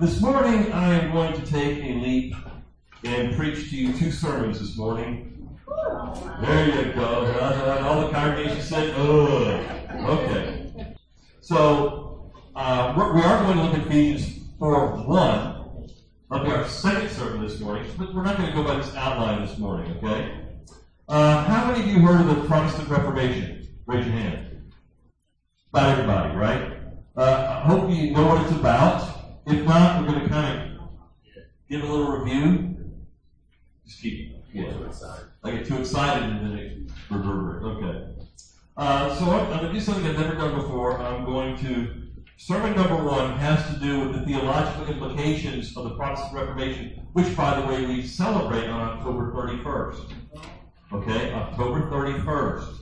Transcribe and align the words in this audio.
This 0.00 0.20
morning, 0.20 0.72
I 0.72 0.94
am 0.94 1.12
going 1.12 1.34
to 1.34 1.46
take 1.46 1.78
a 1.78 1.94
leap 1.94 2.34
and 3.04 3.36
preach 3.36 3.70
to 3.70 3.76
you 3.76 3.92
two 3.92 4.10
sermons 4.10 4.58
this 4.58 4.76
morning. 4.76 5.56
There 6.40 6.86
you 6.86 6.92
go. 6.94 7.80
All 7.84 8.00
the 8.00 8.12
congregation 8.12 8.60
said, 8.60 8.92
"Ugh." 8.96 9.64
Okay. 10.08 10.96
So 11.40 12.32
uh, 12.56 12.92
we 12.96 13.22
are 13.22 13.42
going 13.44 13.58
to 13.58 13.62
look 13.62 13.74
at 13.74 13.86
Ephesians 13.86 14.40
4 14.58 15.06
1. 15.06 15.88
That'll 16.28 16.44
be 16.44 16.52
our 16.52 16.66
second 16.66 17.10
sermon 17.10 17.46
this 17.46 17.60
morning, 17.60 17.88
but 17.96 18.12
we're 18.12 18.24
not 18.24 18.36
going 18.36 18.48
to 18.48 18.54
go 18.54 18.64
by 18.64 18.74
this 18.76 18.92
outline 18.96 19.46
this 19.46 19.58
morning, 19.58 19.96
okay? 19.98 20.40
Uh, 21.08 21.44
how 21.44 21.70
many 21.70 21.84
of 21.84 21.86
you 21.88 22.00
heard 22.00 22.20
of 22.20 22.34
the 22.34 22.48
Protestant 22.48 22.88
Reformation? 22.88 23.68
Raise 23.86 24.06
your 24.06 24.14
hand. 24.16 24.72
About 25.70 25.90
everybody, 25.90 26.36
right? 26.36 26.78
Uh, 27.16 27.60
I 27.62 27.66
hope 27.68 27.90
you 27.90 28.10
know 28.10 28.26
what 28.26 28.42
it's 28.42 28.52
about. 28.52 29.13
If 29.46 29.66
not, 29.66 30.00
we're 30.00 30.08
going 30.08 30.20
to 30.22 30.28
kind 30.28 30.78
of 30.78 30.88
give 31.68 31.82
a 31.82 31.86
little 31.86 32.18
review. 32.18 32.76
Just 33.86 34.00
keep 34.00 34.34
yeah. 34.52 34.72
I 35.42 35.50
get 35.50 35.66
too 35.66 35.78
excited 35.78 36.22
and 36.22 36.46
then 36.46 36.58
it 36.58 36.78
reverberates. 37.10 37.64
Okay. 37.64 38.12
Uh, 38.76 39.14
so 39.16 39.30
I'm 39.30 39.48
going 39.48 39.66
to 39.66 39.72
do 39.72 39.80
something 39.80 40.06
I've 40.06 40.18
never 40.18 40.34
done 40.34 40.54
before. 40.54 40.98
I'm 40.98 41.24
going 41.24 41.56
to 41.58 42.04
Sermon 42.36 42.74
number 42.74 43.02
one 43.02 43.38
has 43.38 43.64
to 43.72 43.80
do 43.80 44.00
with 44.00 44.12
the 44.18 44.26
theological 44.26 44.86
implications 44.86 45.76
of 45.76 45.84
the 45.84 45.90
Protestant 45.90 46.34
Reformation, 46.34 47.06
which, 47.12 47.34
by 47.36 47.60
the 47.60 47.66
way, 47.66 47.86
we 47.86 48.02
celebrate 48.02 48.68
on 48.68 48.80
October 48.80 49.32
31st. 49.32 50.12
Okay, 50.92 51.32
October 51.32 51.88
31st. 51.88 52.76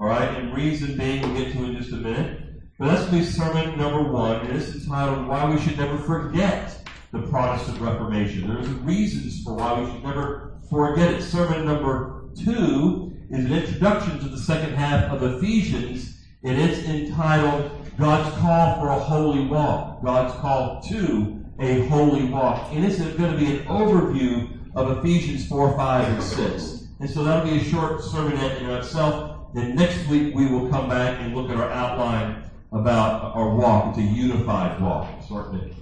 All 0.00 0.06
right, 0.06 0.28
and 0.38 0.54
reason 0.54 0.96
being, 0.96 1.22
we'll 1.22 1.44
get 1.44 1.52
to 1.52 1.64
in 1.64 1.76
just 1.76 1.92
a 1.92 1.96
minute. 1.96 2.35
That's 2.78 3.06
going 3.06 3.12
to 3.12 3.18
be 3.20 3.24
sermon 3.24 3.78
number 3.78 4.02
one, 4.02 4.44
it's 4.48 4.74
entitled 4.74 5.26
Why 5.26 5.48
We 5.48 5.58
Should 5.58 5.78
Never 5.78 5.96
Forget 5.96 6.86
the 7.10 7.22
Protestant 7.22 7.80
Reformation. 7.80 8.48
There's 8.48 8.68
reasons 8.68 9.42
for 9.42 9.54
why 9.54 9.80
we 9.80 9.90
should 9.90 10.04
never 10.04 10.58
forget 10.68 11.14
it. 11.14 11.22
Sermon 11.22 11.64
number 11.64 12.28
two 12.38 13.16
is 13.30 13.46
an 13.46 13.52
introduction 13.54 14.18
to 14.18 14.28
the 14.28 14.36
second 14.36 14.74
half 14.74 15.10
of 15.10 15.22
Ephesians, 15.22 16.22
and 16.42 16.60
it's 16.60 16.86
entitled 16.86 17.70
God's 17.98 18.36
call 18.36 18.78
for 18.78 18.88
a 18.88 18.98
holy 18.98 19.46
walk. 19.46 20.04
God's 20.04 20.34
call 20.34 20.82
to 20.82 21.42
a 21.58 21.86
holy 21.86 22.24
walk. 22.24 22.74
And 22.74 22.84
it's 22.84 22.98
going 22.98 23.32
to 23.32 23.38
be 23.38 23.56
an 23.56 23.64
overview 23.64 24.50
of 24.74 24.98
Ephesians 24.98 25.48
4, 25.48 25.74
5, 25.78 26.08
and 26.12 26.22
6. 26.22 26.88
And 27.00 27.08
so 27.08 27.24
that'll 27.24 27.50
be 27.50 27.56
a 27.56 27.64
short 27.64 28.02
sermon 28.02 28.36
in 28.36 28.68
itself. 28.68 29.54
Then 29.54 29.76
next 29.76 30.06
week 30.08 30.34
we 30.34 30.46
will 30.46 30.68
come 30.68 30.90
back 30.90 31.18
and 31.22 31.34
look 31.34 31.48
at 31.48 31.56
our 31.56 31.70
outline 31.70 32.42
about 32.72 33.34
our 33.34 33.54
walk. 33.54 33.88
It's 33.88 33.98
a 33.98 34.02
unified 34.02 34.80
walk, 34.80 35.08
it. 35.54 35.72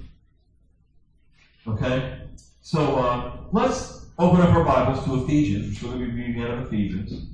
Okay? 1.67 2.21
So 2.61 2.97
uh, 2.97 3.37
let's 3.53 4.07
open 4.19 4.41
up 4.41 4.51
our 4.51 4.65
Bibles 4.65 5.05
to 5.05 5.25
Ephesians. 5.25 5.83
We're 5.83 5.91
going 5.91 6.07
to 6.07 6.13
be 6.13 6.13
reading 6.13 6.43
out 6.43 6.51
of 6.51 6.67
Ephesians. 6.67 7.31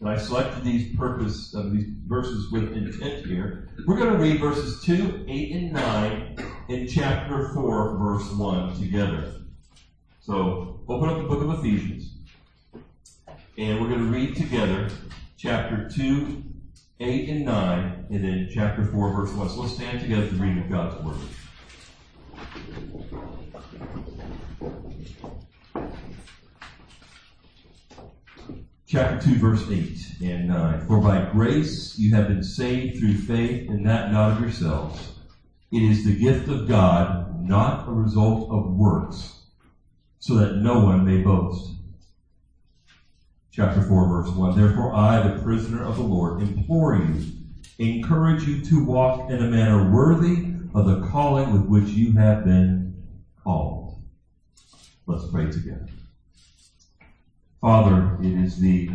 And 0.00 0.08
I 0.08 0.18
selected 0.18 0.62
these 0.62 0.94
purpose 0.96 1.54
of 1.54 1.72
these 1.72 1.86
verses 2.06 2.50
with 2.52 2.76
intent 2.76 3.24
here. 3.24 3.68
We're 3.86 3.96
going 3.96 4.12
to 4.12 4.18
read 4.18 4.40
verses 4.40 4.82
2, 4.84 5.24
8, 5.26 5.52
and 5.52 5.72
9 5.72 6.36
in 6.68 6.88
chapter 6.88 7.48
4, 7.54 7.96
verse 7.96 8.30
1 8.32 8.78
together. 8.78 9.32
So 10.20 10.80
open 10.88 11.08
up 11.08 11.18
the 11.18 11.24
book 11.24 11.42
of 11.42 11.58
Ephesians. 11.58 12.12
And 13.56 13.80
we're 13.80 13.88
going 13.88 14.04
to 14.04 14.12
read 14.12 14.36
together 14.36 14.90
chapter 15.38 15.88
2, 15.88 16.42
8, 16.98 17.28
and 17.28 17.44
9, 17.44 18.06
and 18.10 18.24
then 18.24 18.48
chapter 18.50 18.84
4, 18.84 19.12
verse 19.12 19.32
1. 19.32 19.50
So 19.50 19.60
let's 19.60 19.74
stand 19.74 20.00
together 20.00 20.28
to 20.28 20.34
read 20.36 20.70
God's 20.70 21.02
Word. 21.04 21.16
Chapter 28.88 29.28
2, 29.28 29.38
verse 29.38 29.64
8 29.70 29.98
and 30.22 30.48
9. 30.48 30.86
For 30.86 31.00
by 31.00 31.28
grace 31.32 31.98
you 31.98 32.14
have 32.14 32.28
been 32.28 32.42
saved 32.42 32.98
through 32.98 33.18
faith, 33.18 33.68
and 33.68 33.84
that 33.84 34.10
not 34.10 34.32
of 34.32 34.40
yourselves. 34.40 35.18
It 35.70 35.82
is 35.82 36.06
the 36.06 36.18
gift 36.18 36.48
of 36.48 36.66
God, 36.66 37.46
not 37.46 37.86
a 37.88 37.92
result 37.92 38.50
of 38.50 38.74
works, 38.74 39.42
so 40.18 40.36
that 40.36 40.56
no 40.56 40.80
one 40.80 41.04
may 41.04 41.18
boast 41.18 41.75
chapter 43.56 43.80
4, 43.80 44.08
verse 44.08 44.28
1. 44.28 44.54
Therefore, 44.54 44.94
I, 44.94 45.26
the 45.26 45.42
prisoner 45.42 45.82
of 45.82 45.96
the 45.96 46.02
Lord, 46.02 46.42
implore 46.42 46.94
you, 46.94 47.22
encourage 47.78 48.46
you 48.46 48.62
to 48.62 48.84
walk 48.84 49.30
in 49.30 49.42
a 49.42 49.48
manner 49.48 49.90
worthy 49.90 50.52
of 50.74 50.84
the 50.84 51.06
calling 51.08 51.52
with 51.52 51.66
which 51.66 51.88
you 51.88 52.12
have 52.12 52.44
been 52.44 52.94
called. 53.42 53.98
Let's 55.06 55.26
pray 55.30 55.50
together. 55.50 55.88
Father, 57.62 58.18
it 58.20 58.34
is 58.34 58.60
the 58.60 58.90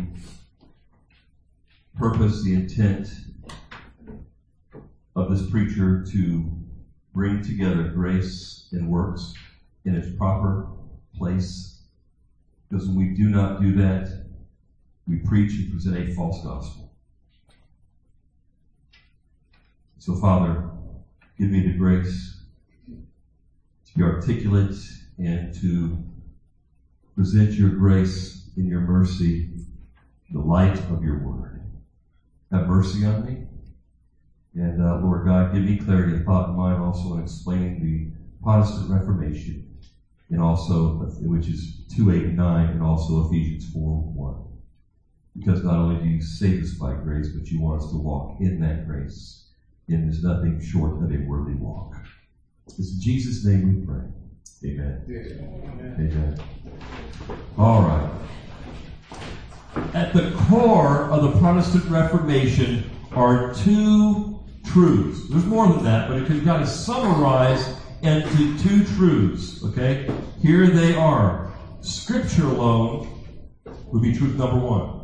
purpose, 1.96 2.44
the 2.44 2.54
intent 2.54 3.08
of 5.16 5.28
this 5.28 5.50
preacher 5.50 6.06
to 6.12 6.56
bring 7.12 7.42
together 7.42 7.88
grace 7.88 8.68
and 8.70 8.88
works 8.88 9.34
in 9.84 9.96
its 9.96 10.16
proper 10.16 10.68
place. 11.18 11.80
Because 12.68 12.86
when 12.86 12.96
we 12.96 13.06
do 13.16 13.28
not 13.28 13.60
do 13.60 13.74
that, 13.74 14.31
we 15.06 15.16
preach 15.16 15.58
and 15.58 15.70
present 15.70 15.96
a 15.96 16.10
false 16.14 16.40
gospel. 16.42 16.90
So, 19.98 20.14
Father, 20.14 20.70
give 21.38 21.50
me 21.50 21.60
the 21.60 21.72
grace 21.72 22.34
to 23.86 23.94
be 23.94 24.02
articulate 24.02 24.74
and 25.18 25.54
to 25.60 26.14
present 27.14 27.56
your 27.56 27.70
grace 27.70 28.50
in 28.56 28.66
your 28.66 28.80
mercy, 28.80 29.46
the 30.30 30.40
light 30.40 30.80
of 30.90 31.02
your 31.02 31.16
word. 31.16 31.60
Have 32.52 32.66
mercy 32.66 33.04
on 33.04 33.22
me. 33.22 33.38
And 34.54 34.80
uh, 34.80 34.96
Lord 34.96 35.24
God, 35.24 35.52
give 35.52 35.62
me 35.62 35.74
clarity 35.76 36.12
of 36.12 36.24
thought 36.24 36.48
and 36.48 36.56
mind 36.56 36.78
also 36.78 37.14
in 37.14 37.20
explaining 37.20 37.80
the 37.80 38.02
Protestant 38.42 38.88
Reformation, 38.88 39.64
and 40.30 40.40
also, 40.40 40.88
which 41.20 41.48
is 41.48 41.70
289 41.88 42.26
and 42.26 42.36
9, 42.36 42.70
and 42.72 42.82
also 42.82 43.18
Ephesians 43.18 43.64
4 43.64 43.96
1. 44.12 44.51
Because 45.38 45.64
not 45.64 45.76
only 45.76 46.02
do 46.02 46.08
you 46.08 46.22
save 46.22 46.62
us 46.62 46.74
by 46.74 46.94
grace, 46.94 47.28
but 47.28 47.48
you 47.48 47.60
want 47.60 47.82
us 47.82 47.90
to 47.90 47.96
walk 47.96 48.40
in 48.40 48.60
that 48.60 48.86
grace. 48.86 49.46
And 49.88 50.04
there's 50.04 50.22
nothing 50.22 50.60
short 50.60 51.02
of 51.02 51.10
a 51.10 51.18
worthy 51.26 51.54
walk. 51.54 51.94
It's 52.66 52.78
in 52.94 53.00
Jesus' 53.00 53.44
name 53.44 53.80
we 53.80 53.86
pray. 53.86 54.04
Amen. 54.64 55.02
Amen. 55.08 55.94
Amen. 55.98 56.40
All 57.58 57.82
right. 57.82 58.10
At 59.94 60.12
the 60.12 60.30
core 60.48 61.10
of 61.10 61.22
the 61.22 61.38
Protestant 61.40 61.84
Reformation 61.86 62.90
are 63.12 63.54
two 63.54 64.40
truths. 64.66 65.28
There's 65.28 65.44
more 65.44 65.66
than 65.68 65.82
that, 65.84 66.08
but 66.08 66.18
it 66.18 66.26
can 66.26 66.44
kind 66.44 66.62
of 66.62 66.68
summarize 66.68 67.76
into 68.02 68.58
two 68.58 68.84
truths. 68.96 69.64
Okay? 69.64 70.10
Here 70.40 70.68
they 70.68 70.94
are. 70.94 71.52
Scripture 71.80 72.46
alone 72.46 73.08
would 73.86 74.02
be 74.02 74.16
truth 74.16 74.36
number 74.36 74.58
one. 74.58 75.01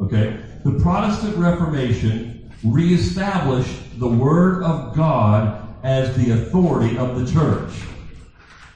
Okay? 0.00 0.40
The 0.64 0.78
Protestant 0.80 1.36
Reformation 1.36 2.50
reestablished 2.64 3.98
the 3.98 4.08
Word 4.08 4.62
of 4.62 4.94
God 4.94 5.68
as 5.82 6.14
the 6.16 6.32
authority 6.32 6.98
of 6.98 7.18
the 7.18 7.30
church. 7.30 7.72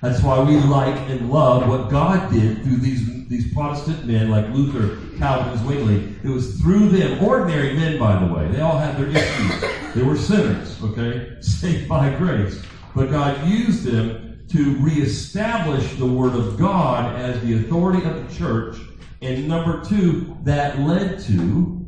That's 0.00 0.22
why 0.22 0.42
we 0.42 0.56
like 0.58 0.96
and 1.08 1.30
love 1.30 1.66
what 1.66 1.90
God 1.90 2.30
did 2.30 2.62
through 2.62 2.76
these, 2.76 3.28
these 3.28 3.52
Protestant 3.54 4.04
men 4.04 4.28
like 4.28 4.48
Luther, 4.50 4.98
Calvin, 5.18 5.58
Zwingli. 5.58 6.14
It 6.22 6.28
was 6.28 6.60
through 6.60 6.90
them, 6.90 7.24
ordinary 7.24 7.72
men, 7.74 7.98
by 7.98 8.22
the 8.22 8.32
way. 8.32 8.48
They 8.48 8.60
all 8.60 8.76
had 8.76 8.98
their 8.98 9.08
issues. 9.08 9.94
They 9.94 10.02
were 10.02 10.16
sinners, 10.16 10.82
okay? 10.82 11.36
Saved 11.41 11.88
by 11.88 12.14
grace. 12.16 12.62
But 12.94 13.10
God 13.10 13.46
used 13.48 13.84
them 13.84 14.44
to 14.48 14.76
reestablish 14.76 15.97
the 15.97 16.06
Word 16.06 16.34
of 16.34 16.59
God 16.59 17.16
as 17.16 17.41
the 17.42 17.54
authority 17.54 18.04
of 18.04 18.28
the 18.28 18.34
church 18.34 18.77
and 19.24 19.48
number 19.48 19.82
two, 19.82 20.36
that 20.42 20.78
led 20.80 21.18
to 21.21 21.86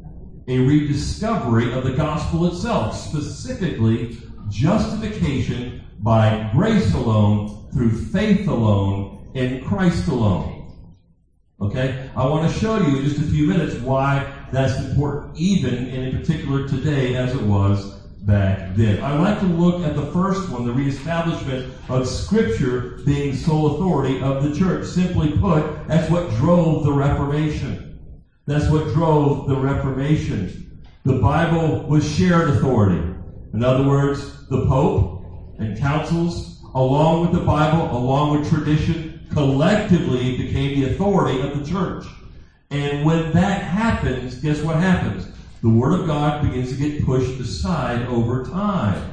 a 0.49 0.59
rediscovery 0.61 1.73
of 1.73 1.85
the 1.85 1.93
gospel 1.93 2.47
itself, 2.47 2.97
specifically 2.97 4.17
justification 4.49 5.83
by 5.99 6.49
grace 6.55 6.95
alone, 6.95 7.69
through 7.73 7.91
faith 7.91 8.49
alone, 8.49 9.31
in 9.35 9.63
Christ 9.65 10.09
alone. 10.09 10.73
Okay? 11.61 12.11
I 12.17 12.27
want 12.27 12.51
to 12.51 12.59
show 12.59 12.79
you 12.79 12.99
in 12.99 13.03
just 13.05 13.19
a 13.19 13.31
few 13.31 13.47
minutes 13.47 13.75
why 13.77 14.33
that's 14.51 14.79
important, 14.87 15.37
even 15.37 15.75
and 15.75 16.05
in 16.05 16.19
particular 16.19 16.67
today 16.67 17.17
as 17.17 17.35
it 17.35 17.43
was 17.43 17.96
back 18.27 18.75
then. 18.75 19.03
I'd 19.03 19.21
like 19.21 19.39
to 19.41 19.47
look 19.47 19.83
at 19.85 19.95
the 19.95 20.07
first 20.07 20.51
one, 20.51 20.67
the 20.67 20.73
reestablishment 20.73 21.73
of 21.89 22.09
Scripture 22.09 22.99
being 23.07 23.35
sole 23.35 23.77
authority 23.77 24.21
of 24.21 24.43
the 24.43 24.55
church. 24.55 24.87
Simply 24.87 25.39
put, 25.39 25.87
that's 25.87 26.11
what 26.11 26.29
drove 26.31 26.85
the 26.85 26.93
Reformation. 26.93 27.99
That's 28.47 28.69
what 28.69 28.89
drove 28.89 29.49
the 29.49 29.57
Reformation. 29.57 30.83
The 31.05 31.21
Bible 31.21 31.87
was 31.87 32.07
shared 32.07 32.51
authority. 32.51 32.99
In 33.55 33.63
other 33.63 33.87
words, 33.87 34.49
the 34.49 34.67
Pope 34.67 35.23
and 35.59 35.79
councils 35.79 36.57
along 36.77 37.23
with 37.23 37.33
the 37.33 37.45
Bible, 37.45 37.97
along 37.97 38.39
with 38.39 38.51
tradition, 38.51 39.27
collectively 39.33 40.37
became 40.37 40.79
the 40.79 40.91
authority 40.91 41.41
of 41.41 41.59
the 41.59 41.65
church. 41.65 42.05
And 42.71 43.05
when 43.05 43.33
that 43.33 43.63
happens, 43.63 44.35
guess 44.37 44.61
what 44.63 44.77
happens? 44.77 45.27
The 45.63 45.71
Word 45.71 46.01
of 46.01 46.07
God 46.07 46.43
begins 46.43 46.71
to 46.71 46.77
get 46.77 47.05
pushed 47.05 47.41
aside 47.41 48.07
over 48.09 48.45
time. 48.45 49.13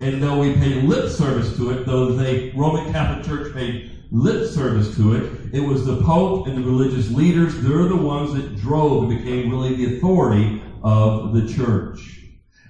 And 0.00 0.20
though 0.20 0.40
we 0.40 0.54
pay 0.54 0.82
lip 0.82 1.08
service 1.08 1.56
to 1.56 1.70
it, 1.70 1.86
though 1.86 2.12
the 2.12 2.52
Roman 2.56 2.92
Catholic 2.92 3.24
Church 3.24 3.54
paid 3.54 3.92
lip 4.10 4.50
service 4.50 4.96
to 4.96 5.14
it, 5.14 5.54
it 5.54 5.60
was 5.60 5.86
the 5.86 6.02
Pope 6.02 6.48
and 6.48 6.58
the 6.58 6.62
religious 6.62 7.10
leaders, 7.12 7.60
they're 7.60 7.84
the 7.84 7.96
ones 7.96 8.34
that 8.34 8.56
drove 8.56 9.08
and 9.08 9.18
became 9.18 9.50
really 9.50 9.76
the 9.76 9.96
authority 9.96 10.60
of 10.82 11.32
the 11.32 11.46
church. 11.46 12.22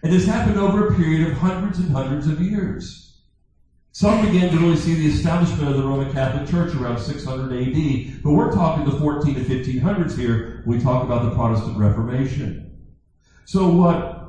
And 0.03 0.13
this 0.13 0.27
happened 0.27 0.59
over 0.59 0.89
a 0.89 0.95
period 0.95 1.31
of 1.31 1.39
hundreds 1.39 1.79
and 1.79 1.91
hundreds 1.91 2.27
of 2.27 2.43
years. 2.43 3.21
Some 3.93 4.25
began 4.27 4.51
to 4.51 4.59
really 4.59 4.77
see 4.77 4.95
the 4.95 5.07
establishment 5.07 5.69
of 5.69 5.77
the 5.77 5.83
Roman 5.83 6.13
Catholic 6.13 6.49
Church 6.51 6.75
around 6.75 6.99
600 6.99 7.53
AD, 7.53 8.23
but 8.23 8.33
we're 8.33 8.53
talking 8.53 8.85
the 8.85 8.99
14 8.99 9.35
to 9.35 9.41
1500s 9.41 10.17
here 10.17 10.63
we 10.67 10.79
talk 10.79 11.05
about 11.05 11.25
the 11.25 11.35
Protestant 11.35 11.79
Reformation. 11.79 12.62
So 13.45 13.69
what 13.71 14.23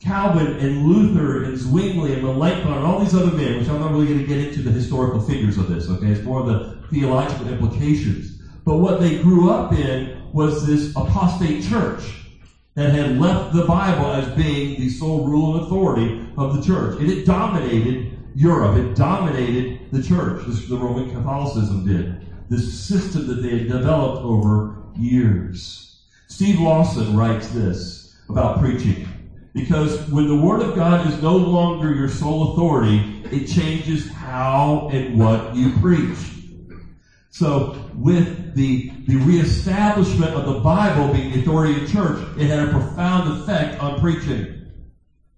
Calvin 0.00 0.58
and 0.58 0.84
Luther 0.84 1.44
and 1.44 1.56
Zwingli 1.56 2.12
and 2.12 2.22
Melanchthon 2.22 2.72
and 2.72 2.84
all 2.84 2.98
these 2.98 3.14
other 3.14 3.36
men, 3.36 3.58
which 3.58 3.68
I'm 3.68 3.80
not 3.80 3.92
really 3.92 4.06
going 4.06 4.18
to 4.18 4.26
get 4.26 4.38
into 4.38 4.62
the 4.62 4.70
historical 4.70 5.20
figures 5.20 5.56
of 5.58 5.68
this, 5.68 5.88
okay? 5.88 6.08
It's 6.08 6.24
more 6.24 6.40
of 6.40 6.46
the 6.46 6.88
theological 6.90 7.48
implications. 7.48 8.42
But 8.64 8.76
what 8.76 9.00
they 9.00 9.22
grew 9.22 9.50
up 9.50 9.72
in 9.72 10.32
was 10.32 10.66
this 10.66 10.90
apostate 10.96 11.64
church 11.64 12.26
that 12.74 12.94
had 12.94 13.18
left 13.18 13.52
the 13.54 13.64
Bible 13.64 14.06
as 14.06 14.34
being 14.34 14.80
the 14.80 14.88
sole 14.88 15.26
rule 15.26 15.56
and 15.56 15.66
authority 15.66 16.26
of 16.36 16.56
the 16.56 16.62
church. 16.62 16.98
And 16.98 17.10
it 17.10 17.24
dominated 17.24 18.18
Europe. 18.34 18.76
It 18.78 18.96
dominated 18.96 19.90
the 19.92 20.02
church. 20.02 20.46
This 20.46 20.62
is 20.62 20.70
what 20.70 20.78
the 20.78 20.84
Roman 20.84 21.14
Catholicism 21.14 21.86
did. 21.86 22.26
This 22.48 22.72
system 22.72 23.26
that 23.28 23.42
they 23.42 23.58
had 23.58 23.68
developed 23.68 24.24
over 24.24 24.78
years. 24.96 25.91
Steve 26.32 26.60
Lawson 26.60 27.14
writes 27.14 27.48
this 27.48 28.14
about 28.30 28.58
preaching. 28.58 29.06
Because 29.52 30.10
when 30.10 30.26
the 30.28 30.36
Word 30.36 30.62
of 30.62 30.74
God 30.74 31.06
is 31.06 31.20
no 31.20 31.36
longer 31.36 31.94
your 31.94 32.08
sole 32.08 32.54
authority, 32.54 33.20
it 33.24 33.46
changes 33.46 34.08
how 34.08 34.88
and 34.90 35.20
what 35.20 35.54
you 35.54 35.78
preach. 35.78 36.32
So 37.28 37.74
with 37.94 38.54
the, 38.54 38.90
the 39.06 39.16
reestablishment 39.16 40.34
of 40.34 40.46
the 40.46 40.62
Bible 40.62 41.12
being 41.12 41.32
the 41.32 41.42
authority 41.42 41.82
of 41.82 41.90
church, 41.90 42.18
it 42.38 42.48
had 42.48 42.60
a 42.60 42.70
profound 42.70 43.28
effect 43.28 43.78
on 43.78 44.00
preaching. 44.00 44.72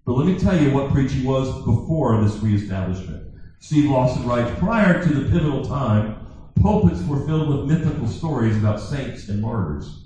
But 0.06 0.14
let 0.14 0.26
me 0.26 0.38
tell 0.38 0.56
you 0.56 0.70
what 0.70 0.90
preaching 0.90 1.24
was 1.24 1.50
before 1.64 2.16
this 2.18 2.40
reestablishment. 2.40 3.20
Steve 3.58 3.86
Lawson 3.86 4.24
writes, 4.24 4.52
prior 4.60 4.94
to 4.94 5.12
the 5.12 5.22
pivotal 5.22 5.60
time, 5.60 6.52
pulpits 6.56 7.04
were 7.04 7.26
filled 7.26 7.48
with 7.48 7.66
mythical 7.66 8.06
stories 8.06 8.56
about 8.56 8.78
saints 8.80 9.28
and 9.28 9.40
martyrs. 9.40 10.03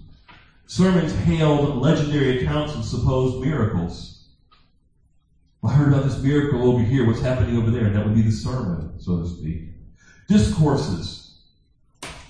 Sermons 0.69 1.15
hailed 1.15 1.79
legendary 1.83 2.43
accounts 2.43 2.77
of 2.77 2.85
supposed 2.85 3.41
miracles. 3.41 4.29
I 5.65 5.73
heard 5.73 5.89
about 5.89 6.05
this 6.05 6.23
miracle 6.23 6.67
over 6.71 6.83
here. 6.83 7.07
What's 7.07 7.21
happening 7.23 7.57
over 7.57 7.71
there? 7.71 7.87
And 7.87 7.97
that 7.97 8.05
would 8.05 8.15
be 8.15 8.23
the 8.23 8.33
sermon, 8.33 8.99
so 8.99 9.19
to 9.19 9.27
speak. 9.27 9.63
Discourses 10.29 11.39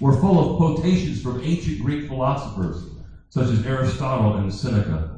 were 0.01 0.13
full 0.13 0.39
of 0.39 0.57
quotations 0.57 1.21
from 1.21 1.41
ancient 1.43 1.81
Greek 1.81 2.07
philosophers, 2.07 2.87
such 3.31 3.51
as 3.51 3.65
Aristotle 3.65 4.37
and 4.37 4.55
Seneca. 4.55 5.09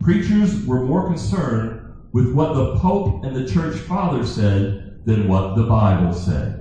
Preachers 0.00 0.66
were 0.66 0.84
more 0.84 1.02
concerned 1.02 1.72
with 2.12 2.34
what 2.34 2.54
the 2.54 2.64
Pope 2.64 3.08
and 3.24 3.34
the 3.36 3.42
Church 3.42 3.80
Fathers 3.80 4.34
said 4.34 4.74
than 5.06 5.26
what 5.26 5.54
the 5.54 5.64
Bible 5.64 6.12
said. 6.12 6.54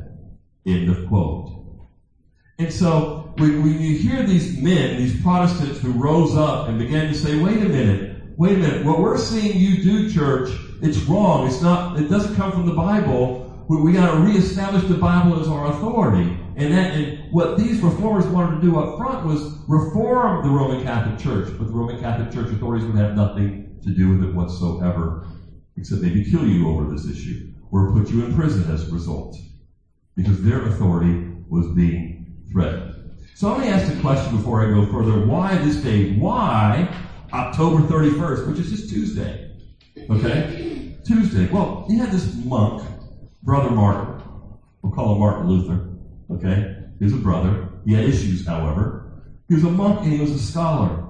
End 0.66 0.90
of 0.90 1.04
quote. 1.04 1.52
And 2.60 2.72
so, 2.74 3.19
when, 3.38 3.62
when 3.62 3.80
you 3.80 3.94
hear 3.94 4.24
these 4.24 4.48
men, 4.50 4.98
these 4.98 5.14
Protestants 5.14 5.78
who 5.80 5.92
rose 5.94 6.36
up 6.36 6.68
and 6.68 6.78
began 6.78 7.08
to 7.08 7.14
say, 7.14 7.36
wait 7.36 7.62
a 7.62 7.66
minute, 7.66 8.02
wait 8.38 8.56
a 8.56 8.58
minute, 8.58 8.78
what 8.82 8.98
we're 8.98 9.18
seeing 9.18 9.56
you 9.56 9.76
do, 9.76 10.04
church, 10.04 10.60
it's 10.82 11.00
wrong. 11.00 11.44
It's 11.44 11.62
not, 11.62 11.84
it 11.94 12.08
doesn't 12.10 12.34
come 12.34 12.52
from 12.52 12.66
the 12.66 12.72
Bible. 12.74 13.34
We, 13.70 13.78
we 13.78 13.92
got 13.92 14.08
to 14.08 14.14
reestablish 14.14 14.84
the 14.86 14.96
Bible 14.96 15.36
as 15.36 15.48
our 15.50 15.66
authority. 15.66 16.32
And 16.56 16.72
that, 16.72 16.92
and 16.92 17.10
what 17.30 17.56
these 17.56 17.82
reformers 17.82 18.28
wanted 18.28 18.50
to 18.52 18.58
do 18.58 18.78
up 18.78 18.90
front 18.90 19.24
was 19.24 19.48
reform 19.68 20.42
the 20.42 20.52
Roman 20.52 20.78
Catholic 20.78 21.18
Church, 21.18 21.52
but 21.58 21.68
the 21.68 21.74
Roman 21.74 21.96
Catholic 21.96 22.30
Church 22.30 22.52
authorities 22.52 22.86
would 22.86 22.96
have 22.98 23.12
nothing 23.12 23.54
to 23.84 23.92
do 23.92 24.08
with 24.10 24.22
it 24.22 24.32
whatsoever 24.32 25.14
except 25.78 26.02
maybe 26.02 26.22
kill 26.22 26.46
you 26.46 26.68
over 26.68 26.86
this 26.86 27.06
issue 27.08 27.38
or 27.72 27.86
put 27.86 28.12
you 28.12 28.22
in 28.22 28.30
prison 28.30 28.66
as 28.66 28.84
a 28.84 28.88
result 28.90 29.42
because 30.16 30.42
their 30.42 30.62
authority 30.62 31.20
was 31.50 31.68
being 31.68 32.12
threatened. 32.52 32.89
So 33.40 33.48
let 33.48 33.62
me 33.62 33.68
ask 33.70 33.90
the 33.90 33.98
question 34.02 34.36
before 34.36 34.68
I 34.68 34.70
go 34.70 34.86
further. 34.92 35.26
Why 35.26 35.56
this 35.60 35.78
day? 35.78 36.12
Why 36.18 36.94
October 37.32 37.88
31st, 37.88 38.50
which 38.50 38.60
is 38.60 38.70
just 38.70 38.90
Tuesday? 38.90 39.56
Okay? 40.10 40.98
Tuesday. 41.06 41.50
Well, 41.50 41.86
you 41.88 42.00
had 42.00 42.12
this 42.12 42.36
monk, 42.44 42.84
Brother 43.42 43.72
Martin. 43.72 44.22
We'll 44.82 44.92
call 44.92 45.14
him 45.14 45.20
Martin 45.20 45.48
Luther. 45.48 45.90
Okay? 46.30 46.76
He 46.98 47.06
was 47.06 47.14
a 47.14 47.18
brother. 47.18 47.70
He 47.86 47.94
had 47.94 48.04
issues, 48.04 48.46
however. 48.46 49.24
He 49.48 49.54
was 49.54 49.64
a 49.64 49.72
monk 49.72 50.02
and 50.02 50.12
he 50.12 50.20
was 50.20 50.32
a 50.32 50.38
scholar. 50.38 51.08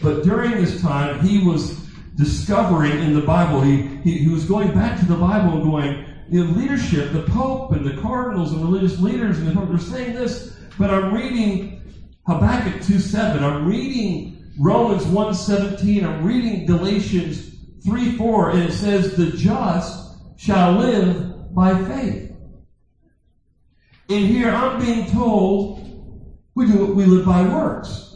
But 0.00 0.22
during 0.22 0.52
this 0.52 0.80
time, 0.80 1.20
he 1.20 1.46
was 1.46 1.86
discovering 2.14 2.92
in 2.92 3.12
the 3.12 3.20
Bible. 3.20 3.60
He, 3.60 3.82
he, 4.02 4.12
he 4.20 4.28
was 4.28 4.46
going 4.46 4.72
back 4.72 4.98
to 5.00 5.04
the 5.04 5.16
Bible 5.16 5.52
and 5.52 5.64
going, 5.64 6.06
know, 6.46 6.50
leadership, 6.52 7.12
the 7.12 7.24
Pope 7.24 7.72
and 7.72 7.84
the 7.84 8.00
cardinals 8.00 8.54
and 8.54 8.62
religious 8.62 8.98
leaders, 8.98 9.38
and 9.38 9.54
the 9.54 9.66
they're 9.66 9.78
saying 9.78 10.14
this, 10.14 10.51
but 10.78 10.90
I'm 10.90 11.12
reading 11.12 11.82
Habakkuk 12.26 12.82
2.7. 12.82 13.42
I'm 13.42 13.66
reading 13.66 14.44
Romans 14.58 15.04
1.17. 15.04 16.04
I'm 16.04 16.24
reading 16.24 16.66
Galatians 16.66 17.50
3.4, 17.84 18.54
and 18.54 18.62
it 18.62 18.72
says, 18.72 19.16
the 19.16 19.32
just 19.32 20.14
shall 20.36 20.72
live 20.72 21.54
by 21.54 21.76
faith. 21.84 22.32
And 24.08 24.26
here 24.26 24.50
I'm 24.50 24.80
being 24.80 25.10
told 25.10 25.78
we 26.54 26.66
do 26.66 26.92
we 26.92 27.04
live 27.04 27.24
by 27.24 27.42
works. 27.42 28.14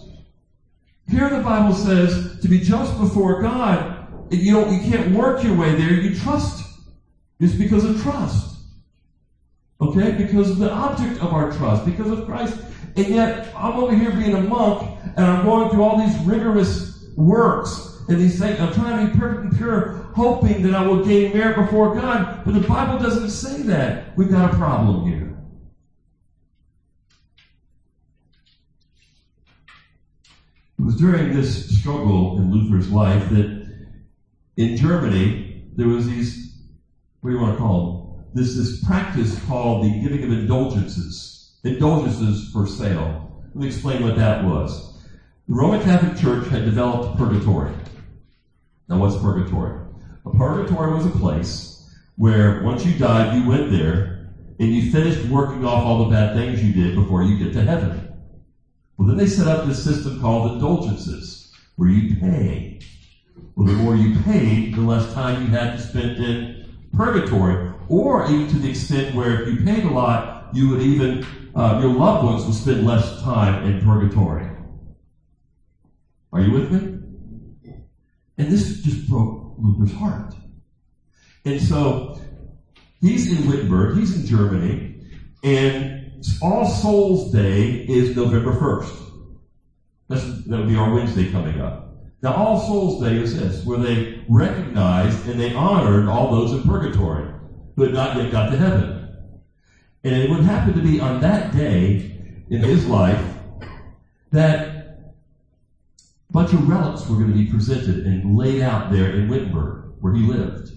Here 1.08 1.30
the 1.30 1.40
Bible 1.40 1.72
says 1.72 2.40
to 2.40 2.48
be 2.48 2.60
just 2.60 2.98
before 2.98 3.40
God, 3.40 4.06
you 4.30 4.52
don't, 4.52 4.72
you 4.72 4.90
can't 4.90 5.14
work 5.14 5.42
your 5.42 5.56
way 5.56 5.74
there. 5.74 5.92
You 5.92 6.14
trust. 6.14 6.64
It's 7.38 7.54
because 7.54 7.84
of 7.84 8.02
trust. 8.02 8.55
Okay? 9.80 10.10
Because 10.12 10.50
of 10.50 10.58
the 10.58 10.72
object 10.72 11.18
of 11.18 11.32
our 11.32 11.44
trust, 11.44 11.84
because 11.84 12.10
of 12.10 12.24
Christ. 12.26 12.56
And 12.96 13.08
yet, 13.08 13.34
I'm 13.54 13.76
over 13.76 13.94
here 13.94 14.10
being 14.10 14.34
a 14.34 14.38
monk, 14.38 14.82
and 15.16 15.26
I'm 15.28 15.44
going 15.44 15.68
through 15.68 15.82
all 15.82 15.94
these 15.94 16.16
rigorous 16.18 16.86
works, 17.16 17.82
and 18.08 18.18
these 18.18 18.38
things. 18.38 18.60
I'm 18.60 18.70
trying 18.70 18.94
to 18.94 19.00
be 19.00 19.08
perfect 19.08 19.42
and 19.42 19.52
pure, 19.52 19.84
hoping 20.14 20.62
that 20.62 20.74
I 20.74 20.80
will 20.80 20.96
gain 20.96 21.32
merit 21.32 21.54
before 21.56 21.88
God. 21.88 22.26
But 22.44 22.54
the 22.54 22.60
Bible 22.60 22.96
doesn't 22.96 23.30
say 23.30 23.62
that. 23.62 23.94
We've 24.16 24.28
got 24.28 24.44
a 24.44 24.50
problem 24.50 25.00
here. 25.02 25.30
It 30.78 30.82
was 30.82 30.96
during 30.96 31.30
this 31.30 31.62
struggle 31.68 32.32
in 32.36 32.50
Luther's 32.50 32.90
life 32.90 33.28
that 33.28 33.48
in 34.58 34.74
Germany 34.76 35.36
there 35.76 35.88
was 35.88 36.06
these, 36.06 36.38
what 37.22 37.30
do 37.30 37.34
you 37.34 37.40
want 37.40 37.54
to 37.54 37.58
call 37.58 37.80
them? 37.82 37.95
This, 38.34 38.56
this 38.56 38.84
practice 38.84 39.38
called 39.46 39.84
the 39.84 40.00
giving 40.00 40.24
of 40.24 40.30
indulgences. 40.30 41.54
Indulgences 41.64 42.50
for 42.52 42.66
sale. 42.66 43.42
Let 43.46 43.56
me 43.56 43.66
explain 43.66 44.02
what 44.02 44.16
that 44.16 44.44
was. 44.44 45.02
The 45.48 45.54
Roman 45.54 45.82
Catholic 45.82 46.16
Church 46.16 46.48
had 46.48 46.64
developed 46.64 47.18
purgatory. 47.18 47.72
Now 48.88 48.98
what's 48.98 49.16
purgatory? 49.16 49.80
A 50.26 50.30
purgatory 50.30 50.92
was 50.92 51.06
a 51.06 51.10
place 51.10 51.86
where 52.16 52.62
once 52.64 52.84
you 52.84 52.98
died, 52.98 53.34
you 53.34 53.46
went 53.48 53.70
there 53.70 54.26
and 54.60 54.72
you 54.72 54.90
finished 54.90 55.28
working 55.30 55.64
off 55.64 55.84
all 55.84 56.04
the 56.04 56.10
bad 56.10 56.34
things 56.34 56.62
you 56.62 56.72
did 56.72 56.94
before 56.94 57.22
you 57.22 57.36
get 57.38 57.52
to 57.54 57.62
heaven. 57.62 58.08
Well, 58.98 59.06
then 59.08 59.16
they 59.16 59.26
set 59.26 59.46
up 59.46 59.64
this 59.64 59.82
system 59.84 60.18
called 60.20 60.46
indulgences, 60.46 61.50
where 61.76 61.88
you 61.88 62.16
pay. 62.18 62.78
Well, 63.56 63.66
the 63.66 63.74
more 63.74 63.94
you 63.94 64.20
paid, 64.22 64.74
the 64.74 64.82
less 64.82 65.12
time 65.14 65.42
you 65.42 65.48
had 65.50 65.72
to 65.72 65.78
spend 65.78 66.18
in 66.18 66.66
purgatory, 66.92 67.65
or 67.88 68.30
even 68.30 68.48
to 68.48 68.58
the 68.58 68.70
extent 68.70 69.14
where 69.14 69.42
if 69.42 69.48
you 69.48 69.64
paid 69.64 69.84
a 69.84 69.90
lot, 69.90 70.54
you 70.54 70.68
would 70.70 70.82
even, 70.82 71.24
uh, 71.54 71.78
your 71.82 71.92
loved 71.92 72.24
ones 72.24 72.44
would 72.44 72.54
spend 72.54 72.84
less 72.84 73.22
time 73.22 73.64
in 73.64 73.82
purgatory. 73.82 74.48
Are 76.32 76.40
you 76.40 76.52
with 76.52 76.70
me? 76.70 77.72
And 78.38 78.52
this 78.52 78.82
just 78.82 79.08
broke 79.08 79.54
Luther's 79.58 79.94
heart. 79.94 80.34
And 81.44 81.60
so 81.60 82.20
he's 83.00 83.30
in 83.32 83.48
Wittenberg, 83.48 83.96
he's 83.96 84.14
in 84.14 84.26
Germany, 84.26 85.00
and 85.42 86.24
all 86.42 86.66
Souls 86.66 87.32
Day 87.32 87.84
is 87.86 88.16
November 88.16 88.52
1st. 88.52 89.06
That's, 90.08 90.44
that'll 90.44 90.66
be 90.66 90.76
our 90.76 90.92
Wednesday 90.92 91.30
coming 91.30 91.60
up. 91.60 91.86
Now, 92.22 92.34
All 92.34 92.58
Souls 92.58 93.02
Day 93.02 93.18
is 93.18 93.36
this, 93.36 93.64
where 93.64 93.78
they 93.78 94.24
recognized 94.28 95.28
and 95.28 95.38
they 95.38 95.54
honored 95.54 96.08
all 96.08 96.30
those 96.30 96.52
in 96.52 96.62
purgatory. 96.62 97.28
Who 97.76 97.84
had 97.84 97.94
not 97.94 98.16
yet 98.16 98.32
got 98.32 98.50
to 98.50 98.58
heaven. 98.58 99.16
And 100.04 100.16
it 100.16 100.30
would 100.30 100.44
happen 100.44 100.74
to 100.74 100.82
be 100.82 101.00
on 101.00 101.20
that 101.20 101.52
day 101.52 102.46
in 102.50 102.62
his 102.62 102.86
life 102.86 103.36
that 104.32 104.60
a 106.30 106.34
bunch 106.34 106.54
of 106.54 106.68
relics 106.68 107.08
were 107.08 107.16
going 107.16 107.28
to 107.28 107.34
be 107.34 107.44
presented 107.44 108.06
and 108.06 108.36
laid 108.36 108.60
out 108.60 108.90
there 108.90 109.08
in 109.08 109.28
Wittenberg, 109.28 109.82
where 110.00 110.14
he 110.14 110.22
lived. 110.22 110.72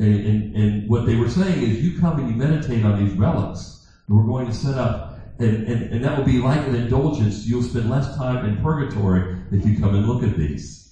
And, 0.00 0.24
and, 0.24 0.56
and 0.56 0.88
what 0.88 1.06
they 1.06 1.16
were 1.16 1.28
saying 1.28 1.62
is, 1.62 1.82
you 1.82 1.92
come 1.92 2.18
and 2.18 2.28
you 2.28 2.34
meditate 2.34 2.84
on 2.84 2.96
these 2.96 3.14
relics, 3.14 3.74
and 4.08 4.16
we're 4.16 4.24
going 4.24 4.46
to 4.46 4.52
set 4.52 4.76
up, 4.76 5.12
and, 5.40 5.62
and, 5.66 5.86
and 5.92 6.04
that 6.04 6.14
will 6.14 6.22
be 6.22 6.38
like 6.38 6.66
an 6.66 6.74
indulgence. 6.74 7.46
You'll 7.46 7.62
spend 7.62 7.88
less 7.88 8.08
time 8.08 8.44
in 8.44 8.56
purgatory 8.56 9.24
if 9.52 9.66
you 9.66 9.74
come 9.74 9.94
and 9.94 10.06
look 10.06 10.24
at 10.24 10.36
these. 10.36 10.82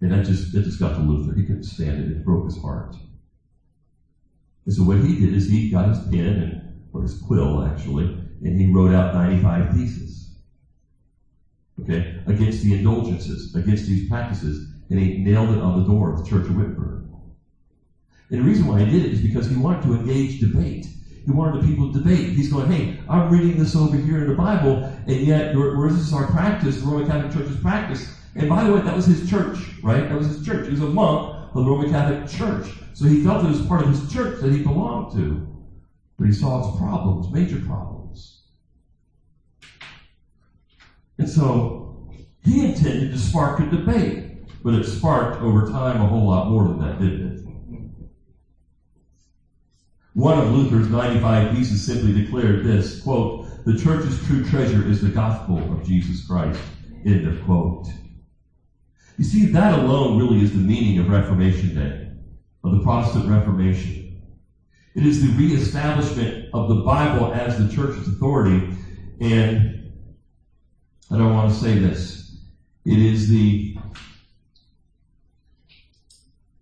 And 0.00 0.12
that 0.12 0.24
just, 0.24 0.52
that 0.52 0.62
just 0.62 0.78
got 0.78 0.94
to 0.94 1.00
Luther. 1.00 1.34
He 1.34 1.44
couldn't 1.44 1.64
stand 1.64 1.98
it. 1.98 2.08
It 2.08 2.24
broke 2.24 2.44
his 2.44 2.60
heart. 2.62 2.96
And 4.64 4.74
so 4.74 4.84
what 4.84 4.98
he 4.98 5.18
did 5.18 5.34
is 5.34 5.48
he 5.48 5.70
got 5.70 5.88
his 5.88 5.98
pen, 6.10 6.38
and, 6.38 6.60
or 6.92 7.02
his 7.02 7.14
quill 7.14 7.64
actually, 7.64 8.04
and 8.42 8.60
he 8.60 8.72
wrote 8.72 8.92
out 8.94 9.14
95 9.14 9.72
theses. 9.72 10.30
Okay? 11.82 12.22
Against 12.26 12.62
the 12.62 12.74
indulgences, 12.74 13.54
against 13.54 13.86
these 13.86 14.08
practices. 14.08 14.60
And 14.90 15.00
he 15.00 15.22
nailed 15.22 15.50
it 15.50 15.60
on 15.60 15.80
the 15.80 15.86
door 15.86 16.10
of 16.10 16.18
the 16.18 16.24
Church 16.24 16.48
of 16.48 16.56
Wittenberg. 16.56 17.02
And 18.30 18.40
the 18.40 18.44
reason 18.44 18.66
why 18.66 18.80
he 18.80 18.90
did 18.90 19.06
it 19.06 19.12
is 19.12 19.22
because 19.22 19.48
he 19.48 19.56
wanted 19.56 19.82
to 19.82 19.94
engage 19.94 20.40
debate. 20.40 20.86
He 21.24 21.30
wanted 21.32 21.62
the 21.62 21.66
people 21.66 21.92
to 21.92 21.98
debate. 21.98 22.32
He's 22.32 22.52
going, 22.52 22.70
hey, 22.70 23.00
I'm 23.08 23.30
reading 23.30 23.58
this 23.58 23.76
over 23.76 23.96
here 23.96 24.22
in 24.22 24.28
the 24.28 24.34
Bible, 24.34 24.84
and 25.06 25.20
yet 25.20 25.54
where 25.54 25.90
this 25.90 26.00
is 26.00 26.12
our 26.12 26.26
practice, 26.26 26.80
the 26.80 26.86
Roman 26.86 27.06
Catholic 27.06 27.32
Church's 27.32 27.60
practice. 27.60 28.17
And 28.38 28.48
by 28.48 28.62
the 28.64 28.72
way, 28.72 28.80
that 28.82 28.94
was 28.94 29.06
his 29.06 29.28
church, 29.28 29.58
right? 29.82 30.08
That 30.08 30.16
was 30.16 30.28
his 30.28 30.46
church. 30.46 30.66
He 30.66 30.70
was 30.70 30.80
a 30.80 30.86
monk 30.86 31.34
of 31.54 31.64
the 31.64 31.70
Roman 31.70 31.90
Catholic 31.90 32.28
Church. 32.28 32.78
So 32.94 33.04
he 33.04 33.24
felt 33.24 33.44
it 33.44 33.48
was 33.48 33.66
part 33.66 33.82
of 33.82 33.88
his 33.88 34.12
church 34.12 34.40
that 34.40 34.52
he 34.52 34.62
belonged 34.62 35.12
to. 35.14 35.44
But 36.16 36.28
he 36.28 36.32
saw 36.32 36.60
its 36.60 36.78
problems, 36.78 37.32
major 37.32 37.60
problems. 37.60 38.42
And 41.18 41.28
so 41.28 42.08
he 42.44 42.64
intended 42.64 43.10
to 43.10 43.18
spark 43.18 43.58
a 43.58 43.66
debate, 43.66 44.62
but 44.62 44.74
it 44.74 44.84
sparked 44.84 45.42
over 45.42 45.66
time 45.66 46.00
a 46.00 46.06
whole 46.06 46.28
lot 46.28 46.48
more 46.48 46.68
than 46.68 46.78
that, 46.78 47.00
didn't 47.00 47.26
it? 47.26 47.44
One 50.14 50.38
of 50.38 50.52
Luther's 50.52 50.88
95 50.88 51.56
theses 51.56 51.84
simply 51.84 52.12
declared 52.12 52.64
this, 52.64 53.00
quote, 53.00 53.64
the 53.64 53.76
church's 53.76 54.24
true 54.26 54.44
treasure 54.44 54.86
is 54.86 55.00
the 55.00 55.10
gospel 55.10 55.58
of 55.72 55.84
Jesus 55.84 56.24
Christ, 56.24 56.60
end 57.04 57.26
of 57.26 57.42
quote. 57.44 57.88
You 59.18 59.24
see, 59.24 59.46
that 59.46 59.78
alone 59.78 60.18
really 60.18 60.40
is 60.40 60.52
the 60.52 60.58
meaning 60.58 60.98
of 60.98 61.08
Reformation 61.08 61.74
Day, 61.74 62.08
of 62.64 62.72
the 62.72 62.82
Protestant 62.82 63.28
Reformation. 63.28 64.22
It 64.94 65.04
is 65.04 65.20
the 65.20 65.36
reestablishment 65.36 66.50
of 66.54 66.68
the 66.68 66.82
Bible 66.82 67.32
as 67.32 67.58
the 67.58 67.68
church's 67.68 68.08
authority, 68.08 68.76
and 69.20 69.92
I 71.10 71.18
don't 71.18 71.34
want 71.34 71.52
to 71.52 71.58
say 71.58 71.78
this. 71.78 72.36
It 72.84 72.98
is 72.98 73.28
the 73.28 73.76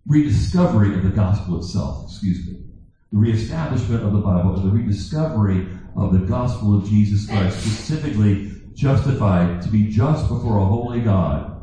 rediscovery 0.07 0.95
of 0.95 1.03
the 1.03 1.09
gospel 1.09 1.57
itself, 1.57 2.03
excuse 2.09 2.45
me 2.47 2.67
the 3.11 3.17
reestablishment 3.17 4.03
of 4.03 4.11
the 4.11 4.19
Bible 4.19 4.55
and 4.55 4.67
the 4.67 4.71
rediscovery 4.71 5.69
of 5.95 6.11
the 6.11 6.25
gospel 6.25 6.77
of 6.77 6.85
Jesus 6.85 7.25
Christ, 7.25 7.59
specifically 7.59 8.51
justified 8.73 9.61
to 9.61 9.69
be 9.69 9.89
just 9.89 10.27
before 10.27 10.57
a 10.57 10.65
holy 10.65 11.01
God, 11.01 11.56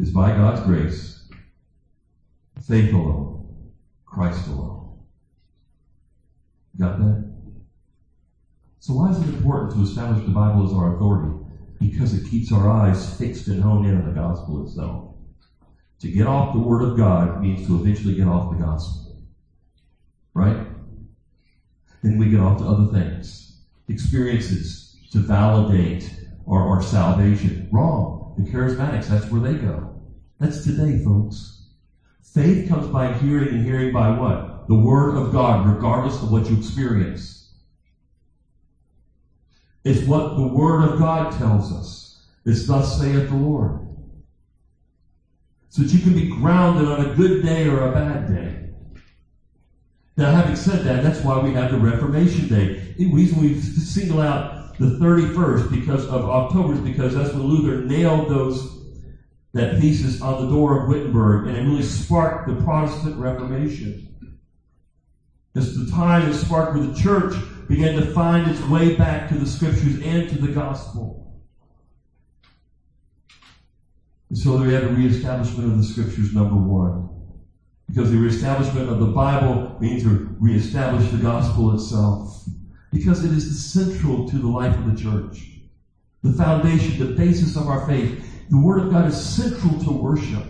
is 0.00 0.10
by 0.10 0.30
God's 0.30 0.62
grace, 0.62 1.28
faith 2.58 2.94
alone, 2.94 3.70
Christ 4.06 4.48
alone. 4.48 4.98
Got 6.78 6.98
that? 7.00 7.30
So 8.78 8.94
why 8.94 9.10
is 9.10 9.20
it 9.20 9.34
important 9.34 9.72
to 9.74 9.82
establish 9.82 10.24
the 10.24 10.32
Bible 10.32 10.66
as 10.66 10.72
our 10.72 10.96
authority? 10.96 11.36
Because 11.78 12.14
it 12.14 12.30
keeps 12.30 12.50
our 12.50 12.70
eyes 12.70 13.14
fixed 13.18 13.48
and 13.48 13.62
honed 13.62 13.86
in 13.86 13.94
on 13.94 14.08
the 14.08 14.14
gospel 14.14 14.64
itself. 14.64 15.16
To 15.98 16.10
get 16.10 16.26
off 16.26 16.54
the 16.54 16.60
Word 16.60 16.82
of 16.82 16.96
God 16.96 17.42
means 17.42 17.66
to 17.66 17.78
eventually 17.78 18.14
get 18.14 18.26
off 18.26 18.50
the 18.50 18.56
gospel. 18.56 19.18
Right? 20.32 20.66
Then 22.02 22.16
we 22.16 22.30
get 22.30 22.40
off 22.40 22.58
to 22.60 22.66
other 22.66 22.90
things. 22.90 23.60
Experiences 23.88 24.96
to 25.10 25.18
validate 25.18 26.10
our, 26.46 26.66
our 26.68 26.82
salvation. 26.82 27.68
Wrong. 27.70 28.34
The 28.38 28.50
charismatics, 28.50 29.06
that's 29.06 29.30
where 29.30 29.42
they 29.42 29.56
go. 29.56 29.89
That's 30.40 30.64
today, 30.64 30.98
folks. 30.98 31.60
Faith 32.22 32.68
comes 32.68 32.88
by 32.88 33.10
hearing 33.10 33.50
and 33.50 33.62
hearing 33.62 33.92
by 33.92 34.10
what? 34.10 34.68
The 34.68 34.76
Word 34.76 35.16
of 35.16 35.32
God, 35.32 35.66
regardless 35.66 36.22
of 36.22 36.30
what 36.30 36.50
you 36.50 36.56
experience. 36.56 37.50
It's 39.84 40.06
what 40.06 40.36
the 40.36 40.44
Word 40.48 40.82
of 40.82 40.98
God 40.98 41.32
tells 41.32 41.72
us. 41.72 42.18
It's 42.46 42.66
thus 42.66 42.96
saith 42.96 43.28
the 43.28 43.36
Lord. 43.36 43.80
So 45.70 45.82
that 45.84 45.92
you 45.94 46.00
can 46.00 46.14
be 46.14 46.28
grounded 46.28 46.86
on 46.88 47.00
a 47.00 47.06
good 47.06 47.42
day 47.42 47.68
or 47.68 47.82
a 47.82 47.92
bad 47.94 48.26
day. 48.28 48.58
Now, 50.18 50.30
having 50.30 50.56
said 50.56 50.84
that, 50.84 51.02
that's 51.02 51.24
why 51.24 51.38
we 51.38 51.52
have 51.52 51.70
the 51.70 51.78
Reformation 51.78 52.48
Day. 52.48 52.72
The 52.98 53.06
reason 53.06 53.38
we 53.38 53.54
single 53.54 54.20
out 54.20 54.48
the 54.78 54.88
31st 54.88 55.70
because 55.70 56.06
of 56.06 56.26
October 56.26 56.74
is 56.74 56.80
because 56.80 57.14
that's 57.14 57.34
when 57.34 57.44
Luther 57.44 57.76
nailed 57.76 58.28
those 58.28 58.66
that 59.52 59.80
thesis 59.80 60.22
on 60.22 60.44
the 60.44 60.50
door 60.50 60.82
of 60.82 60.88
Wittenberg, 60.88 61.48
and 61.48 61.56
it 61.56 61.62
really 61.62 61.82
sparked 61.82 62.48
the 62.48 62.62
Protestant 62.62 63.18
Reformation. 63.18 64.06
It's 65.54 65.76
the 65.76 65.90
time 65.90 66.30
that 66.30 66.34
sparked 66.34 66.76
where 66.76 66.86
the 66.86 66.94
church 66.94 67.34
began 67.68 67.96
to 67.96 68.12
find 68.12 68.48
its 68.48 68.60
way 68.68 68.96
back 68.96 69.28
to 69.30 69.38
the 69.38 69.46
scriptures 69.46 70.00
and 70.02 70.28
to 70.28 70.38
the 70.38 70.52
gospel. 70.52 71.42
And 74.28 74.38
so 74.38 74.56
we 74.62 74.72
had 74.72 74.84
a 74.84 74.88
reestablishment 74.88 75.72
of 75.72 75.76
the 75.76 75.84
scriptures, 75.84 76.32
number 76.32 76.54
one. 76.54 77.08
Because 77.88 78.12
the 78.12 78.16
reestablishment 78.16 78.88
of 78.88 79.00
the 79.00 79.06
Bible 79.06 79.76
means 79.80 80.04
to 80.04 80.36
reestablish 80.38 81.10
the 81.10 81.18
gospel 81.18 81.74
itself. 81.74 82.44
Because 82.92 83.24
it 83.24 83.32
is 83.32 83.72
central 83.72 84.28
to 84.28 84.38
the 84.38 84.46
life 84.46 84.76
of 84.78 84.86
the 84.86 85.00
church. 85.00 85.58
The 86.22 86.32
foundation, 86.32 87.04
the 87.04 87.16
basis 87.16 87.56
of 87.56 87.66
our 87.66 87.84
faith. 87.88 88.29
The 88.50 88.60
Word 88.60 88.80
of 88.86 88.92
God 88.92 89.08
is 89.08 89.36
central 89.36 89.80
to 89.84 89.92
worship. 89.92 90.44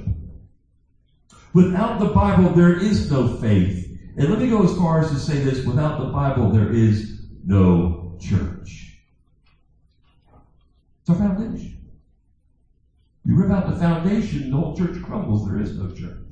Without 1.54 2.00
the 2.00 2.06
Bible, 2.06 2.54
there 2.54 2.78
is 2.78 3.10
no 3.10 3.26
faith. 3.26 3.88
And 4.18 4.30
let 4.30 4.40
me 4.40 4.48
go 4.48 4.64
as 4.64 4.76
far 4.78 5.00
as 5.00 5.10
to 5.10 5.18
say 5.18 5.44
this 5.44 5.66
without 5.66 5.98
the 5.98 6.06
Bible, 6.06 6.52
there 6.52 6.70
is 6.70 7.28
no 7.44 8.18
church. 8.20 9.00
It's 11.02 11.10
our 11.10 11.16
foundation. 11.16 11.72
You 13.26 13.36
rip 13.36 13.50
out 13.50 13.66
the 13.66 13.72
foundation, 13.74 14.50
the 14.50 14.58
whole 14.58 14.76
church 14.76 15.02
crumbles. 15.02 15.44
There 15.44 15.58
is 15.58 15.76
no 15.76 15.88
church. 15.88 16.29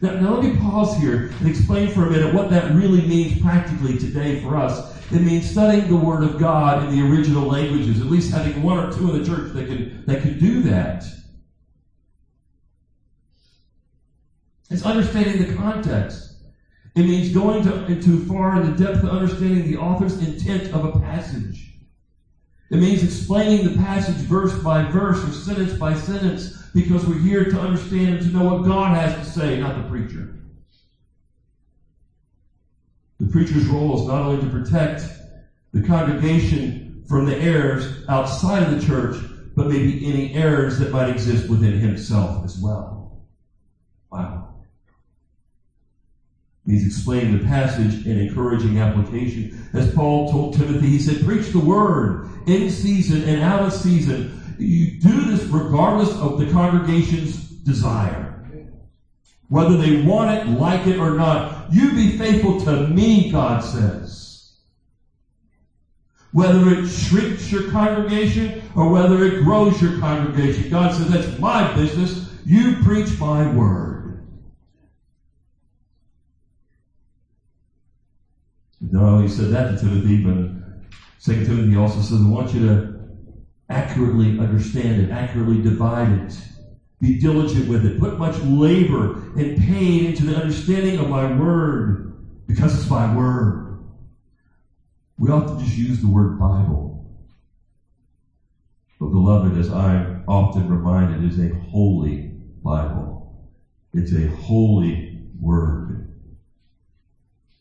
Now, 0.00 0.14
now, 0.20 0.34
let 0.36 0.44
me 0.44 0.60
pause 0.60 0.96
here 0.96 1.32
and 1.40 1.48
explain 1.48 1.90
for 1.90 2.06
a 2.06 2.10
minute 2.10 2.32
what 2.32 2.50
that 2.50 2.76
really 2.76 3.08
means 3.08 3.40
practically 3.42 3.98
today 3.98 4.40
for 4.40 4.56
us. 4.56 5.12
It 5.12 5.22
means 5.22 5.50
studying 5.50 5.88
the 5.88 5.96
Word 5.96 6.22
of 6.22 6.38
God 6.38 6.84
in 6.84 6.90
the 6.90 7.02
original 7.02 7.44
languages, 7.44 8.00
at 8.00 8.06
least 8.06 8.30
having 8.30 8.62
one 8.62 8.78
or 8.78 8.92
two 8.92 9.08
in 9.08 9.18
the 9.20 9.26
church 9.26 9.52
that 9.54 9.66
can, 9.66 10.04
that 10.06 10.22
can 10.22 10.38
do 10.38 10.62
that. 10.62 11.04
It's 14.70 14.82
understanding 14.82 15.38
the 15.38 15.52
context. 15.52 16.36
It 16.94 17.04
means 17.04 17.30
going 17.30 17.64
to, 17.64 17.84
into 17.86 18.18
far 18.18 18.54
in 18.56 18.62
the 18.62 18.70
depth 18.70 19.04
of 19.04 19.10
understanding 19.10 19.64
the 19.64 19.76
author's 19.76 20.16
intent 20.16 20.68
of 20.68 20.84
a 20.84 20.90
passage. 20.90 21.67
It 22.70 22.78
means 22.78 23.02
explaining 23.02 23.62
the 23.62 23.70
passage 23.70 24.22
verse 24.22 24.54
by 24.54 24.82
verse 24.82 25.24
or 25.24 25.30
sentence 25.30 25.72
by 25.72 25.94
sentence 25.94 26.48
because 26.72 27.06
we're 27.06 27.16
here 27.16 27.44
to 27.44 27.58
understand 27.60 28.12
and 28.12 28.20
to 28.22 28.30
know 28.30 28.42
what 28.42 28.62
God 28.62 28.90
has 28.92 29.14
to 29.14 29.24
say, 29.24 29.56
not 29.56 29.74
the 29.74 29.82
preacher. 29.82 30.28
The 33.18 33.26
preacher's 33.26 33.66
role 33.66 33.94
is 33.94 34.04
not 34.04 34.22
only 34.22 34.38
to 34.38 34.48
protect 34.48 35.08
the 35.72 35.80
congregation 35.80 36.76
from 37.06 37.24
the 37.24 37.38
errors 37.40 37.88
outside 38.08 38.62
of 38.62 38.68
the 38.68 38.76
church, 38.76 39.24
but 39.56 39.66
maybe 39.66 39.96
any 40.00 40.32
errors 40.32 40.76
that 40.78 40.90
might 40.90 41.08
exist 41.08 41.48
within 41.48 41.74
himself 41.74 42.36
as 42.42 42.56
well. 42.56 43.00
Wow. 44.12 44.47
He's 46.68 46.84
explaining 46.84 47.32
the 47.32 47.48
passage 47.48 48.06
and 48.06 48.20
encouraging 48.20 48.78
application. 48.78 49.50
As 49.74 49.86
Paul 49.94 50.28
told 50.28 50.54
Timothy, 50.54 50.90
he 50.90 51.00
said, 51.00 51.26
Preach 51.26 51.52
the 51.52 51.60
word 51.60 52.28
in 52.46 52.70
season 52.70 53.24
and 53.24 53.40
out 53.40 53.64
of 53.64 53.72
season 53.72 54.30
you 54.58 54.86
do 55.00 55.24
this 55.24 55.46
regardless 55.46 56.14
of 56.14 56.38
the 56.38 56.46
congregation's 56.46 57.38
desire. 57.64 58.34
Whether 59.50 59.76
they 59.76 59.92
want 59.92 60.30
it, 60.30 60.48
like 60.48 60.86
it, 60.88 60.98
or 61.00 61.12
not. 61.12 61.48
You 61.70 61.94
be 61.94 62.08
faithful 62.08 62.58
to 62.60 62.78
me, 62.78 63.30
God 63.30 63.62
says. 63.64 64.40
Whether 66.32 66.68
it 66.68 66.86
shrinks 66.86 67.52
your 67.52 67.62
congregation 67.62 68.54
or 68.76 68.88
whether 68.88 69.22
it 69.22 69.38
grows 69.38 69.80
your 69.80 69.92
congregation. 69.92 70.68
God 70.68 70.92
says, 70.92 71.08
that's 71.08 71.28
my 71.40 71.64
business. 71.64 72.16
You 72.44 72.72
preach 72.72 73.18
my 73.18 73.46
word. 73.46 73.97
No, 78.90 79.18
he 79.18 79.26
said 79.28 79.50
that 79.50 79.66
to 79.68 79.74
Timothy, 79.74 80.16
but 80.16 80.38
Second 81.18 81.44
Timothy 81.44 81.76
also 81.76 82.00
says, 82.00 82.22
I 82.22 82.26
want 82.26 82.52
you 82.52 82.60
to 82.60 82.82
accurately 83.70 84.36
understand 84.38 84.98
it, 84.98 85.08
accurately 85.10 85.58
divide 85.58 86.12
it. 86.12 86.46
Be 87.00 87.10
diligent 87.10 87.66
with 87.66 87.84
it. 87.84 87.96
Put 87.96 88.16
much 88.16 88.40
labor 88.40 89.10
and 89.34 89.54
pain 89.54 90.04
into 90.04 90.24
the 90.24 90.34
understanding 90.34 90.96
of 90.98 91.08
my 91.08 91.26
word, 91.26 91.98
because 92.46 92.74
it's 92.74 92.88
my 92.88 93.06
word. 93.06 93.76
We 95.18 95.30
often 95.30 95.56
just 95.58 95.76
use 95.76 95.98
the 96.00 96.08
word 96.08 96.36
Bible. 96.36 96.92
But 99.00 99.08
beloved, 99.08 99.54
as 99.54 99.70
I'm 99.70 100.10
often 100.26 100.66
reminded, 100.66 101.20
is 101.20 101.38
a 101.38 101.48
holy 101.48 102.22
Bible. 102.62 103.18
It's 103.92 104.12
a 104.12 104.24
holy 104.24 105.02
word. 105.38 105.98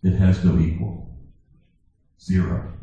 It 0.04 0.14
has 0.14 0.44
no 0.44 0.58
equal. 0.58 0.97
Zero. 2.22 2.74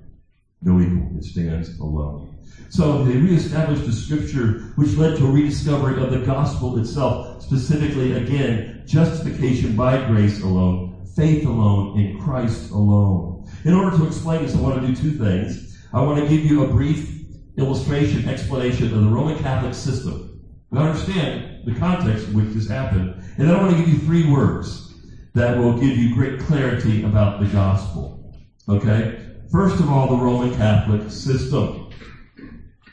No 0.62 0.80
equal. 0.80 1.18
It 1.18 1.24
stands 1.24 1.78
alone. 1.78 2.34
So 2.70 3.04
they 3.04 3.16
reestablished 3.16 3.84
the 3.86 3.92
scripture 3.92 4.72
which 4.76 4.96
led 4.96 5.16
to 5.18 5.26
a 5.26 5.30
rediscovery 5.30 6.02
of 6.02 6.10
the 6.10 6.26
gospel 6.26 6.78
itself, 6.78 7.42
specifically, 7.42 8.12
again, 8.12 8.82
justification 8.86 9.76
by 9.76 10.04
grace 10.06 10.42
alone, 10.42 11.06
faith 11.14 11.46
alone, 11.46 11.98
in 11.98 12.20
Christ 12.20 12.70
alone. 12.70 13.48
In 13.64 13.74
order 13.74 13.96
to 13.96 14.06
explain 14.06 14.42
this, 14.42 14.56
I 14.56 14.60
want 14.60 14.80
to 14.80 14.86
do 14.86 14.94
two 14.94 15.12
things. 15.12 15.78
I 15.92 16.00
want 16.00 16.20
to 16.20 16.28
give 16.28 16.44
you 16.44 16.64
a 16.64 16.68
brief 16.68 17.24
illustration, 17.56 18.28
explanation 18.28 18.92
of 18.92 19.04
the 19.04 19.08
Roman 19.08 19.38
Catholic 19.38 19.74
system. 19.74 20.40
And 20.70 20.80
understand 20.80 21.64
the 21.66 21.74
context 21.74 22.28
in 22.28 22.34
which 22.34 22.52
this 22.54 22.68
happened. 22.68 23.14
And 23.38 23.48
then 23.48 23.54
I 23.54 23.62
want 23.62 23.76
to 23.76 23.78
give 23.78 23.88
you 23.88 23.98
three 24.00 24.28
words 24.28 24.94
that 25.34 25.56
will 25.56 25.78
give 25.78 25.96
you 25.96 26.14
great 26.14 26.40
clarity 26.40 27.04
about 27.04 27.40
the 27.40 27.46
gospel. 27.46 28.34
Okay? 28.68 29.23
First 29.50 29.80
of 29.80 29.90
all, 29.90 30.16
the 30.16 30.22
Roman 30.22 30.54
Catholic 30.56 31.10
system. 31.10 31.90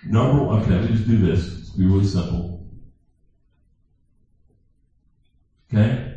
Number 0.05 0.43
one, 0.43 0.61
okay, 0.61 0.71
let 0.71 0.89
me 0.89 0.95
just 0.95 1.07
do 1.07 1.17
this. 1.17 1.59
It's 1.59 1.69
be 1.71 1.85
really 1.85 2.05
simple. 2.05 2.67
Okay? 5.71 6.15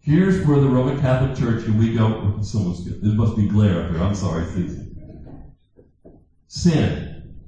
Here's 0.00 0.44
where 0.46 0.60
the 0.60 0.68
Roman 0.68 1.00
Catholic 1.00 1.36
Church, 1.36 1.64
and 1.64 1.78
we 1.78 1.94
go, 1.94 2.36
oh, 2.38 2.42
someone's 2.42 2.80
good. 2.80 3.00
This 3.00 3.14
must 3.14 3.36
be 3.36 3.48
glare 3.48 3.84
up 3.84 3.90
here. 3.90 4.02
I'm 4.02 4.14
sorry, 4.14 4.44
Susie. 4.44 4.90
Sin. 6.46 7.40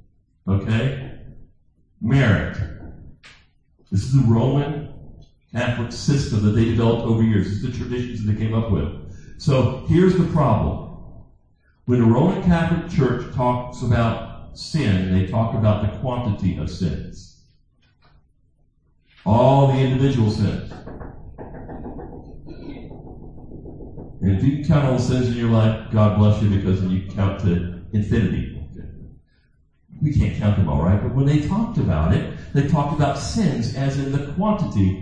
Okay? 0.47 1.19
Merit. 2.01 2.57
This 3.91 4.03
is 4.03 4.13
the 4.13 4.27
Roman 4.27 4.89
Catholic 5.51 5.91
system 5.91 6.43
that 6.43 6.51
they 6.51 6.65
developed 6.65 7.03
over 7.03 7.21
years. 7.21 7.45
This 7.45 7.55
is 7.57 7.61
the 7.61 7.71
traditions 7.71 8.25
that 8.25 8.31
they 8.31 8.39
came 8.39 8.53
up 8.53 8.71
with. 8.71 8.89
So 9.37 9.85
here's 9.87 10.17
the 10.17 10.25
problem. 10.25 10.86
When 11.87 11.99
the 11.99 12.05
Roman 12.07 12.41
Catholic 12.41 12.89
Church 12.89 13.31
talks 13.31 13.83
about 13.83 14.57
sin, 14.57 15.11
they 15.11 15.23
talk 15.23 15.53
about 15.55 15.81
the 15.81 15.87
quantity 15.87 16.57
of 16.57 16.69
sins. 16.71 17.31
All 19.25 19.65
the 19.67 19.81
individual 19.81 20.29
sins. 20.29 20.71
And 24.21 24.31
if 24.31 24.43
you 24.43 24.63
count 24.63 24.85
all 24.85 24.95
the 24.95 24.99
sins 24.99 25.29
in 25.29 25.37
your 25.37 25.49
life, 25.49 25.73
God 25.91 26.15
bless 26.15 26.41
you 26.41 26.49
because 26.49 26.79
then 26.79 26.89
you 26.89 26.99
count 26.99 27.39
to 27.41 27.61
infinity. 27.93 28.49
We 30.01 30.11
can't 30.11 30.33
count 30.33 30.57
them 30.57 30.69
all, 30.69 30.81
right? 30.81 31.01
But 31.01 31.13
when 31.13 31.25
they 31.25 31.37
talked 31.37 31.77
about 31.79 32.11
it, 32.11 32.25
they 32.53 32.63
talked 32.63 32.93
about 32.93 33.17
sins 33.17 33.69
as 33.69 33.97
in 33.97 34.11
the 34.11 34.19
quantity, 34.19 34.97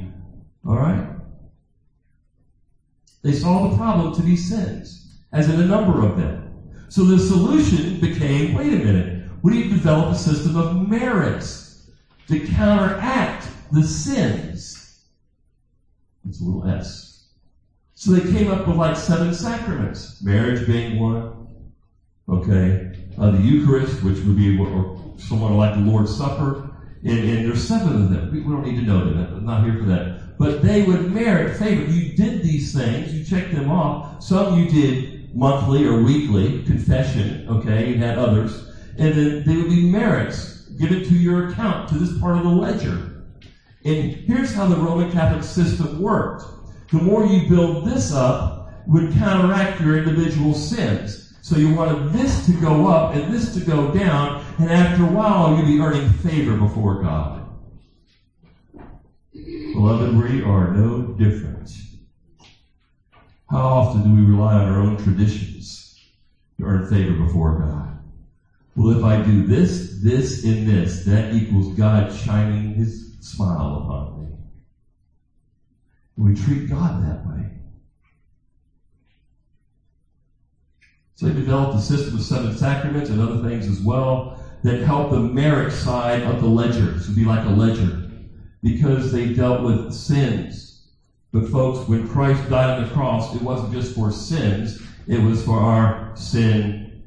all 0.65 0.77
right? 0.77 1.05
They 3.23 3.33
saw 3.33 3.59
the 3.59 3.69
problem 3.69 4.11
to 4.13 4.23
be 4.23 4.35
sins, 4.35 4.99
as 5.33 5.47
in 5.47 5.57
a 5.59 5.63
number 5.63 6.01
of 6.01 6.15
them. 6.15 6.44
So 6.95 7.03
the 7.03 7.19
solution 7.19 7.99
became, 7.99 8.53
wait 8.53 8.71
a 8.71 8.77
minute, 8.77 9.09
we 9.43 9.51
need 9.51 9.69
to 9.69 9.75
develop 9.75 10.09
a 10.11 10.15
system 10.15 10.55
of 10.55 10.71
merits 10.71 11.65
to 12.29 12.37
counteract 12.37 13.51
the 13.73 13.83
sins. 13.83 14.77
It's 16.25 16.39
a 16.39 16.45
little 16.45 16.63
S. 16.63 17.25
So 17.95 18.13
they 18.13 18.21
came 18.21 18.49
up 18.49 18.65
with 18.65 18.77
like 18.77 18.95
seven 18.95 19.33
sacraments, 19.33 20.13
marriage 20.21 20.65
being 20.65 20.95
one, 20.97 21.27
okay, 22.29 22.79
uh, 23.19 23.27
the 23.27 23.39
Eucharist, 23.39 24.01
which 24.01 24.23
would 24.23 24.37
be 24.37 24.57
or 24.57 24.87
somewhat 25.17 25.51
like 25.51 25.73
the 25.73 25.81
Lord's 25.81 26.15
Supper, 26.15 26.55
and, 27.03 27.21
and 27.25 27.45
there's 27.45 27.67
seven 27.67 27.97
of 27.97 28.07
them. 28.07 28.29
We, 28.31 28.39
we 28.39 28.53
don't 28.53 28.63
need 28.63 28.77
to 28.77 28.83
know 28.83 29.01
that. 29.01 29.33
I'm 29.33 29.43
not 29.43 29.59
here 29.59 29.75
for 29.75 29.83
that. 29.87 30.05
But 30.39 30.61
they 30.61 30.81
would 30.81 31.03
merit 31.03 31.49
favor. 31.51 31.83
You 31.83 32.05
did 32.05 32.41
these 32.41 32.71
things. 32.71 33.11
You 33.11 33.19
checked 33.19 33.51
them 33.51 33.69
off. 33.69 34.23
Some 34.23 34.49
you 34.49 34.63
did 34.63 35.03
monthly 35.35 35.85
or 35.85 36.01
weekly 36.01 36.63
confession. 36.63 37.47
Okay, 37.49 37.89
you 37.89 37.97
had 37.97 38.17
others, 38.17 38.71
and 38.97 39.13
then 39.13 39.43
they 39.45 39.57
would 39.57 39.69
be 39.69 39.91
merits 39.91 40.69
given 40.79 41.03
to 41.03 41.13
your 41.13 41.49
account 41.49 41.89
to 41.89 41.95
this 41.95 42.17
part 42.19 42.37
of 42.37 42.43
the 42.43 42.49
ledger. 42.49 43.25
And 43.83 44.11
here's 44.11 44.53
how 44.53 44.65
the 44.65 44.77
Roman 44.77 45.11
Catholic 45.11 45.43
system 45.43 46.01
worked. 46.01 46.43
The 46.91 46.97
more 46.97 47.25
you 47.25 47.47
build 47.47 47.85
this 47.85 48.13
up, 48.13 48.53
would 48.87 49.11
counteract 49.13 49.81
your 49.81 49.97
individual 49.97 50.53
sins. 50.53 51.33
So 51.41 51.57
you 51.57 51.75
wanted 51.75 52.13
this 52.13 52.45
to 52.45 52.53
go 52.53 52.87
up 52.87 53.15
and 53.15 53.33
this 53.33 53.53
to 53.53 53.59
go 53.59 53.93
down, 53.93 54.43
and 54.57 54.71
after 54.71 55.03
a 55.03 55.11
while 55.11 55.55
you'd 55.57 55.67
be 55.67 55.79
earning 55.79 56.07
favor 56.09 56.57
before 56.57 57.01
God. 57.01 57.47
Beloved, 59.33 60.15
we 60.15 60.41
are 60.41 60.73
no 60.73 61.13
different. 61.13 61.84
How 63.49 63.65
often 63.65 64.03
do 64.03 64.11
we 64.11 64.21
rely 64.21 64.55
on 64.55 64.67
our 64.67 64.79
own 64.79 64.97
traditions 64.97 65.83
to 66.57 66.65
earn 66.65 66.83
favor 66.83 67.13
before 67.13 67.53
God? 67.53 67.91
Well, 68.77 68.89
if 68.89 69.03
I 69.03 69.17
do 69.17 69.41
this, 69.41 69.83
this, 69.91 70.37
and 70.43 70.65
this, 70.65 70.99
that 70.99 71.27
equals 71.29 71.69
God 71.69 72.11
shining 72.11 72.73
his 72.73 73.05
smile 73.19 73.73
upon 73.73 74.13
me. 74.13 74.33
We 76.17 76.33
treat 76.33 76.67
God 76.67 76.97
that 76.97 77.23
way. 77.23 77.51
So 81.15 81.27
they 81.27 81.33
developed 81.33 81.73
a 81.75 81.79
system 81.79 82.15
of 82.15 82.23
seven 82.23 82.51
sacraments 82.51 83.09
and 83.09 83.21
other 83.21 83.37
things 83.37 83.67
as 83.69 83.81
well 83.81 84.25
that 84.63 84.79
help 84.79 85.09
the 85.09 85.19
merit 85.19 85.71
side 85.71 86.21
of 86.21 86.39
the 86.39 86.49
ledger. 86.49 86.95
So 86.97 87.13
be 87.13 87.25
like 87.25 87.45
a 87.45 87.49
ledger. 87.51 88.01
Because 88.63 89.11
they 89.11 89.25
dealt 89.25 89.59
with 89.59 89.91
sins. 89.93 90.74
But 91.35 91.49
folks, 91.49 91.89
when 91.89 92.07
Christ 92.07 92.49
died 92.49 92.79
on 92.79 92.85
the 92.85 92.89
cross, 92.91 93.35
it 93.35 93.41
wasn't 93.41 93.73
just 93.73 93.93
for 93.93 94.09
sins, 94.09 94.81
it 95.05 95.21
was 95.21 95.43
for 95.43 95.59
our 95.59 96.15
sin 96.15 97.03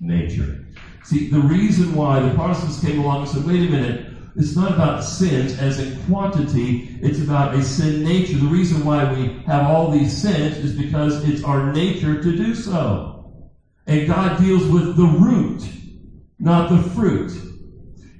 nature. 0.00 0.66
See, 1.04 1.30
the 1.30 1.38
reason 1.38 1.94
why 1.94 2.18
the 2.18 2.34
Protestants 2.34 2.80
came 2.80 2.98
along 2.98 3.20
and 3.20 3.28
said, 3.28 3.46
wait 3.46 3.62
a 3.62 3.70
minute, 3.70 4.10
it's 4.34 4.56
not 4.56 4.72
about 4.72 5.04
sins 5.04 5.56
as 5.60 5.78
in 5.78 5.96
quantity, 6.08 6.98
it's 7.00 7.20
about 7.20 7.54
a 7.54 7.62
sin 7.62 8.02
nature. 8.02 8.36
The 8.36 8.48
reason 8.48 8.84
why 8.84 9.04
we 9.04 9.44
have 9.46 9.64
all 9.64 9.92
these 9.92 10.20
sins 10.20 10.58
is 10.58 10.72
because 10.72 11.24
it's 11.24 11.44
our 11.44 11.72
nature 11.72 12.16
to 12.16 12.32
do 12.32 12.56
so. 12.56 13.04
And 13.86 14.08
God 14.08 14.36
deals 14.36 14.66
with 14.66 14.96
the 14.96 15.06
root, 15.06 15.70
not 16.40 16.68
the 16.68 16.78
fruit. 16.78 17.30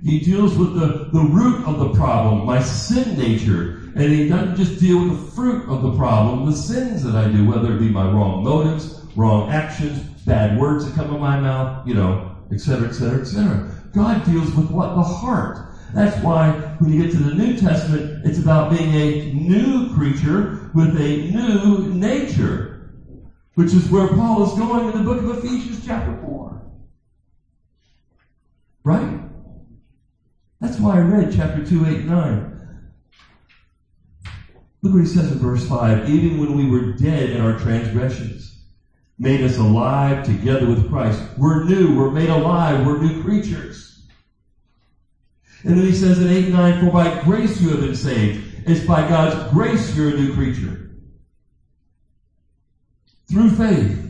He 0.05 0.21
deals 0.21 0.57
with 0.57 0.75
the, 0.77 1.11
the 1.13 1.23
root 1.25 1.67
of 1.67 1.79
the 1.79 1.87
problem, 1.87 2.47
my 2.47 2.61
sin 2.61 3.19
nature. 3.19 3.76
And 3.97 4.13
he 4.13 4.29
doesn't 4.29 4.57
just 4.57 4.79
deal 4.79 4.99
with 5.01 5.09
the 5.09 5.35
fruit 5.35 5.69
of 5.71 5.83
the 5.83 5.99
problem, 5.99 6.45
the 6.45 6.53
sins 6.53 7.03
that 7.05 7.17
I 7.17 7.29
do, 7.29 7.45
whether 7.45 7.75
it 7.75 7.81
be 7.81 7.91
my 7.91 8.05
wrong 8.05 8.45
motives, 8.45 8.91
wrong 9.17 9.51
actions, 9.51 10.01
bad 10.27 10.53
words 10.53 10.85
that 10.85 10.95
come 10.95 11.15
in 11.15 11.21
my 11.21 11.37
mouth, 11.37 11.87
you 11.87 11.95
know, 11.95 12.21
etc., 12.53 12.89
etc., 12.89 13.21
etc. 13.23 13.65
God 13.95 14.25
deals 14.25 14.55
with 14.55 14.71
what? 14.71 14.95
The 14.95 15.05
heart. 15.05 15.59
That's 15.95 16.21
why 16.21 16.53
when 16.79 16.93
you 16.93 16.99
get 16.99 17.13
to 17.13 17.21
the 17.21 17.35
New 17.35 17.55
Testament, 17.57 18.11
it's 18.25 18.39
about 18.39 18.69
being 18.71 18.93
a 18.93 19.33
new 19.33 19.87
creature 19.87 20.55
with 20.75 20.97
a 20.97 21.17
new 21.17 21.81
nature 21.87 22.67
which 23.57 23.75
is 23.75 23.89
where 23.89 24.07
Paul 24.07 24.43
is 24.43 24.53
going 24.53 24.87
in 24.87 24.95
the 24.95 25.03
book 25.03 25.21
of 25.21 25.29
Ephesians, 25.29 25.81
chapter 25.81 26.13
4. 26.13 26.61
Right? 28.85 29.17
That's 30.61 30.81
why 30.81 30.97
I 30.97 31.01
read 31.01 31.31
chapter 31.31 31.61
2, 31.61 31.87
8, 31.87 32.05
9. 32.05 32.47
Look 34.87 34.95
what 34.95 35.03
he 35.03 35.09
says 35.09 35.33
in 35.33 35.39
verse 35.39 35.69
5. 35.69 36.09
Even 36.09 36.39
when 36.39 36.55
we 36.55 36.71
were 36.71 36.93
dead 36.93 37.31
in 37.31 37.41
our 37.41 37.59
transgressions, 37.59 38.63
made 39.19 39.43
us 39.43 39.59
alive 39.59 40.25
together 40.25 40.69
with 40.69 40.89
Christ. 40.89 41.21
We're 41.37 41.65
new. 41.65 41.97
We're 41.97 42.13
made 42.13 42.31
alive. 42.31 42.87
We're 42.87 43.03
new 43.03 43.21
creatures. 43.21 44.07
And 45.65 45.77
then 45.77 45.85
he 45.85 45.93
says 45.93 46.21
in 46.21 46.29
8 46.29 46.51
9, 46.51 46.81
For 46.81 46.93
by 46.93 47.21
grace 47.25 47.61
you 47.61 47.71
have 47.71 47.81
been 47.81 47.97
saved. 47.97 48.63
It's 48.65 48.87
by 48.87 49.09
God's 49.09 49.51
grace 49.51 49.97
you're 49.97 50.11
a 50.11 50.17
new 50.17 50.33
creature 50.33 50.89
through 53.29 53.51
faith. 53.51 54.05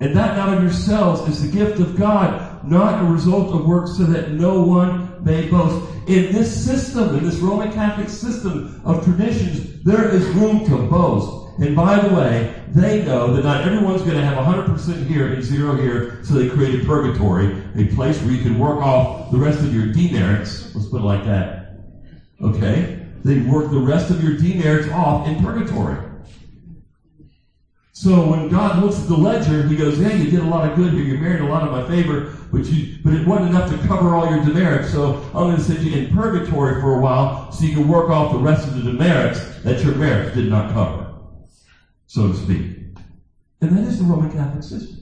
And 0.00 0.14
that 0.14 0.36
not 0.36 0.54
of 0.54 0.62
yourselves 0.62 1.26
is 1.30 1.40
the 1.40 1.50
gift 1.50 1.80
of 1.80 1.96
God, 1.96 2.62
not 2.62 3.00
a 3.00 3.06
result 3.06 3.54
of 3.54 3.64
works, 3.64 3.96
so 3.96 4.04
that 4.04 4.32
no 4.32 4.60
one 4.60 5.11
may 5.24 5.48
boast. 5.48 5.88
In 6.08 6.32
this 6.32 6.64
system, 6.64 7.16
in 7.16 7.24
this 7.24 7.36
Roman 7.36 7.72
Catholic 7.72 8.08
system 8.08 8.80
of 8.84 9.04
traditions, 9.04 9.82
there 9.84 10.08
is 10.08 10.26
room 10.28 10.64
to 10.66 10.76
boast. 10.88 11.60
And 11.60 11.76
by 11.76 12.00
the 12.00 12.14
way, 12.14 12.62
they 12.68 13.04
know 13.04 13.34
that 13.34 13.44
not 13.44 13.62
everyone's 13.62 14.02
going 14.02 14.16
to 14.16 14.24
have 14.24 14.38
100% 14.38 15.06
here 15.06 15.28
and 15.28 15.42
zero 15.42 15.76
here, 15.76 16.24
so 16.24 16.34
they 16.34 16.48
created 16.48 16.86
purgatory, 16.86 17.62
a 17.76 17.86
place 17.94 18.20
where 18.22 18.32
you 18.32 18.42
can 18.42 18.58
work 18.58 18.78
off 18.78 19.30
the 19.30 19.38
rest 19.38 19.60
of 19.60 19.74
your 19.74 19.92
demerits. 19.92 20.74
Let's 20.74 20.88
put 20.88 21.02
it 21.02 21.04
like 21.04 21.24
that. 21.24 21.76
Okay? 22.40 23.06
They 23.24 23.40
work 23.40 23.70
the 23.70 23.78
rest 23.78 24.10
of 24.10 24.24
your 24.24 24.36
demerits 24.36 24.88
off 24.90 25.28
in 25.28 25.42
purgatory. 25.44 26.11
So 27.92 28.26
when 28.30 28.48
God 28.48 28.82
looks 28.82 28.98
at 28.98 29.06
the 29.06 29.16
ledger, 29.16 29.62
he 29.62 29.76
goes, 29.76 29.98
"Yeah, 30.00 30.12
you 30.12 30.30
did 30.30 30.40
a 30.40 30.46
lot 30.46 30.68
of 30.68 30.74
good 30.76 30.92
here. 30.92 31.02
You 31.02 31.18
married 31.18 31.42
a 31.42 31.46
lot 31.46 31.62
of 31.62 31.70
my 31.70 31.86
favor, 31.86 32.32
but 32.50 32.64
you, 32.70 32.98
but 33.04 33.12
it 33.12 33.26
wasn't 33.26 33.50
enough 33.50 33.70
to 33.70 33.76
cover 33.86 34.14
all 34.14 34.28
your 34.30 34.42
demerits. 34.42 34.90
So 34.90 35.22
I'm 35.34 35.44
going 35.44 35.56
to 35.56 35.62
send 35.62 35.82
you 35.82 35.92
in 35.92 36.14
purgatory 36.14 36.80
for 36.80 36.98
a 36.98 37.00
while, 37.00 37.50
so 37.52 37.64
you 37.64 37.74
can 37.74 37.86
work 37.86 38.08
off 38.10 38.32
the 38.32 38.38
rest 38.38 38.66
of 38.66 38.74
the 38.74 38.82
demerits 38.82 39.40
that 39.62 39.84
your 39.84 39.94
merits 39.94 40.34
did 40.34 40.48
not 40.48 40.72
cover." 40.72 41.02
so 42.12 42.28
to 42.28 42.34
speak. 42.34 42.76
And 43.62 43.74
that 43.74 43.84
is 43.84 43.98
the 43.98 44.04
Roman 44.04 44.30
Catholic 44.30 44.62
system. 44.62 44.98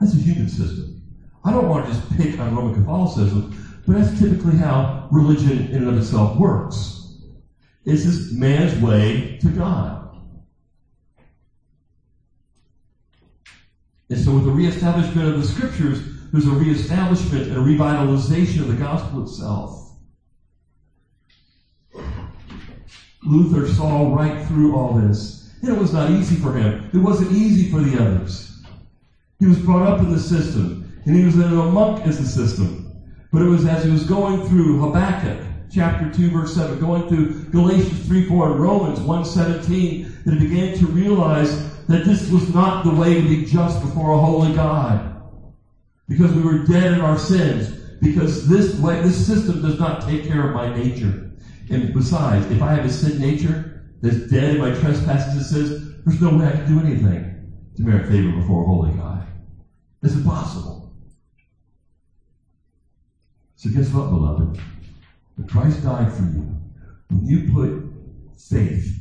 That's 0.00 0.14
a 0.14 0.16
human 0.16 0.48
system. 0.48 1.00
I 1.44 1.52
don't 1.52 1.68
want 1.68 1.86
to 1.86 1.92
just 1.92 2.10
pick 2.16 2.40
on 2.40 2.56
Roman 2.56 2.74
Catholicism, 2.74 3.54
but 3.86 3.96
that's 3.96 4.18
typically 4.18 4.56
how 4.56 5.06
religion 5.12 5.68
in 5.68 5.82
and 5.82 5.88
of 5.90 5.96
itself 5.96 6.36
works. 6.40 7.18
It's 7.84 8.04
this 8.04 8.32
man's 8.32 8.82
way 8.82 9.38
to 9.42 9.48
God. 9.50 9.99
And 14.10 14.18
so 14.18 14.34
with 14.34 14.44
the 14.44 14.50
reestablishment 14.50 15.28
of 15.28 15.40
the 15.40 15.46
scriptures, 15.46 16.00
there's 16.32 16.46
a 16.46 16.50
reestablishment 16.50 17.46
and 17.46 17.56
a 17.56 17.60
revitalization 17.60 18.60
of 18.60 18.68
the 18.68 18.74
gospel 18.74 19.22
itself. 19.22 19.92
Luther 23.22 23.68
saw 23.68 24.12
right 24.12 24.46
through 24.46 24.74
all 24.74 24.94
this. 24.94 25.52
And 25.62 25.70
it 25.70 25.78
was 25.78 25.92
not 25.92 26.10
easy 26.10 26.36
for 26.36 26.56
him. 26.56 26.90
It 26.92 26.98
wasn't 26.98 27.32
easy 27.32 27.70
for 27.70 27.80
the 27.80 28.02
others. 28.02 28.62
He 29.38 29.46
was 29.46 29.58
brought 29.58 29.86
up 29.86 30.00
in 30.00 30.10
the 30.10 30.18
system, 30.18 31.00
and 31.04 31.16
he 31.16 31.24
was 31.24 31.36
in 31.36 31.42
a 31.42 31.70
monk 31.70 32.06
as 32.06 32.18
the 32.18 32.26
system. 32.26 32.92
But 33.32 33.42
it 33.42 33.48
was 33.48 33.64
as 33.66 33.84
he 33.84 33.90
was 33.90 34.04
going 34.04 34.46
through 34.48 34.80
Habakkuk, 34.80 35.46
chapter 35.70 36.10
2, 36.10 36.30
verse 36.30 36.54
7, 36.54 36.80
going 36.80 37.08
through 37.08 37.44
Galatians 37.50 38.06
3, 38.06 38.26
4, 38.26 38.52
and 38.52 38.60
Romans 38.60 39.00
1, 39.00 39.24
17, 39.24 40.22
that 40.24 40.34
he 40.34 40.48
began 40.48 40.76
to 40.78 40.86
realize 40.86 41.69
that 41.90 42.04
this 42.04 42.30
was 42.30 42.54
not 42.54 42.84
the 42.84 42.94
way 42.94 43.20
to 43.20 43.28
be 43.28 43.44
just 43.44 43.80
before 43.80 44.12
a 44.12 44.18
holy 44.18 44.54
God. 44.54 45.12
Because 46.06 46.32
we 46.32 46.40
were 46.40 46.62
dead 46.62 46.92
in 46.92 47.00
our 47.00 47.18
sins. 47.18 47.68
Because 48.00 48.48
this 48.48 48.78
way, 48.78 49.02
this 49.02 49.26
system 49.26 49.60
does 49.60 49.76
not 49.80 50.06
take 50.06 50.24
care 50.24 50.48
of 50.48 50.54
my 50.54 50.72
nature. 50.72 51.32
And 51.68 51.92
besides, 51.92 52.48
if 52.52 52.62
I 52.62 52.74
have 52.74 52.84
a 52.84 52.88
sin 52.88 53.18
nature 53.18 53.82
that's 54.02 54.30
dead 54.30 54.54
in 54.54 54.60
my 54.60 54.72
trespasses, 54.72 55.34
it 55.34 55.44
says, 55.48 56.04
there's 56.04 56.20
no 56.20 56.36
way 56.36 56.46
I 56.46 56.52
can 56.52 56.68
do 56.68 56.78
anything 56.78 57.50
to 57.74 57.82
merit 57.82 58.06
favor 58.06 58.38
before 58.38 58.62
a 58.62 58.66
holy 58.66 58.92
God. 58.92 59.26
It's 60.00 60.14
impossible. 60.14 60.92
So 63.56 63.68
guess 63.70 63.92
what, 63.92 64.10
beloved? 64.10 64.60
When 65.34 65.48
Christ 65.48 65.82
died 65.82 66.12
for 66.12 66.22
you, 66.22 66.56
when 67.08 67.26
you 67.26 67.52
put 67.52 67.92
faith, 68.38 68.96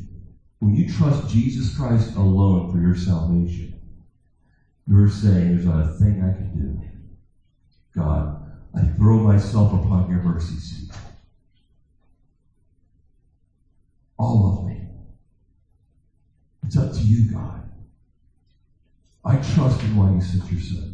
when 0.62 0.76
you 0.76 0.86
trust 0.86 1.28
Jesus 1.28 1.70
Christ 1.70 2.16
alone 2.16 2.70
for 2.70 2.80
your 2.80 2.96
salvation, 2.96 3.74
you're 4.88 5.08
saying 5.10 5.52
there's 5.52 5.66
not 5.66 5.80
a 5.80 5.86
thing 5.86 6.22
I 6.22 6.32
can 6.32 6.52
do. 6.52 6.80
God, 7.96 8.30
I 8.76 8.84
throw 8.84 9.20
myself 9.20 9.74
upon 9.74 10.10
your 10.10 10.20
mercy 10.20 10.58
seat. 10.58 10.92
all 14.20 14.48
of 14.48 14.64
me. 14.64 14.84
It's 16.66 16.78
up 16.78 16.92
to 16.94 17.04
you, 17.04 17.26
God. 17.26 17.64
I 19.26 19.38
trust 19.38 19.84
in 19.84 19.96
why 19.96 20.10
you 20.10 20.22
sent 20.22 20.52
your 20.52 20.60
son. 20.60 20.94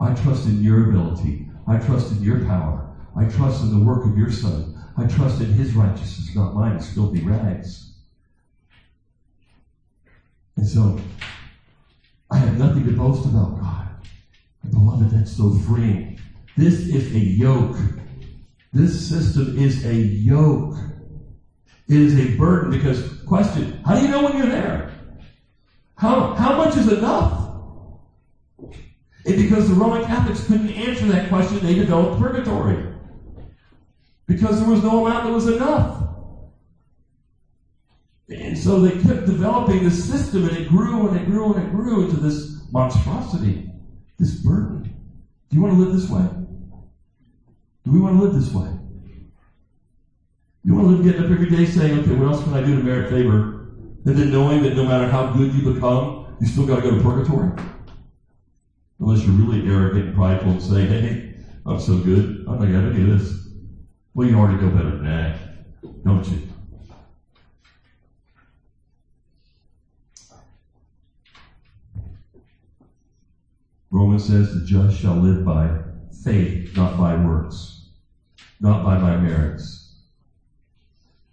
I 0.00 0.10
trust 0.12 0.46
in 0.46 0.60
your 0.60 0.80
ability. 0.80 1.40
I 1.68 1.76
trust 1.76 2.12
in 2.12 2.22
your 2.22 2.38
power. 2.38 2.84
I 3.16 3.24
trust 3.26 3.62
in 3.62 3.70
the 3.70 3.78
work 3.78 4.06
of 4.06 4.16
your 4.16 4.30
son. 4.30 4.68
I 4.96 5.04
trust 5.04 5.40
in 5.40 5.50
his 5.50 5.74
righteousness, 5.74 6.34
not 6.34 6.52
mine, 6.52 6.76
it's 6.76 6.88
filthy 6.88 7.22
rags. 7.22 7.82
And 10.56 10.66
so, 10.66 10.98
I 12.30 12.36
have 12.38 12.58
nothing 12.58 12.84
to 12.84 12.92
boast 12.92 13.26
about, 13.26 13.60
God. 13.60 13.88
Beloved, 14.70 15.10
that's 15.10 15.36
so 15.36 15.50
freeing. 15.50 16.18
This 16.56 16.80
is 16.80 17.14
a 17.14 17.18
yoke. 17.18 17.76
This 18.72 19.08
system 19.08 19.58
is 19.58 19.84
a 19.84 19.94
yoke. 19.94 20.76
It 21.88 22.00
is 22.00 22.18
a 22.18 22.36
burden 22.36 22.70
because, 22.70 23.22
question, 23.26 23.82
how 23.84 23.96
do 23.96 24.02
you 24.02 24.08
know 24.08 24.24
when 24.24 24.38
you're 24.38 24.46
there? 24.46 24.90
How, 25.96 26.34
how 26.34 26.56
much 26.56 26.76
is 26.76 26.90
enough? 26.90 27.42
And 29.24 29.36
because 29.36 29.68
the 29.68 29.74
Roman 29.74 30.04
Catholics 30.04 30.46
couldn't 30.46 30.70
answer 30.70 31.06
that 31.06 31.28
question, 31.28 31.60
they 31.60 31.74
developed 31.74 32.20
purgatory. 32.20 32.92
Because 34.26 34.58
there 34.58 34.68
was 34.68 34.82
no 34.82 35.06
amount 35.06 35.24
that 35.24 35.32
was 35.32 35.48
enough. 35.48 36.01
And 38.28 38.56
so 38.56 38.80
they 38.80 39.02
kept 39.02 39.26
developing 39.26 39.84
this 39.84 40.06
system, 40.06 40.44
and 40.44 40.56
it 40.56 40.68
grew 40.68 41.08
and 41.08 41.16
it 41.16 41.26
grew 41.26 41.52
and 41.52 41.66
it 41.66 41.70
grew 41.72 42.04
into 42.04 42.16
this 42.16 42.60
monstrosity, 42.72 43.68
this 44.18 44.40
burden. 44.42 44.82
Do 45.50 45.56
you 45.56 45.62
want 45.62 45.74
to 45.74 45.80
live 45.80 45.92
this 45.92 46.08
way? 46.08 46.28
Do 47.84 47.90
we 47.90 48.00
want 48.00 48.16
to 48.16 48.22
live 48.22 48.34
this 48.34 48.54
way? 48.54 48.68
You 50.64 50.74
want 50.74 50.86
to 50.86 50.94
live 50.94 51.04
getting 51.04 51.24
up 51.24 51.30
every 51.30 51.50
day 51.50 51.66
saying, 51.66 52.00
okay, 52.00 52.14
what 52.14 52.28
else 52.28 52.42
can 52.44 52.54
I 52.54 52.62
do 52.62 52.76
to 52.76 52.82
merit 52.82 53.10
favor? 53.10 53.66
And 54.06 54.16
then 54.16 54.30
knowing 54.30 54.62
that 54.62 54.76
no 54.76 54.84
matter 54.84 55.08
how 55.08 55.32
good 55.32 55.52
you 55.52 55.72
become, 55.72 56.36
you 56.40 56.46
still 56.46 56.66
got 56.66 56.76
to 56.76 56.82
go 56.82 56.96
to 56.96 57.02
purgatory? 57.02 57.50
Unless 59.00 59.24
you're 59.24 59.34
really 59.34 59.68
arrogant 59.68 60.06
and 60.06 60.14
prideful 60.14 60.52
and 60.52 60.62
say, 60.62 60.86
hey, 60.86 61.34
I'm 61.66 61.80
so 61.80 61.98
good, 61.98 62.44
I'm 62.48 62.58
not 62.58 62.70
going 62.70 62.92
to 62.92 63.02
of 63.02 63.18
this. 63.18 63.48
Well, 64.14 64.28
you 64.28 64.38
already 64.38 64.62
know 64.62 64.70
better 64.70 64.90
than 64.96 65.04
that, 65.04 66.04
don't 66.04 66.28
you? 66.30 66.51
Romans 73.92 74.24
says 74.26 74.54
the 74.54 74.64
just 74.64 74.98
shall 74.98 75.20
live 75.20 75.44
by 75.44 75.70
faith, 76.24 76.74
not 76.74 76.96
by 76.96 77.14
works, 77.14 77.90
not 78.58 78.82
by 78.82 78.96
my 78.96 79.18
merits. 79.18 80.00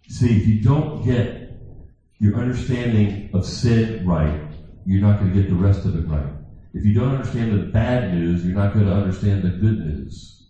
See, 0.10 0.38
if 0.38 0.46
you 0.46 0.62
don't 0.62 1.06
get 1.06 1.50
your 2.20 2.36
understanding 2.36 3.30
of 3.34 3.46
sin 3.46 4.06
right, 4.06 4.42
you're 4.86 5.02
not 5.02 5.20
going 5.20 5.32
to 5.32 5.40
get 5.40 5.50
the 5.50 5.56
rest 5.56 5.86
of 5.86 5.96
it 5.96 6.06
right. 6.10 6.34
If 6.74 6.86
you 6.86 6.94
don't 6.94 7.12
understand 7.12 7.54
the 7.54 7.72
bad 7.72 8.12
news, 8.12 8.44
you're 8.44 8.54
not 8.54 8.74
going 8.74 8.88
to 8.88 8.94
understand 8.94 9.44
the 9.44 9.52
good 9.52 9.80
news. 9.80 10.44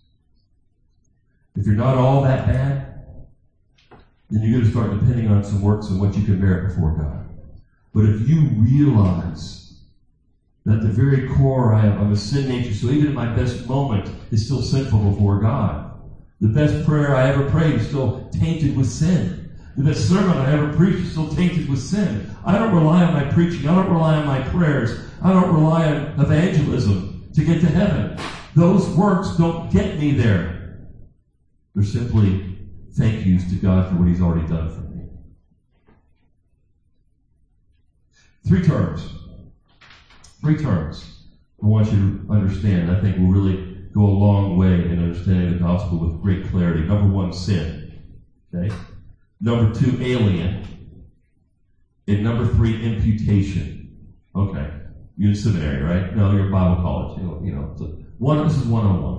If 1.56 1.66
you're 1.66 1.76
not 1.76 1.96
all 1.96 2.22
that 2.22 2.44
bad, 2.44 2.88
then 4.30 4.42
you're 4.42 4.52
going 4.52 4.64
to 4.64 4.70
start 4.70 4.90
depending 4.90 5.28
on 5.28 5.44
some 5.44 5.62
works 5.62 5.88
and 5.90 6.00
what 6.00 6.16
you 6.16 6.24
can 6.24 6.40
merit 6.40 6.68
before 6.68 6.90
God. 6.90 7.24
But 7.94 8.04
if 8.04 8.26
you 8.26 8.48
realize 8.56 9.69
that 10.64 10.80
the 10.80 10.90
very 10.90 11.20
core 11.20 11.72
I 11.72 11.82
am, 11.82 11.96
I'm 11.98 12.10
a 12.10 12.16
sin 12.16 12.46
nature, 12.46 12.72
so 12.72 12.90
even 12.90 13.08
in 13.08 13.14
my 13.14 13.26
best 13.26 13.58
moment 13.58 14.10
is 14.30 14.42
still 14.42 14.60
sinful 14.60 15.00
before 15.00 15.36
God. 15.36 15.78
The 16.40 16.48
best 16.48 16.80
prayer 16.80 17.12
I 17.14 17.24
ever 17.24 17.42
prayed 17.42 17.76
is 17.76 17.84
still 17.84 18.10
tainted 18.32 18.72
with 18.72 18.86
sin. 18.86 19.32
The 19.76 19.84
best 19.84 20.06
sermon 20.06 20.38
I 20.38 20.50
ever 20.50 20.66
preached 20.66 21.00
is 21.00 21.10
still 21.10 21.26
tainted 21.26 21.66
with 21.66 21.80
sin. 21.80 22.18
I 22.44 22.56
don't 22.56 22.72
rely 22.72 23.02
on 23.02 23.10
my 23.10 23.22
preaching. 23.22 23.66
I 23.66 23.74
don't 23.74 23.88
rely 23.88 24.16
on 24.16 24.24
my 24.24 24.38
prayers. 24.38 24.94
I 25.20 25.32
don't 25.32 25.50
rely 25.50 25.86
on 25.86 26.08
evangelism 26.18 27.06
to 27.34 27.42
get 27.42 27.60
to 27.60 27.70
heaven. 27.70 28.10
Those 28.54 28.88
works 28.88 29.30
don't 29.30 29.68
get 29.68 29.94
me 29.94 30.12
there. 30.12 30.52
They're 31.74 31.84
simply 31.84 32.38
thank 32.92 33.24
yous 33.24 33.44
to 33.46 33.56
God 33.56 33.86
for 33.86 33.96
what 33.96 34.08
He's 34.08 34.20
already 34.20 34.44
done 34.44 34.68
for 34.68 34.82
me. 34.82 35.06
Three 38.44 38.60
terms. 38.60 39.10
Three 40.40 40.56
terms 40.56 41.28
I 41.62 41.66
want 41.66 41.92
you 41.92 41.98
to 42.26 42.32
understand. 42.32 42.90
I 42.90 43.00
think 43.02 43.18
will 43.18 43.28
really 43.28 43.90
go 43.94 44.06
a 44.06 44.16
long 44.16 44.56
way 44.56 44.88
in 44.88 44.98
understanding 44.98 45.48
the 45.48 45.54
gospel 45.54 45.98
with 45.98 46.22
great 46.22 46.50
clarity. 46.50 46.88
Number 46.88 47.14
one, 47.14 47.32
sin. 47.32 48.16
Okay? 48.54 48.74
Number 49.40 49.70
two, 49.70 49.98
alien. 50.00 50.56
And 52.08 52.24
number 52.24 52.44
three, 52.44 52.82
imputation. 52.82 53.76
Okay. 54.34 54.70
You're 55.18 55.30
in 55.30 55.34
seminary, 55.34 55.82
right? 55.82 56.16
No, 56.16 56.30
you're 56.30 56.46
Bible 56.50 56.82
college. 56.82 57.18
You 57.18 57.24
know, 57.24 57.40
you 57.42 57.52
know 57.52 57.74
so 57.76 57.86
one, 58.18 58.42
this 58.42 58.56
is 58.56 58.64
one 58.64 58.84
on 58.84 59.02
one. 59.02 59.18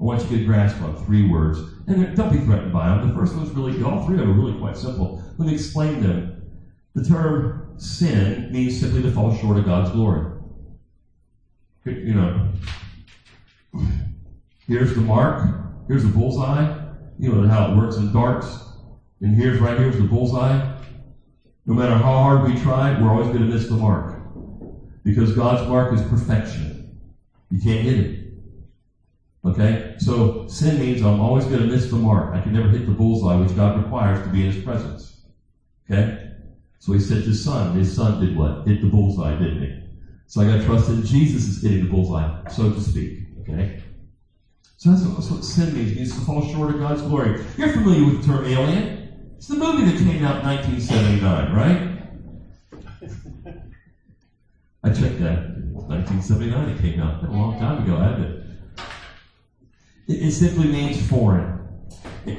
I 0.00 0.04
want 0.04 0.20
you 0.22 0.26
to 0.26 0.30
get 0.30 0.40
a 0.40 0.44
grasp 0.44 0.82
on 0.82 0.94
three 0.94 1.22
words. 1.22 1.62
And 1.86 2.16
don't 2.16 2.30
be 2.30 2.38
threatened 2.38 2.72
by 2.72 2.88
them. 2.88 3.00
The 3.00 3.08
first 3.08 3.36
one's 3.36 3.52
really, 3.52 3.80
all 3.82 3.98
three 3.98 4.16
of 4.16 4.20
them 4.20 4.30
are 4.30 4.34
really 4.34 4.52
quite 4.52 4.76
simple. 4.76 5.22
Let 5.38 5.46
me 5.46 5.52
explain 5.52 6.00
them. 6.00 6.24
The 6.94 7.02
term 7.02 7.61
sin 7.82 8.52
means 8.52 8.78
simply 8.78 9.02
to 9.02 9.10
fall 9.10 9.34
short 9.34 9.58
of 9.58 9.64
God's 9.64 9.90
glory. 9.90 10.38
You 11.84 12.14
know, 12.14 12.52
Here's 14.66 14.94
the 14.94 15.00
mark. 15.02 15.86
Here's 15.88 16.04
the 16.04 16.08
bullseye. 16.08 16.94
You 17.18 17.32
know 17.32 17.48
how 17.48 17.72
it 17.72 17.76
works 17.76 17.96
in 17.96 18.12
darts. 18.12 18.58
And 19.20 19.34
here's 19.34 19.60
right 19.60 19.78
here's 19.78 19.98
the 19.98 20.04
bullseye. 20.04 20.78
No 21.66 21.74
matter 21.74 21.94
how 21.94 22.18
hard 22.18 22.42
we 22.44 22.58
try, 22.60 23.00
we're 23.00 23.10
always 23.10 23.28
going 23.28 23.40
to 23.40 23.46
miss 23.46 23.68
the 23.68 23.76
mark. 23.76 24.18
Because 25.04 25.34
God's 25.34 25.68
mark 25.68 25.92
is 25.92 26.00
perfection. 26.02 27.00
You 27.50 27.60
can't 27.60 27.82
hit 27.82 27.98
it. 27.98 28.32
Okay? 29.44 29.96
So 29.98 30.46
sin 30.46 30.78
means 30.78 31.02
I'm 31.02 31.20
always 31.20 31.44
going 31.44 31.60
to 31.60 31.66
miss 31.66 31.90
the 31.90 31.96
mark. 31.96 32.34
I 32.34 32.40
can 32.40 32.52
never 32.52 32.68
hit 32.68 32.86
the 32.86 32.92
bullseye, 32.92 33.36
which 33.36 33.54
God 33.54 33.76
requires 33.76 34.24
to 34.24 34.30
be 34.30 34.46
in 34.46 34.52
his 34.52 34.62
presence. 34.64 35.26
Okay? 35.90 36.31
So 36.82 36.92
he 36.92 36.98
sent 36.98 37.24
his 37.24 37.44
son. 37.44 37.76
His 37.76 37.94
son 37.94 38.20
did 38.20 38.36
what? 38.36 38.66
Hit 38.66 38.82
the 38.82 38.88
bullseye, 38.88 39.38
didn't 39.38 39.62
he? 39.62 39.72
So 40.26 40.40
I 40.40 40.46
got 40.46 40.56
to 40.56 40.64
trust 40.64 40.88
that 40.88 41.04
Jesus 41.04 41.46
is 41.46 41.62
hitting 41.62 41.84
the 41.84 41.88
bullseye, 41.88 42.50
so 42.50 42.72
to 42.72 42.80
speak. 42.80 43.20
Okay? 43.38 43.80
So 44.78 44.90
that's 44.90 45.04
what, 45.04 45.14
that's 45.14 45.30
what 45.30 45.44
sin 45.44 45.74
means. 45.74 45.92
It 45.92 45.96
means 45.98 46.12
to 46.12 46.20
fall 46.22 46.42
short 46.42 46.74
of 46.74 46.80
God's 46.80 47.02
glory. 47.02 47.40
You're 47.56 47.68
familiar 47.68 48.04
with 48.04 48.20
the 48.20 48.26
term 48.26 48.44
alien. 48.46 49.30
It's 49.36 49.46
the 49.46 49.54
movie 49.54 49.84
that 49.92 49.96
came 49.96 50.24
out 50.24 50.40
in 50.40 50.46
1979, 50.48 51.52
right? 51.54 52.00
I 54.82 54.88
checked 54.88 55.20
that. 55.20 55.54
1979 55.86 56.68
it 56.68 56.80
came 56.80 56.98
out. 56.98 57.22
A 57.22 57.30
long 57.30 57.60
time 57.60 57.84
ago, 57.84 57.96
hadn't 58.00 58.22
it? 58.24 58.44
It, 60.08 60.22
it 60.24 60.32
simply 60.32 60.66
means 60.66 61.08
foreign. 61.08 61.60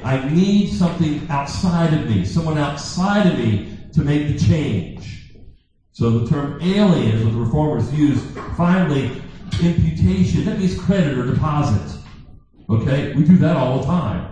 I 0.03 0.29
need 0.29 0.67
something 0.67 1.29
outside 1.29 1.93
of 1.93 2.10
me, 2.10 2.25
someone 2.25 2.58
outside 2.58 3.25
of 3.27 3.38
me 3.38 3.72
to 3.93 4.01
make 4.01 4.27
the 4.27 4.38
change. 4.38 5.36
So 5.91 6.19
the 6.19 6.29
term 6.29 6.60
alien 6.62 7.15
is 7.15 7.23
what 7.23 7.34
the 7.34 7.39
reformers 7.39 7.93
use. 7.93 8.21
Finally, 8.58 9.21
imputation, 9.62 10.45
that 10.45 10.58
means 10.58 10.79
credit 10.79 11.17
or 11.17 11.25
deposit. 11.25 11.99
Okay? 12.69 13.13
We 13.13 13.23
do 13.23 13.38
that 13.38 13.56
all 13.56 13.79
the 13.79 13.86
time. 13.86 14.32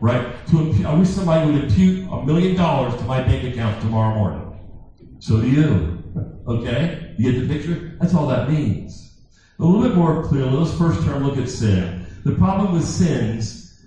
Right? 0.00 0.46
To 0.48 0.84
I 0.86 0.94
wish 0.94 1.08
somebody 1.08 1.50
would 1.50 1.64
impute 1.64 2.08
a 2.10 2.24
million 2.24 2.54
dollars 2.54 2.94
to 3.00 3.04
my 3.04 3.22
bank 3.22 3.52
account 3.52 3.80
tomorrow 3.80 4.14
morning. 4.14 4.60
So 5.18 5.40
do 5.40 5.48
you. 5.48 6.02
Okay? 6.46 7.14
You 7.18 7.32
get 7.32 7.48
the 7.48 7.54
picture? 7.54 7.96
That's 8.00 8.14
all 8.14 8.26
that 8.28 8.50
means. 8.50 9.20
A 9.58 9.64
little 9.64 9.82
bit 9.82 9.96
more 9.96 10.22
clearly, 10.22 10.52
let's 10.52 10.76
first 10.78 11.02
turn 11.02 11.26
look 11.26 11.36
at 11.36 11.48
sin. 11.48 12.06
The 12.24 12.34
problem 12.34 12.74
with 12.74 12.84
sins, 12.84 13.82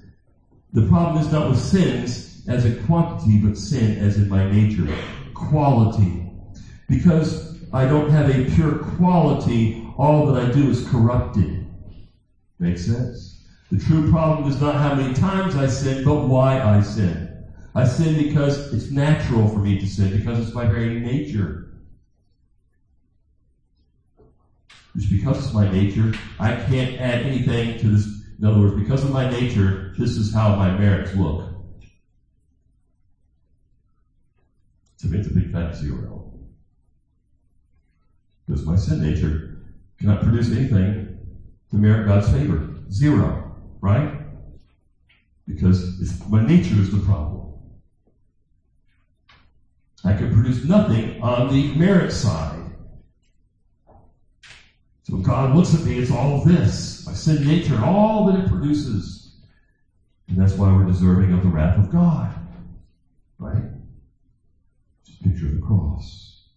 the 0.74 0.86
problem 0.88 1.24
is 1.24 1.32
not 1.32 1.50
with 1.50 1.60
sins 1.60 2.31
as 2.48 2.66
a 2.66 2.72
quantity, 2.72 3.38
but 3.38 3.58
sin 3.58 3.98
as 4.00 4.18
in 4.18 4.30
my 4.30 4.44
nature. 4.50 4.88
Quality. 5.36 6.22
Because 6.88 7.40
I 7.74 7.86
don't 7.86 8.10
have 8.10 8.30
a 8.30 8.46
pure 8.46 8.76
quality, 8.76 9.76
all 9.98 10.26
that 10.26 10.36
I 10.36 10.52
do 10.52 10.70
is 10.70 10.82
corrupted. 10.82 11.62
Make 12.60 12.78
sense? 12.78 13.36
The 13.72 13.78
true 13.78 14.04
problem 14.10 14.48
is 14.48 14.60
not 14.60 14.78
how 14.78 14.92
many 14.92 15.14
times 15.14 15.56
I 15.56 15.68
sin, 15.68 16.04
but 16.04 16.28
why 16.28 16.60
I 16.60 16.80
sin. 16.82 17.28
I 17.76 17.86
sin 17.86 18.18
because 18.18 18.60
it's 18.72 18.92
natural 18.92 19.48
for 19.48 19.62
me 19.62 19.76
to 19.80 19.88
sin, 19.88 20.12
because 20.12 20.40
it's 20.40 20.54
my 20.54 20.66
very 20.66 20.90
nature. 20.90 21.56
Just 24.96 25.10
because 25.10 25.40
it's 25.40 25.54
my 25.54 25.66
nature, 25.66 26.12
I 26.40 26.52
can't 26.52 26.92
add 27.00 27.22
anything 27.22 27.78
to 27.78 27.90
this. 27.90 28.08
In 28.40 28.46
other 28.46 28.58
words, 28.60 28.74
because 28.74 29.04
of 29.04 29.12
my 29.12 29.26
nature, 29.26 29.76
this 29.98 30.18
is 30.18 30.32
how 30.32 30.52
my 30.52 30.70
merits 30.70 31.14
look. 31.16 31.51
To 35.02 35.14
it's 35.14 35.28
a 35.28 35.32
big 35.32 35.52
fat 35.52 35.76
zero. 35.76 36.24
Because 38.48 38.66
my 38.66 38.76
sin 38.78 39.00
nature 39.02 39.40
cannot 40.00 40.22
produce 40.22 40.50
anything 40.50 41.00
to 41.72 41.78
merit 41.80 42.06
God's 42.06 42.30
favor. 42.30 42.62
Zero. 42.92 43.36
Right? 43.82 44.12
Because 45.48 45.86
my 46.30 46.42
nature 46.42 46.80
is 46.80 46.90
the 46.90 47.00
problem. 47.00 47.42
I 50.06 50.14
can 50.14 50.30
produce 50.30 50.64
nothing 50.66 51.22
on 51.22 51.50
the 51.50 51.70
merit 51.72 52.12
side. 52.12 52.66
So 55.06 55.18
God 55.18 55.52
looks 55.52 55.76
at 55.76 55.84
me, 55.84 55.98
it's 55.98 56.12
all 56.12 56.38
this. 56.38 57.06
My 57.08 57.14
sin 57.14 57.44
nature 57.44 57.76
and 57.76 57.84
all 57.86 58.24
that 58.24 58.36
it 58.36 58.48
produces. 58.48 59.20
And 60.30 60.40
that's 60.40 60.58
why 60.58 60.72
we're 60.72 60.86
deserving 60.86 61.34
of 61.34 61.42
the 61.42 61.50
wrath 61.50 61.78
of 61.78 61.90
God. 61.90 62.32
Right? 63.40 63.66
Picture 65.24 65.48
of 65.48 65.54
the 65.54 65.62
cross. 65.62 66.48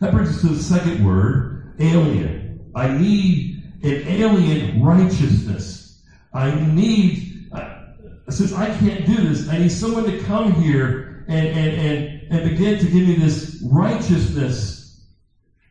That 0.00 0.12
brings 0.12 0.30
us 0.30 0.40
to 0.42 0.48
the 0.48 0.62
second 0.62 1.06
word, 1.06 1.76
alien. 1.78 2.70
I 2.74 2.98
need 2.98 3.62
an 3.82 4.02
alien 4.06 4.82
righteousness. 4.82 6.02
I 6.34 6.54
need, 6.74 7.48
uh, 7.52 8.30
since 8.30 8.52
I 8.52 8.66
can't 8.78 9.06
do 9.06 9.16
this, 9.16 9.48
I 9.48 9.58
need 9.58 9.70
someone 9.70 10.04
to 10.04 10.18
come 10.18 10.52
here 10.52 11.24
and, 11.28 11.46
and, 11.46 11.74
and, 11.74 12.32
and 12.32 12.50
begin 12.50 12.78
to 12.78 12.86
give 12.90 13.06
me 13.06 13.14
this 13.16 13.62
righteousness 13.62 15.00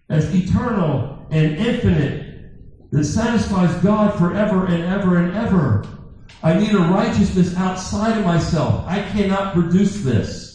as 0.09 0.33
eternal 0.33 1.27
and 1.31 1.57
infinite 1.57 2.27
that 2.91 3.05
satisfies 3.05 3.73
God 3.83 4.17
forever 4.17 4.65
and 4.65 4.83
ever 4.83 5.17
and 5.17 5.35
ever. 5.35 5.83
I 6.43 6.57
need 6.57 6.73
a 6.73 6.79
righteousness 6.79 7.55
outside 7.55 8.17
of 8.17 8.25
myself. 8.25 8.83
I 8.87 9.01
cannot 9.01 9.53
produce 9.53 10.01
this. 10.01 10.50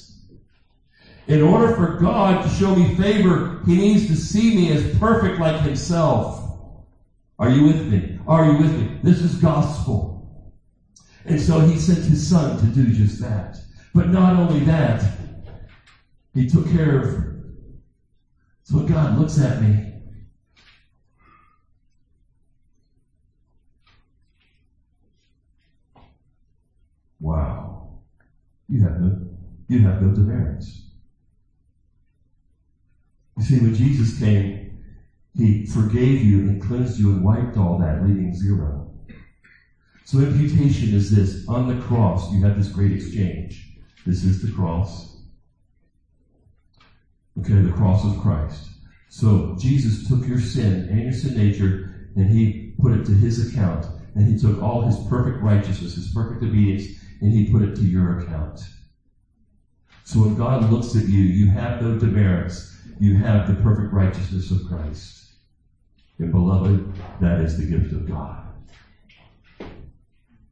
In 1.28 1.42
order 1.42 1.68
for 1.68 1.86
God 1.86 2.42
to 2.42 2.48
show 2.48 2.72
me 2.72 2.86
favor, 2.86 3.40
He 3.66 3.76
needs 3.76 4.04
to 4.06 4.16
see 4.16 4.50
me 4.50 4.70
as 4.70 4.84
perfect 4.84 5.38
like 5.38 5.58
Himself. 5.58 6.40
Are 7.40 7.48
you 7.48 7.62
with 7.62 7.88
me? 7.88 8.04
Are 8.26 8.44
you 8.44 8.56
with 8.56 8.74
me? 8.74 8.86
This 9.02 9.22
is 9.22 9.34
gospel. 9.36 10.04
And 11.26 11.40
so 11.40 11.60
He 11.60 11.76
sent 11.76 12.04
His 12.06 12.20
Son 12.20 12.56
to 12.56 12.68
do 12.68 12.90
just 12.90 13.20
that. 13.20 13.60
But 13.94 14.08
not 14.08 14.34
only 14.34 14.60
that, 14.60 15.06
He 16.34 16.44
took 16.44 16.66
care 16.66 16.94
of. 16.96 17.16
So 18.64 18.82
God 18.82 19.12
looks 19.12 19.38
at 19.38 19.58
me 19.58 19.82
Wow. 27.20 27.72
You 28.68 28.80
have 28.82 28.98
no, 28.98 29.12
you 29.68 29.80
have 29.80 30.00
no 30.00 30.10
demerits. 30.10 30.85
You 33.36 33.42
see, 33.44 33.60
when 33.60 33.74
Jesus 33.74 34.18
came, 34.18 34.82
he 35.34 35.66
forgave 35.66 36.24
you 36.24 36.40
and 36.40 36.62
cleansed 36.62 36.98
you 36.98 37.12
and 37.12 37.24
wiped 37.24 37.56
all 37.56 37.78
that, 37.78 38.02
leaving 38.02 38.34
zero. 38.34 38.90
So 40.04 40.20
imputation 40.20 40.94
is 40.94 41.14
this. 41.14 41.46
On 41.48 41.68
the 41.68 41.84
cross, 41.84 42.32
you 42.32 42.44
have 42.44 42.56
this 42.56 42.72
great 42.72 42.92
exchange. 42.92 43.74
This 44.06 44.24
is 44.24 44.40
the 44.40 44.52
cross. 44.52 45.16
Okay, 47.38 47.60
the 47.60 47.72
cross 47.72 48.04
of 48.04 48.18
Christ. 48.22 48.70
So 49.08 49.56
Jesus 49.58 50.08
took 50.08 50.26
your 50.26 50.38
sin 50.38 50.88
and 50.88 51.02
your 51.02 51.12
sin 51.12 51.34
nature 51.36 52.10
and 52.16 52.30
he 52.30 52.74
put 52.78 52.92
it 52.92 53.04
to 53.06 53.12
his 53.12 53.52
account. 53.52 53.86
And 54.14 54.26
he 54.26 54.38
took 54.38 54.62
all 54.62 54.82
his 54.82 54.96
perfect 55.08 55.42
righteousness, 55.42 55.96
his 55.96 56.12
perfect 56.14 56.42
obedience, 56.42 56.86
and 57.20 57.32
he 57.32 57.52
put 57.52 57.62
it 57.62 57.74
to 57.76 57.82
your 57.82 58.20
account. 58.20 58.60
So 60.06 60.20
when 60.20 60.36
God 60.36 60.70
looks 60.70 60.94
at 60.94 61.08
you, 61.08 61.18
you 61.18 61.50
have 61.50 61.82
no 61.82 61.98
demerits. 61.98 62.72
You 63.00 63.16
have 63.16 63.48
the 63.48 63.60
perfect 63.60 63.92
righteousness 63.92 64.52
of 64.52 64.64
Christ. 64.68 65.34
And 66.20 66.30
beloved, 66.30 66.94
that 67.20 67.40
is 67.40 67.58
the 67.58 67.66
gift 67.66 67.92
of 67.92 68.06
God. 68.06 68.46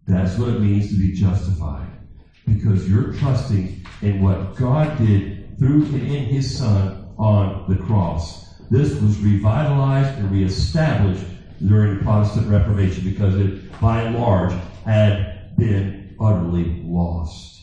That's 0.08 0.36
what 0.36 0.48
it 0.48 0.60
means 0.60 0.90
to 0.90 0.98
be 0.98 1.12
justified. 1.12 2.00
Because 2.44 2.88
you're 2.90 3.12
trusting 3.12 3.86
in 4.02 4.24
what 4.24 4.56
God 4.56 4.98
did 4.98 5.56
through 5.56 5.84
and 5.84 6.02
in 6.02 6.24
His 6.24 6.58
Son 6.58 7.14
on 7.16 7.70
the 7.70 7.76
cross. 7.76 8.58
This 8.70 9.00
was 9.00 9.20
revitalized 9.20 10.18
and 10.18 10.32
reestablished 10.32 11.26
during 11.64 11.98
the 11.98 12.02
Protestant 12.02 12.48
Reformation 12.48 13.04
because 13.04 13.36
it, 13.36 13.80
by 13.80 14.02
and 14.02 14.16
large, 14.16 14.52
had 14.84 15.56
been 15.56 16.16
utterly 16.18 16.82
lost. 16.84 17.53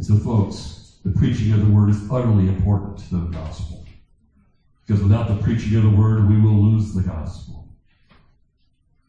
And 0.00 0.06
so, 0.06 0.16
folks, 0.16 0.96
the 1.04 1.10
preaching 1.10 1.52
of 1.52 1.60
the 1.60 1.74
word 1.74 1.90
is 1.90 2.10
utterly 2.10 2.46
important 2.46 3.00
to 3.00 3.18
the 3.18 3.26
gospel. 3.26 3.84
Because 4.80 5.02
without 5.02 5.28
the 5.28 5.42
preaching 5.42 5.76
of 5.76 5.92
the 5.92 6.00
word, 6.00 6.26
we 6.26 6.40
will 6.40 6.70
lose 6.70 6.94
the 6.94 7.02
gospel. 7.02 7.68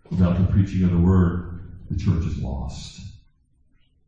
Without 0.10 0.36
the 0.38 0.52
preaching 0.52 0.84
of 0.84 0.92
the 0.92 1.00
word, 1.00 1.86
the 1.90 1.96
church 1.96 2.26
is 2.26 2.40
lost. 2.40 3.00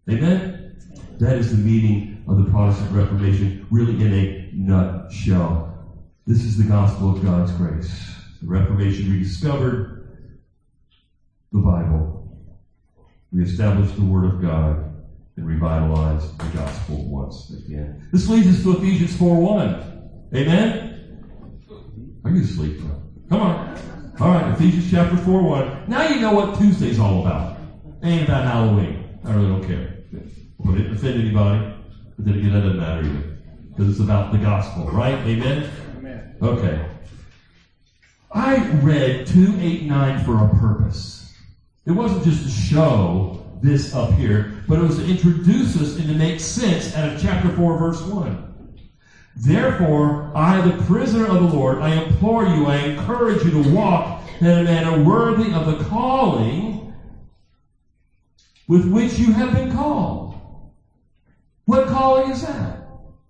Amen? 0.09 0.75
That 1.19 1.37
is 1.37 1.55
the 1.55 1.63
meaning 1.63 2.25
of 2.27 2.43
the 2.43 2.51
Protestant 2.51 2.91
Reformation, 2.91 3.65
really 3.71 4.03
in 4.03 4.11
a 4.11 4.49
nutshell. 4.51 6.03
This 6.25 6.43
is 6.43 6.57
the 6.57 6.65
gospel 6.65 7.15
of 7.15 7.23
God's 7.23 7.53
grace. 7.53 8.13
The 8.41 8.47
Reformation 8.49 9.09
rediscovered 9.09 10.35
the 11.53 11.59
Bible 11.59 12.13
reestablish 13.33 13.91
the 13.93 14.03
Word 14.03 14.25
of 14.25 14.41
God, 14.41 14.92
and 15.35 15.47
revitalize 15.47 16.31
the 16.37 16.45
gospel 16.57 17.05
once 17.05 17.51
again. 17.51 18.07
This 18.11 18.27
leads 18.27 18.47
us 18.47 18.63
to 18.63 18.77
Ephesians 18.77 19.15
4 19.17 19.35
1. 19.35 20.09
Amen? 20.35 20.89
Are 22.23 22.31
you 22.31 22.43
asleep? 22.43 22.81
Come 23.29 23.41
on. 23.41 23.77
All 24.19 24.27
right, 24.27 24.53
Ephesians 24.53 24.91
chapter 24.91 25.17
4 25.17 25.41
1. 25.41 25.89
Now 25.89 26.07
you 26.07 26.21
know 26.21 26.33
what 26.33 26.57
Tuesday's 26.59 26.99
all 26.99 27.21
about. 27.21 27.57
It 28.01 28.07
ain't 28.07 28.23
about 28.23 28.45
Halloween. 28.45 29.19
I 29.25 29.33
really 29.33 29.47
don't 29.47 29.65
care. 29.65 30.03
Well, 30.57 30.75
it 30.75 30.77
didn't 30.77 30.95
offend 30.97 31.21
anybody, 31.21 31.73
but 32.15 32.25
then 32.25 32.37
again, 32.37 32.53
that 32.53 32.61
doesn't 32.61 32.77
matter 32.77 33.01
either. 33.01 33.37
Because 33.69 33.89
it's 33.89 33.99
about 33.99 34.31
the 34.31 34.37
gospel, 34.37 34.85
right? 34.91 35.15
Amen? 35.25 35.69
Amen. 35.97 36.35
Okay. 36.41 36.85
I 38.31 38.57
read 38.81 39.27
289 39.27 40.25
for 40.25 40.45
a 40.45 40.49
purpose. 40.59 41.35
It 41.85 41.91
wasn't 41.91 42.23
just 42.23 42.43
to 42.43 42.49
show 42.49 43.45
this 43.61 43.93
up 43.93 44.13
here, 44.13 44.52
but 44.67 44.79
it 44.79 44.83
was 44.83 44.97
to 44.97 45.05
introduce 45.07 45.81
us 45.81 45.99
and 45.99 46.07
to 46.09 46.15
make 46.15 46.39
sense 46.39 46.95
out 46.95 47.13
of 47.13 47.21
chapter 47.21 47.49
4, 47.55 47.77
verse 47.77 48.01
1. 48.03 48.79
Therefore, 49.35 50.31
I, 50.35 50.61
the 50.61 50.83
prisoner 50.85 51.25
of 51.25 51.39
the 51.39 51.57
Lord, 51.57 51.81
I 51.81 51.89
implore 51.89 52.45
you, 52.45 52.67
I 52.67 52.77
encourage 52.77 53.43
you 53.43 53.51
to 53.63 53.73
walk 53.73 54.21
in 54.41 54.47
a 54.47 54.63
manner 54.63 55.03
worthy 55.03 55.53
of 55.53 55.65
the 55.65 55.85
calling 55.85 56.93
with 58.67 58.91
which 58.91 59.19
you 59.19 59.31
have 59.31 59.53
been 59.53 59.71
called. 59.71 60.35
What 61.65 61.87
calling 61.87 62.31
is 62.31 62.41
that? 62.41 62.75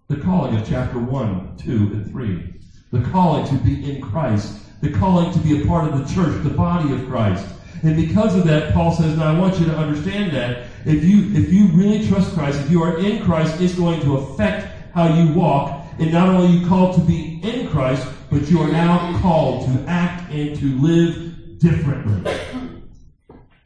The 0.09 0.17
calling 0.17 0.55
of 0.55 0.63
chapter 0.63 0.99
1, 0.99 1.57
2, 1.57 1.91
and 1.93 2.11
3. 2.11 2.43
The 2.91 2.99
calling 2.99 3.43
to 3.45 3.57
be 3.57 3.83
in 3.83 4.01
Christ. 4.01 4.53
The 4.81 4.89
calling 4.89 5.31
to 5.31 5.39
be 5.39 5.53
a 5.53 5.57
part 5.57 5.85
of 5.85 5.93
the 5.93 6.01
church, 6.01 6.43
the 6.43 6.49
body 6.49 6.91
of 6.91 7.03
Christ. 7.07 7.53
And 7.83 7.95
because 7.95 8.35
of 8.35 8.43
that, 8.45 8.73
Paul 8.73 8.91
says, 8.91 9.15
now 9.15 9.27
I 9.27 9.31
want 9.31 9.59
you 9.59 9.65
to 9.65 9.75
understand 9.75 10.31
that 10.33 10.57
if 10.85 11.03
you, 11.03 11.31
if 11.33 11.51
you 11.51 11.67
really 11.67 12.07
trust 12.07 12.33
Christ, 12.33 12.59
if 12.59 12.69
you 12.69 12.83
are 12.83 12.99
in 12.99 13.23
Christ, 13.23 13.61
it's 13.61 13.75
going 13.75 14.01
to 14.01 14.17
affect 14.17 14.67
how 14.93 15.13
you 15.13 15.33
walk. 15.33 15.85
And 15.99 16.11
not 16.11 16.29
only 16.29 16.57
you 16.57 16.67
called 16.67 16.95
to 16.95 17.01
be 17.01 17.39
in 17.43 17.69
Christ, 17.69 18.07
but 18.29 18.49
you 18.49 18.61
are 18.61 18.71
now 18.71 19.19
called 19.19 19.67
to 19.67 19.85
act 19.87 20.31
and 20.31 20.57
to 20.57 20.65
live 20.79 21.59
differently. 21.59 22.33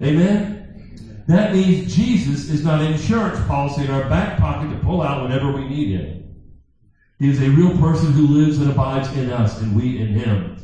Amen? 0.01 1.23
That 1.27 1.53
means 1.53 1.93
Jesus 1.93 2.49
is 2.49 2.63
not 2.63 2.81
an 2.81 2.93
insurance 2.93 3.39
policy 3.47 3.83
in 3.83 3.91
our 3.91 4.07
back 4.09 4.37
pocket 4.37 4.69
to 4.69 4.77
pull 4.79 5.01
out 5.01 5.23
whenever 5.23 5.51
we 5.51 5.67
need 5.67 5.99
him. 5.99 6.35
He 7.19 7.29
is 7.29 7.41
a 7.41 7.49
real 7.49 7.77
person 7.79 8.11
who 8.13 8.27
lives 8.27 8.59
and 8.59 8.69
abides 8.69 9.11
in 9.17 9.31
us, 9.31 9.59
and 9.61 9.75
we 9.75 9.99
in 9.99 10.09
him. 10.09 10.57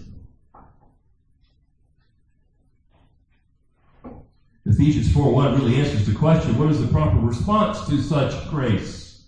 Ephesians 4.66 5.12
4 5.12 5.34
1 5.34 5.60
really 5.60 5.76
answers 5.76 6.06
the 6.06 6.14
question 6.14 6.58
what 6.58 6.70
is 6.70 6.80
the 6.80 6.88
proper 6.88 7.18
response 7.18 7.86
to 7.88 8.02
such 8.02 8.50
grace? 8.50 9.26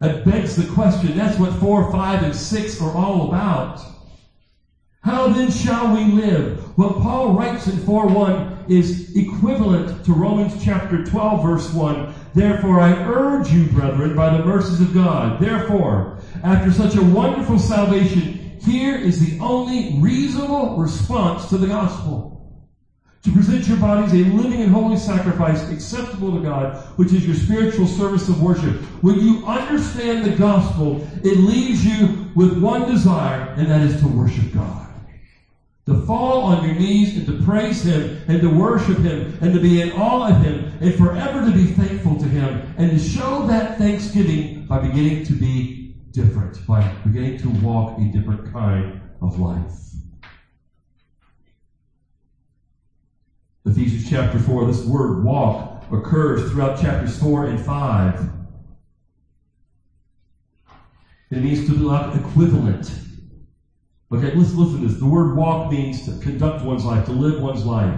That 0.00 0.24
begs 0.24 0.56
the 0.56 0.72
question. 0.72 1.14
That's 1.14 1.38
what 1.38 1.52
4, 1.52 1.92
5, 1.92 2.22
and 2.22 2.34
6 2.34 2.80
are 2.80 2.96
all 2.96 3.28
about. 3.28 3.84
How 5.02 5.28
then 5.28 5.50
shall 5.50 5.94
we 5.94 6.04
live? 6.12 6.78
What 6.78 6.96
Paul 6.96 7.34
writes 7.34 7.66
in 7.66 7.78
4 7.78 8.08
1 8.08 8.64
is 8.68 9.14
equivalent 9.16 10.04
to 10.04 10.14
Romans 10.14 10.62
chapter 10.62 11.04
12, 11.04 11.42
verse 11.42 11.74
1. 11.74 12.14
Therefore, 12.34 12.80
I 12.80 12.92
urge 13.04 13.52
you, 13.52 13.66
brethren, 13.66 14.14
by 14.14 14.36
the 14.36 14.44
mercies 14.44 14.80
of 14.80 14.94
God. 14.94 15.40
Therefore, 15.40 16.18
after 16.42 16.70
such 16.70 16.96
a 16.96 17.02
wonderful 17.02 17.58
salvation, 17.58 18.58
here 18.62 18.96
is 18.96 19.18
the 19.20 19.38
only 19.40 20.00
reasonable 20.00 20.78
response 20.78 21.48
to 21.50 21.58
the 21.58 21.66
gospel. 21.66 22.39
To 23.22 23.32
present 23.32 23.68
your 23.68 23.76
bodies 23.76 24.14
a 24.14 24.24
living 24.30 24.62
and 24.62 24.72
holy 24.72 24.96
sacrifice 24.96 25.70
acceptable 25.70 26.32
to 26.38 26.42
God, 26.42 26.78
which 26.96 27.12
is 27.12 27.26
your 27.26 27.34
spiritual 27.34 27.86
service 27.86 28.28
of 28.30 28.42
worship. 28.42 28.76
When 29.02 29.20
you 29.20 29.44
understand 29.46 30.24
the 30.24 30.36
gospel, 30.36 31.02
it 31.22 31.36
leaves 31.36 31.84
you 31.84 32.32
with 32.34 32.62
one 32.62 32.86
desire, 32.86 33.54
and 33.58 33.68
that 33.68 33.82
is 33.82 34.00
to 34.00 34.08
worship 34.08 34.52
God 34.54 34.90
to 35.86 35.94
fall 35.94 36.44
on 36.44 36.62
your 36.62 36.74
knees 36.74 37.16
and 37.16 37.26
to 37.26 37.44
praise 37.44 37.82
Him 37.82 38.08
and 38.28 38.40
to 38.42 38.48
worship 38.48 38.98
Him 38.98 39.38
and 39.42 39.52
to 39.52 39.60
be 39.60 39.80
in 39.80 39.90
awe 39.90 40.28
of 40.28 40.36
Him 40.38 40.64
and 40.80 40.94
forever 40.94 41.42
to 41.42 41.52
be 41.52 41.66
thankful 41.66 42.16
to 42.16 42.28
Him 42.28 42.60
and 42.78 42.90
to 42.90 42.98
show 42.98 43.42
that 43.42 43.78
thanksgiving 43.78 44.66
by 44.68 44.78
beginning 44.78 45.24
to 45.24 45.34
be 45.34 45.90
different, 46.12 46.64
by 46.66 46.88
beginning 47.02 47.38
to 47.38 47.50
walk 47.50 47.90
a 47.98 48.06
different 48.06 48.44
kind 48.52 48.92
of 49.20 49.36
life. 49.38 49.89
Ephesians 53.66 54.08
chapter 54.08 54.38
4, 54.38 54.64
this 54.66 54.84
word 54.84 55.22
walk 55.22 55.84
occurs 55.92 56.50
throughout 56.50 56.76
chapters 56.76 57.16
4 57.18 57.44
and 57.44 57.60
5. 57.60 58.28
It 61.30 61.42
means 61.42 61.66
to 61.66 61.74
be 61.74 61.80
like 61.80 62.14
equivalent. 62.14 63.00
Okay, 64.12 64.32
let's 64.32 64.56
listen 64.56 64.80
to 64.80 64.88
this. 64.88 64.98
The 64.98 65.06
word 65.06 65.34
walk 65.36 65.70
means 65.70 66.00
to 66.02 66.14
conduct 66.14 66.62
one's 66.62 66.84
life, 66.84 67.04
to 67.04 67.12
live 67.12 67.38
one's 67.38 67.64
life. 67.64 67.96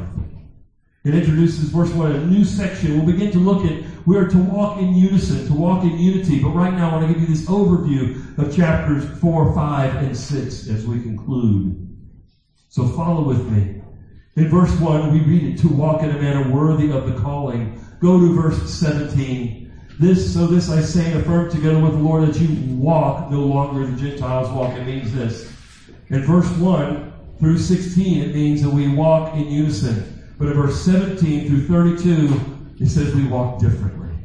It 1.04 1.14
introduces 1.14 1.70
verse 1.70 1.94
1, 1.94 2.12
a 2.12 2.18
new 2.18 2.44
section. 2.44 2.94
We'll 2.94 3.04
begin 3.04 3.30
to 3.30 3.40
look 3.40 3.64
at 3.64 3.76
we 4.06 4.16
are 4.16 4.24
to 4.26 4.38
walk 4.38 4.76
in 4.76 4.94
unison, 4.94 5.44
to 5.46 5.54
walk 5.54 5.84
in 5.84 5.96
unity. 5.96 6.38
But 6.38 6.50
right 6.50 6.72
now 6.72 6.88
I 6.88 6.90
want 6.92 7.02
to 7.02 7.06
give 7.06 7.20
you 7.20 7.26
this 7.26 7.42
overview 7.44 8.12
of 8.38 8.50
chapters 8.50 9.04
4, 9.04 9.46
5, 9.46 9.94
and 9.94 10.16
6 10.16 10.64
as 10.64 10.86
we 10.86 10.98
conclude. 10.98 11.74
So 12.68 12.84
follow 12.84 13.22
with 13.22 13.46
me. 13.48 13.68
In 14.34 14.48
verse 14.48 14.72
1, 14.80 15.12
we 15.12 15.20
read 15.20 15.54
it 15.54 15.58
to 15.60 15.68
walk 15.68 16.02
in 16.02 16.10
a 16.10 16.20
manner 16.20 16.50
worthy 16.50 16.90
of 16.90 17.06
the 17.06 17.20
calling. 17.20 17.78
Go 18.00 18.18
to 18.18 18.34
verse 18.34 18.72
17. 18.72 19.70
This, 20.00 20.32
so 20.32 20.46
this 20.46 20.70
I 20.70 20.80
say 20.80 21.12
affirm 21.12 21.50
together 21.50 21.78
with 21.78 21.92
the 21.92 21.98
Lord 21.98 22.26
that 22.26 22.40
you 22.40 22.76
walk 22.76 23.30
no 23.30 23.40
longer 23.40 23.86
the 23.86 23.96
Gentiles 23.96 24.48
walk. 24.50 24.76
It 24.76 24.86
means 24.86 25.12
this. 25.12 25.52
In 26.08 26.24
verse 26.24 26.48
1 26.56 27.12
through 27.38 27.58
16, 27.58 28.22
it 28.22 28.34
means 28.34 28.62
that 28.62 28.70
we 28.70 28.88
walk 28.88 29.34
in 29.34 29.48
unison. 29.48 30.22
But 30.38 30.48
in 30.48 30.54
verse 30.54 30.82
17 30.82 31.48
through 31.48 31.66
32, 31.66 32.40
it 32.80 32.88
says 32.88 33.14
we 33.14 33.26
walk 33.26 33.60
differently. 33.60 34.16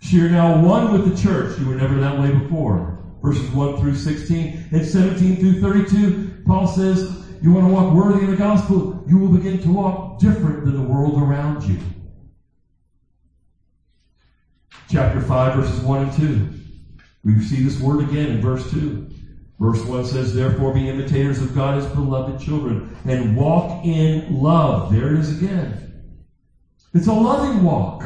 So 0.00 0.16
you're 0.16 0.30
now 0.30 0.60
one 0.60 0.92
with 0.92 1.08
the 1.08 1.22
church. 1.22 1.58
You 1.60 1.68
were 1.68 1.74
never 1.74 2.00
that 2.00 2.18
way 2.18 2.32
before. 2.32 2.98
Verses 3.22 3.48
1 3.50 3.78
through 3.78 3.94
16. 3.94 4.68
And 4.72 4.84
17 4.84 5.36
through 5.36 5.60
32, 5.60 6.42
Paul 6.44 6.66
says, 6.66 7.22
you 7.42 7.50
want 7.50 7.66
to 7.66 7.72
walk 7.72 7.92
worthy 7.92 8.24
of 8.24 8.30
the 8.30 8.36
gospel, 8.36 9.04
you 9.08 9.18
will 9.18 9.36
begin 9.36 9.60
to 9.62 9.70
walk 9.70 10.20
different 10.20 10.64
than 10.64 10.76
the 10.76 10.82
world 10.82 11.20
around 11.20 11.64
you. 11.64 11.78
Chapter 14.88 15.20
5, 15.20 15.54
verses 15.54 15.80
1 15.80 16.02
and 16.02 16.12
2. 16.12 16.50
We 17.24 17.40
see 17.40 17.60
this 17.60 17.80
word 17.80 18.00
again 18.00 18.30
in 18.30 18.40
verse 18.40 18.70
2. 18.70 19.08
Verse 19.58 19.84
1 19.84 20.04
says, 20.04 20.34
Therefore 20.34 20.74
be 20.74 20.88
imitators 20.88 21.40
of 21.40 21.54
God 21.54 21.76
as 21.76 21.86
beloved 21.86 22.40
children, 22.40 22.94
and 23.04 23.36
walk 23.36 23.84
in 23.84 24.40
love. 24.42 24.92
There 24.92 25.12
it 25.12 25.18
is 25.18 25.36
again. 25.36 25.92
It's 26.92 27.06
a 27.06 27.12
loving 27.12 27.62
walk. 27.62 28.04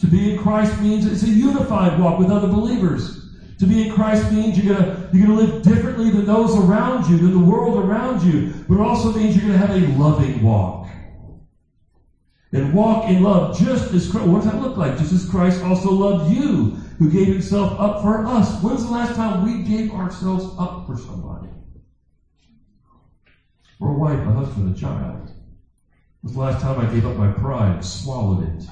To 0.00 0.06
be 0.08 0.32
in 0.32 0.38
Christ 0.38 0.80
means 0.80 1.06
it's 1.06 1.22
a 1.22 1.28
unified 1.28 1.98
walk 1.98 2.18
with 2.18 2.30
other 2.30 2.48
believers. 2.48 3.21
To 3.62 3.68
be 3.68 3.80
in 3.80 3.94
Christ 3.94 4.32
means 4.32 4.58
you're 4.58 4.74
gonna 4.74 5.08
you're 5.12 5.24
gonna 5.24 5.38
live 5.38 5.62
differently 5.62 6.10
than 6.10 6.26
those 6.26 6.56
around 6.56 7.06
you, 7.06 7.16
than 7.18 7.32
the 7.32 7.48
world 7.48 7.78
around 7.78 8.24
you. 8.24 8.52
But 8.66 8.74
it 8.74 8.80
also 8.80 9.14
means 9.14 9.36
you're 9.36 9.46
gonna 9.46 9.56
have 9.56 9.70
a 9.70 9.86
loving 9.86 10.42
walk. 10.42 10.88
And 12.52 12.74
walk 12.74 13.08
in 13.08 13.22
love 13.22 13.56
just 13.56 13.94
as 13.94 14.08
Christ, 14.08 14.26
what 14.26 14.42
does 14.42 14.46
that 14.46 14.58
look 14.58 14.76
like? 14.76 14.98
Just 14.98 15.12
as 15.12 15.22
Christ 15.30 15.62
also 15.62 15.92
loved 15.92 16.28
you, 16.28 16.74
who 16.98 17.08
gave 17.08 17.28
himself 17.28 17.72
up 17.78 18.02
for 18.02 18.26
us. 18.26 18.60
When's 18.64 18.82
the 18.82 18.90
last 18.90 19.14
time 19.14 19.44
we 19.44 19.62
gave 19.62 19.92
ourselves 19.92 20.48
up 20.58 20.84
for 20.88 20.96
somebody? 20.96 21.52
For 23.78 23.90
a 23.90 23.94
wife, 23.94 24.26
a 24.26 24.32
husband, 24.32 24.66
a 24.66 24.72
child. 24.72 25.32
When's 26.22 26.34
the 26.34 26.40
last 26.40 26.60
time 26.60 26.80
I 26.80 26.86
gave 26.86 27.06
up 27.06 27.16
my 27.16 27.28
pride, 27.28 27.84
swallowed 27.84 28.40
it? 28.40 28.66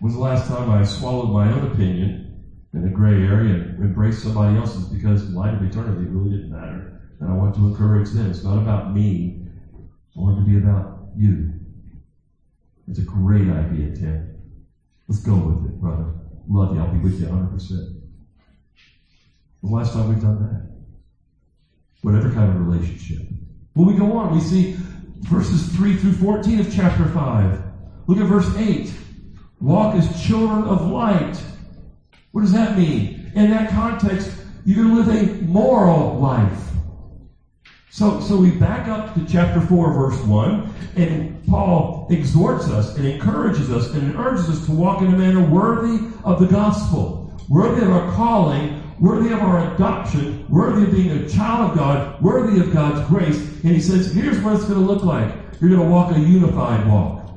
When's 0.00 0.14
the 0.14 0.20
last 0.20 0.46
time 0.46 0.70
I 0.70 0.84
swallowed 0.84 1.32
my 1.32 1.50
own 1.50 1.64
opinion 1.64 2.25
in 2.74 2.84
a 2.84 2.90
gray 2.90 3.22
area 3.22 3.54
and 3.54 3.82
embrace 3.82 4.22
somebody 4.22 4.56
else's 4.56 4.84
because 4.84 5.28
in 5.28 5.34
light 5.34 5.54
of 5.54 5.62
eternity 5.62 6.04
it 6.04 6.10
really 6.10 6.30
didn't 6.30 6.50
matter. 6.50 6.84
And 7.20 7.30
I 7.30 7.32
want 7.32 7.54
to 7.54 7.66
encourage 7.66 8.10
them. 8.10 8.30
It's 8.30 8.44
not 8.44 8.58
about 8.58 8.92
me. 8.92 9.32
I 10.16 10.20
want 10.20 10.38
it 10.38 10.40
to 10.40 10.46
be 10.46 10.56
about 10.56 10.86
you. 11.14 11.48
It's 12.88 12.98
a 12.98 13.02
great 13.02 13.48
idea, 13.48 13.88
Tim. 13.88 14.26
Let's 15.08 15.20
go 15.20 15.38
with 15.38 15.64
it, 15.64 15.80
brother. 15.80 16.10
Love 16.48 16.74
you. 16.74 16.80
I'll 16.80 16.86
be 16.86 16.98
with 16.98 17.18
you 17.18 17.26
100%. 17.26 18.02
The 19.62 19.68
last 19.68 19.92
time 19.92 20.08
we've 20.08 20.20
done 20.20 20.38
that? 20.38 20.60
Whatever 22.02 22.28
kind 22.28 22.50
of 22.50 22.58
relationship. 22.58 23.20
Well, 23.74 23.86
we 23.86 23.94
go 23.94 24.12
on. 24.12 24.30
We 24.30 24.40
see 24.40 24.66
verses 25.22 25.64
3 25.64 25.94
through 25.94 26.12
14 26.12 26.60
of 26.60 26.68
chapter 26.68 27.06
5. 27.06 27.60
Look 28.08 28.20
at 28.20 28.26
verse 28.26 28.50
8. 28.56 28.94
Walk 29.60 29.94
as 29.94 30.08
children 30.08 30.64
of 30.64 30.84
light 30.84 31.44
what 32.36 32.42
does 32.42 32.52
that 32.52 32.76
mean? 32.76 33.32
In 33.34 33.50
that 33.50 33.70
context, 33.70 34.30
you're 34.66 34.84
going 34.84 34.94
to 34.94 35.10
live 35.10 35.40
a 35.40 35.42
moral 35.44 36.18
life. 36.18 36.68
So, 37.88 38.20
so 38.20 38.36
we 38.36 38.50
back 38.50 38.88
up 38.88 39.14
to 39.14 39.24
chapter 39.24 39.58
4, 39.58 39.94
verse 39.94 40.20
1, 40.24 40.74
and 40.96 41.46
Paul 41.46 42.06
exhorts 42.10 42.68
us 42.68 42.94
and 42.98 43.06
encourages 43.06 43.72
us 43.72 43.88
and 43.94 44.14
urges 44.16 44.50
us 44.50 44.66
to 44.66 44.72
walk 44.72 45.00
in 45.00 45.14
a 45.14 45.16
manner 45.16 45.48
worthy 45.48 46.08
of 46.24 46.38
the 46.38 46.46
gospel, 46.46 47.34
worthy 47.48 47.82
of 47.82 47.90
our 47.90 48.12
calling, 48.12 48.82
worthy 49.00 49.32
of 49.32 49.40
our 49.40 49.72
adoption, 49.74 50.46
worthy 50.50 50.82
of 50.82 50.90
being 50.90 51.12
a 51.12 51.26
child 51.26 51.70
of 51.70 51.78
God, 51.78 52.22
worthy 52.22 52.60
of 52.60 52.70
God's 52.70 53.08
grace. 53.08 53.38
And 53.64 53.72
he 53.72 53.80
says, 53.80 54.12
here's 54.12 54.38
what 54.40 54.56
it's 54.56 54.64
going 54.64 54.78
to 54.78 54.84
look 54.84 55.04
like. 55.04 55.34
You're 55.58 55.70
going 55.70 55.80
to 55.80 55.88
walk 55.88 56.14
a 56.14 56.20
unified 56.20 56.86
walk. 56.86 57.30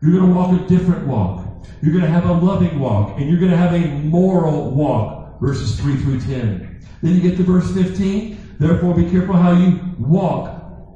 You're 0.00 0.12
going 0.12 0.32
to 0.32 0.32
walk 0.32 0.52
a 0.52 0.64
different 0.68 1.04
walk. 1.08 1.45
You're 1.82 1.92
going 1.92 2.04
to 2.04 2.08
have 2.08 2.24
a 2.24 2.32
loving 2.32 2.74
walk, 2.74 3.10
and 3.16 3.28
you're 3.28 3.38
going 3.38 3.50
to 3.50 3.56
have 3.56 3.72
a 3.72 3.84
moral 3.86 4.64
walk. 4.76 5.14
Verses 5.40 5.72
3 5.72 5.96
through 5.96 6.16
10. 6.16 6.60
Then 7.02 7.14
you 7.14 7.20
get 7.20 7.34
to 7.36 7.44
verse 7.44 7.68
15. 7.68 8.34
Therefore, 8.58 8.94
be 8.94 9.04
careful 9.04 9.36
how 9.36 9.50
you 9.50 9.76
walk, 9.98 10.48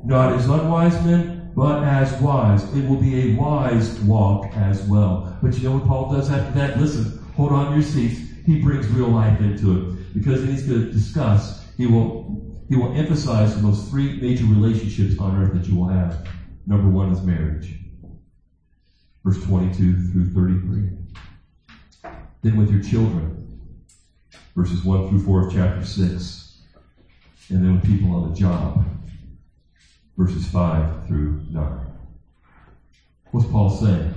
not 0.04 0.30
as 0.30 0.48
unwise 0.48 0.98
men, 1.00 1.24
but 1.56 1.84
as 1.84 2.14
wise. 2.14 2.64
It 2.72 2.84
will 2.84 2.96
be 2.96 3.16
a 3.16 3.26
wise 3.26 3.90
walk 3.98 4.46
as 4.54 4.82
well. 4.82 5.20
But 5.42 5.58
you 5.58 5.64
know 5.64 5.72
what 5.72 5.84
Paul 5.84 6.06
does 6.06 6.30
after 6.30 6.52
that? 6.52 6.76
Listen, 6.76 7.06
hold 7.34 7.52
on 7.52 7.70
your 7.70 7.82
seats. 7.82 8.22
He 8.44 8.56
brings 8.56 8.88
real 8.88 9.08
life 9.10 9.40
into 9.40 9.72
it 9.72 9.84
because 10.14 10.42
he's 10.42 10.62
going 10.62 10.82
to 10.82 10.88
discuss. 10.88 11.52
He 11.76 11.86
will 11.86 12.14
he 12.68 12.76
will 12.76 12.90
emphasize 12.92 13.54
those 13.56 13.82
three 13.82 14.10
major 14.20 14.46
relationships 14.46 15.14
on 15.18 15.34
earth 15.36 15.52
that 15.52 15.68
you 15.68 15.74
will 15.74 15.86
have. 15.86 16.18
Number 16.66 16.88
one 16.88 17.10
is 17.10 17.22
marriage 17.22 17.79
verse 19.24 19.42
22 19.44 20.10
through 20.10 20.30
33. 20.30 20.90
Then 22.42 22.56
with 22.56 22.70
your 22.70 22.82
children, 22.82 23.60
verses 24.56 24.84
1 24.84 25.08
through 25.08 25.24
4 25.24 25.46
of 25.46 25.52
chapter 25.52 25.84
6. 25.84 26.62
And 27.50 27.64
then 27.64 27.74
with 27.74 27.84
people 27.84 28.14
on 28.14 28.30
the 28.30 28.34
job, 28.34 28.84
verses 30.16 30.46
5 30.48 31.06
through 31.06 31.44
9. 31.50 31.80
What's 33.32 33.46
Paul 33.48 33.70
saying? 33.70 34.14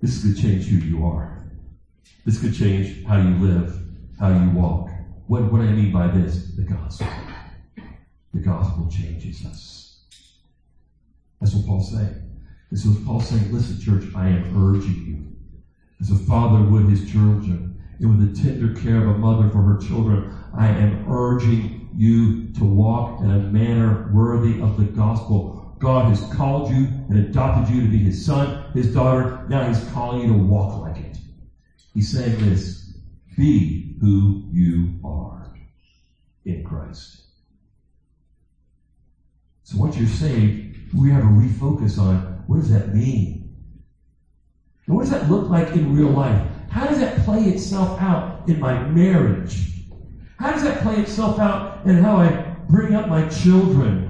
This 0.00 0.22
could 0.22 0.40
change 0.40 0.66
who 0.66 0.76
you 0.76 1.04
are. 1.04 1.44
This 2.24 2.40
could 2.40 2.54
change 2.54 3.04
how 3.04 3.16
you 3.20 3.34
live, 3.36 3.78
how 4.18 4.28
you 4.28 4.50
walk. 4.50 4.90
What, 5.26 5.52
what 5.52 5.60
do 5.60 5.68
I 5.68 5.72
mean 5.72 5.92
by 5.92 6.08
this? 6.08 6.52
The 6.56 6.62
gospel. 6.62 7.08
The 8.32 8.40
gospel 8.40 8.88
changes 8.90 9.44
us. 9.44 10.00
That's 11.40 11.54
what 11.54 11.66
Paul's 11.66 11.92
saying. 11.92 12.27
And 12.70 12.78
so 12.78 12.92
Paul's 12.92 13.26
saying, 13.26 13.50
listen, 13.50 13.76
church, 13.78 14.06
I 14.14 14.26
am 14.26 14.44
urging 14.50 15.02
you. 15.02 15.24
As 16.00 16.10
a 16.10 16.16
father 16.16 16.62
would 16.62 16.84
his 16.84 17.00
children, 17.00 17.70
and 17.98 18.08
with 18.10 18.18
the 18.18 18.26
tender 18.26 18.68
care 18.68 18.96
of 18.98 19.06
a 19.06 19.14
mother 19.14 19.46
for 19.46 19.62
her 19.62 19.74
children, 19.74 20.22
I 20.52 20.68
am 20.68 20.94
urging 21.06 21.68
you 21.92 22.32
to 22.54 22.64
walk 22.64 23.10
in 23.18 23.30
a 23.30 23.38
manner 23.38 23.98
worthy 24.04 24.58
of 24.58 24.76
the 24.76 24.84
gospel. 24.84 25.48
God 25.80 26.04
has 26.04 26.20
called 26.20 26.68
you 26.68 26.88
and 27.08 27.16
adopted 27.18 27.68
you 27.68 27.80
to 27.80 27.88
be 27.88 28.00
his 28.00 28.16
son, 28.16 28.54
his 28.74 28.86
daughter. 28.86 29.26
Now 29.46 29.62
he's 29.62 29.80
calling 29.80 30.18
you 30.18 30.26
to 30.26 30.34
walk 30.34 30.74
like 30.76 31.00
it. 31.00 31.20
He's 31.94 32.08
saying 32.08 32.38
this, 32.38 32.76
be 33.36 33.80
who 34.00 34.36
you 34.48 34.90
are 35.04 35.46
in 36.44 36.62
Christ. 36.62 37.18
So 39.62 39.78
once 39.78 39.96
you're 39.96 40.06
saved, 40.06 40.58
we 40.92 41.10
have 41.10 41.22
to 41.22 41.26
refocus 41.28 41.98
on 41.98 42.22
what 42.48 42.56
does 42.58 42.70
that 42.70 42.90
mean? 42.90 43.36
And 44.88 44.96
what 44.96 45.02
does 45.02 45.10
that 45.10 45.24
look 45.24 45.50
like 45.50 45.74
in 45.76 45.92
real 45.92 46.10
life? 46.10 46.42
How 46.70 46.86
does 46.86 46.98
that 46.98 47.16
play 47.16 47.46
itself 47.46 47.94
out 47.98 48.48
in 48.48 48.58
my 48.58 48.76
marriage? 48.78 49.70
How 50.38 50.50
does 50.52 50.62
that 50.62 50.80
play 50.80 50.98
itself 50.98 51.40
out 51.40 51.86
in 51.86 51.96
how 51.96 52.18
I 52.18 52.30
bring 52.68 52.94
up 52.94 53.06
my 53.06 53.22
children? 53.22 54.02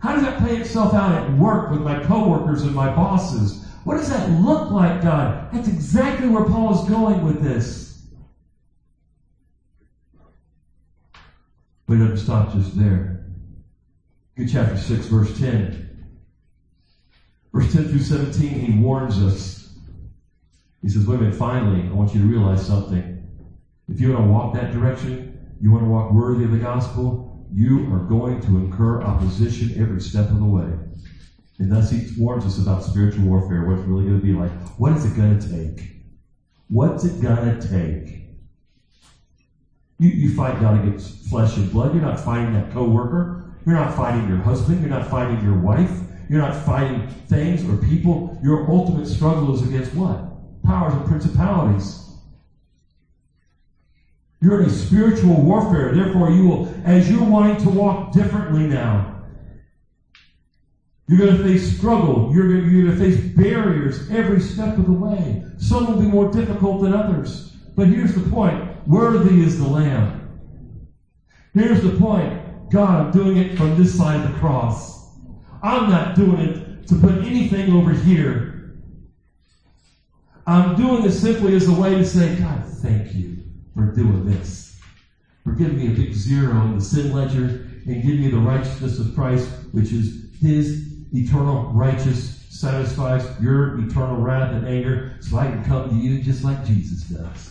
How 0.00 0.12
does 0.12 0.22
that 0.22 0.38
play 0.38 0.56
itself 0.56 0.94
out 0.94 1.12
at 1.12 1.28
work 1.28 1.70
with 1.70 1.82
my 1.82 1.96
coworkers 1.96 2.64
and 2.64 2.74
my 2.74 2.88
bosses? 2.88 3.56
What 3.84 3.96
does 3.96 4.08
that 4.08 4.28
look 4.28 4.70
like, 4.70 5.00
God? 5.00 5.34
That's 5.52 5.68
exactly 5.68 6.28
where 6.28 6.42
Paul 6.42 6.70
is 6.70 6.82
going 6.82 7.22
with 7.22 7.40
this. 7.40 7.94
But 11.86 11.94
it 11.94 11.98
doesn't 12.00 12.18
stop 12.18 12.48
just 12.48 12.76
there. 12.76 13.08
Good 14.36 14.48
chapter 14.48 14.76
6, 14.76 15.06
verse 15.06 15.32
10. 15.32 15.70
Verse 17.54 17.72
10 17.72 17.88
through 17.88 18.00
17, 18.00 18.60
he 18.60 18.82
warns 18.82 19.20
us. 19.20 19.78
He 20.82 20.88
says, 20.88 21.06
wait 21.06 21.16
a 21.16 21.20
minute, 21.20 21.34
finally, 21.34 21.88
I 21.88 21.92
want 21.92 22.14
you 22.14 22.20
to 22.20 22.26
realize 22.26 22.66
something. 22.66 23.04
If 23.88 24.00
you 24.00 24.08
want 24.08 24.24
to 24.26 24.32
walk 24.32 24.54
that 24.54 24.70
direction, 24.70 25.56
you 25.60 25.70
want 25.70 25.82
to 25.82 25.88
walk 25.88 26.10
worthy 26.12 26.44
of 26.44 26.50
the 26.50 26.58
gospel, 26.58 27.46
you 27.52 27.92
are 27.92 28.00
going 28.00 28.40
to 28.42 28.56
incur 28.58 29.02
opposition 29.02 29.70
every 29.76 30.00
step 30.00 30.30
of 30.32 30.40
the 30.40 30.46
way. 30.46 30.74
And 31.60 31.70
thus 31.70 31.90
he 31.90 32.00
warns 32.16 32.46
us 32.46 32.58
about 32.58 32.82
spiritual 32.82 33.24
warfare, 33.24 33.62
what 33.62 33.76
it's 33.76 33.86
really 33.86 34.04
going 34.04 34.16
to 34.16 34.22
be 34.22 34.32
like. 34.32 34.52
What 34.78 34.92
is 34.92 35.04
it 35.04 35.14
going 35.14 35.36
to 35.36 35.48
take? 35.48 35.88
What's 36.68 37.04
it 37.04 37.20
going 37.20 37.44
to 37.44 37.52
take? 37.52 38.18
You, 40.00 40.10
you 40.10 40.28
fight 40.28 40.58
not 40.58 40.74
against 40.74 41.12
flesh 41.30 41.56
and 41.56 41.70
blood. 41.70 41.92
You're 41.92 42.02
not 42.02 42.18
fighting 42.18 42.50
that 42.52 42.70
coworker. 42.70 43.30
You're 43.66 43.76
not 43.76 43.90
fighting 43.90 44.26
your 44.26 44.38
husband. 44.38 44.80
You're 44.80 44.88
not 44.90 45.04
fighting 45.04 45.40
your 45.40 45.54
wife. 45.54 46.02
You're 46.32 46.40
not 46.40 46.64
fighting 46.64 47.08
things 47.28 47.62
or 47.68 47.76
people. 47.76 48.38
Your 48.42 48.66
ultimate 48.70 49.06
struggle 49.06 49.54
is 49.54 49.60
against 49.68 49.92
what? 49.92 50.62
Powers 50.62 50.94
and 50.94 51.04
principalities. 51.04 52.10
You're 54.40 54.62
in 54.62 54.70
a 54.70 54.72
spiritual 54.72 55.42
warfare. 55.42 55.92
Therefore, 55.92 56.30
you 56.30 56.48
will, 56.48 56.74
as 56.86 57.10
you're 57.10 57.22
wanting 57.22 57.58
to 57.64 57.68
walk 57.68 58.14
differently 58.14 58.66
now, 58.66 59.24
you're 61.06 61.18
going 61.18 61.36
to 61.36 61.44
face 61.44 61.76
struggle. 61.76 62.30
You're 62.32 62.48
going, 62.48 62.64
to, 62.64 62.70
you're 62.70 62.86
going 62.86 62.98
to 62.98 63.04
face 63.12 63.36
barriers 63.36 64.10
every 64.10 64.40
step 64.40 64.78
of 64.78 64.86
the 64.86 64.92
way. 64.92 65.44
Some 65.58 65.86
will 65.86 66.00
be 66.00 66.08
more 66.08 66.32
difficult 66.32 66.80
than 66.80 66.94
others. 66.94 67.52
But 67.76 67.88
here's 67.88 68.14
the 68.14 68.30
point 68.30 68.88
worthy 68.88 69.42
is 69.42 69.58
the 69.58 69.68
Lamb. 69.68 70.48
Here's 71.52 71.82
the 71.82 71.94
point 71.98 72.70
God, 72.70 73.06
I'm 73.06 73.12
doing 73.12 73.36
it 73.36 73.58
from 73.58 73.76
this 73.76 73.94
side 73.94 74.24
of 74.24 74.32
the 74.32 74.38
cross. 74.38 75.01
I'm 75.62 75.86
not 75.86 76.14
doing 76.14 76.38
it 76.38 76.86
to 76.88 76.96
put 76.96 77.16
anything 77.20 77.70
over 77.70 77.92
here. 77.92 78.42
I'm 80.46 80.74
doing 80.74 81.02
this 81.02 81.16
simply 81.16 81.54
as 81.54 81.66
a 81.66 81.72
way 81.72 81.94
to 81.94 82.04
say, 82.04 82.30
God, 82.30 82.64
thank 82.64 83.14
you 83.14 83.36
for 83.74 83.86
doing 83.86 84.24
this. 84.24 84.66
For 85.44 85.52
giving 85.52 85.76
me 85.76 85.86
a 85.86 85.92
big 85.92 86.14
zero 86.14 86.64
in 86.66 86.74
the 86.74 86.80
sin 86.80 87.10
ledger 87.10 87.50
and 87.86 88.02
giving 88.02 88.20
me 88.20 88.28
the 88.28 88.40
righteousness 88.40 88.98
of 88.98 89.12
Christ, 89.12 89.50
which 89.72 89.92
is 89.92 90.12
His 90.40 90.76
eternal 91.12 91.64
righteous 91.68 92.30
satisfies 92.48 93.30
your 93.38 93.70
eternal 93.76 94.18
wrath 94.18 94.52
and 94.52 94.64
anger 94.64 94.98
so 95.20 95.36
I 95.38 95.48
can 95.48 95.60
come 95.60 95.88
to 95.88 95.96
you 95.96 96.18
just 96.18 96.44
like 96.44 96.60
Jesus 96.62 97.02
does. 97.04 97.50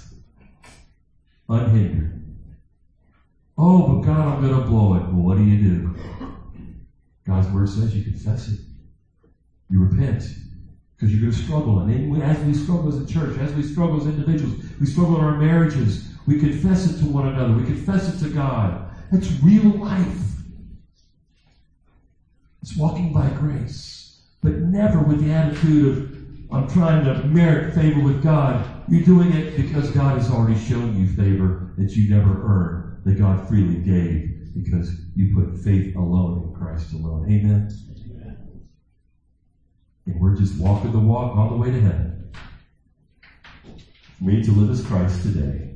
Unhindered. 1.49 2.09
Oh, 3.57 3.83
but 3.83 4.01
God, 4.01 4.27
I'm 4.27 4.39
going 4.39 4.51
to 4.51 4.59
blow 4.59 4.93
it. 4.95 5.05
Well, 5.09 5.23
what 5.23 5.37
do 5.37 5.43
you 5.43 5.57
do? 5.57 5.83
God's 7.25 7.49
word 7.51 7.69
says 7.69 7.95
you 7.95 8.03
confess 8.03 8.49
it. 8.49 8.59
You 9.69 9.79
repent. 9.79 10.23
Because 10.95 11.13
you're 11.13 11.21
going 11.21 11.33
to 11.33 11.39
struggle. 11.39 11.79
And 11.79 12.23
as 12.23 12.43
we 12.45 12.53
struggle 12.53 12.89
as 12.89 12.99
a 12.99 13.05
church, 13.07 13.37
as 13.37 13.53
we 13.55 13.63
struggle 13.63 13.97
as 13.97 14.05
individuals, 14.05 14.55
we 14.79 14.87
struggle 14.87 15.15
in 15.15 15.21
our 15.21 15.33
marriages, 15.39 15.99
we 16.27 16.39
confess 16.39 16.85
it 16.87 16.99
to 16.99 17.07
one 17.07 17.25
another. 17.25 17.53
We 17.53 17.63
confess 17.63 18.07
it 18.09 18.19
to 18.19 18.29
God. 18.29 18.77
That's 19.11 19.31
real 19.31 19.71
life. 19.71 20.43
It's 22.61 22.77
walking 22.77 23.13
by 23.13 23.31
grace. 23.31 24.21
But 24.43 24.59
never 24.59 25.01
with 25.01 25.19
the 25.19 25.31
attitude 25.31 25.83
of, 25.83 25.99
I'm 26.51 26.67
trying 26.67 27.03
to 27.03 27.15
merit 27.25 27.73
favor 27.73 27.99
with 27.99 28.21
God. 28.21 28.61
You're 28.87 29.01
doing 29.01 29.31
it 29.31 29.55
because 29.55 29.89
God 29.89 30.15
has 30.15 30.29
already 30.29 30.55
shown 30.55 30.93
you 30.93 31.07
favor 31.07 31.73
that 31.77 31.95
you 31.95 32.07
never 32.07 32.37
earned, 32.41 33.03
that 33.05 33.15
God 33.17 33.39
freely 33.39 33.77
gave 33.77 34.40
because 34.53 34.93
you 35.15 35.33
put 35.33 35.57
faith 35.57 35.95
alone 35.95 36.43
in 36.43 36.53
Christ 36.53 36.93
alone. 36.93 37.29
Amen? 37.29 37.69
Amen. 37.89 38.61
And 40.05 40.19
we're 40.19 40.35
just 40.35 40.59
walking 40.59 40.91
the 40.91 40.99
walk 40.99 41.35
on 41.37 41.49
the 41.49 41.55
way 41.55 41.71
to 41.71 41.79
heaven. 41.79 42.31
For 44.17 44.23
me 44.23 44.43
to 44.43 44.51
live 44.51 44.69
as 44.69 44.85
Christ 44.85 45.21
today. 45.23 45.75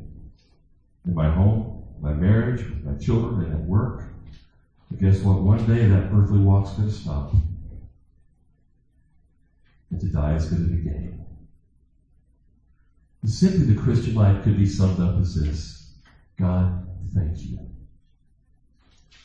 In 1.05 1.13
my 1.13 1.30
home, 1.30 1.95
my 2.01 2.13
marriage, 2.13 2.67
with 2.67 2.84
my 2.84 2.93
children, 2.93 3.45
and 3.45 3.53
at 3.53 3.67
work. 3.67 4.09
But 4.89 4.99
guess 4.99 5.21
what? 5.21 5.41
One 5.41 5.65
day 5.65 5.86
that 5.86 6.11
earthly 6.11 6.39
walk's 6.39 6.71
going 6.71 6.89
to 6.89 6.93
stop. 6.93 7.34
And 9.91 9.99
to 9.99 10.07
die 10.07 10.34
is 10.34 10.45
going 10.45 10.63
to 10.63 10.76
be 10.76 10.82
gain. 10.82 11.26
simply 13.26 13.65
the 13.65 13.82
Christian 13.82 14.15
life 14.15 14.43
could 14.43 14.57
be 14.57 14.65
summed 14.65 14.99
up 14.99 15.17
as 15.17 15.36
this 15.36 15.76
God, 16.38 16.88
thank 17.13 17.43
you 17.45 17.74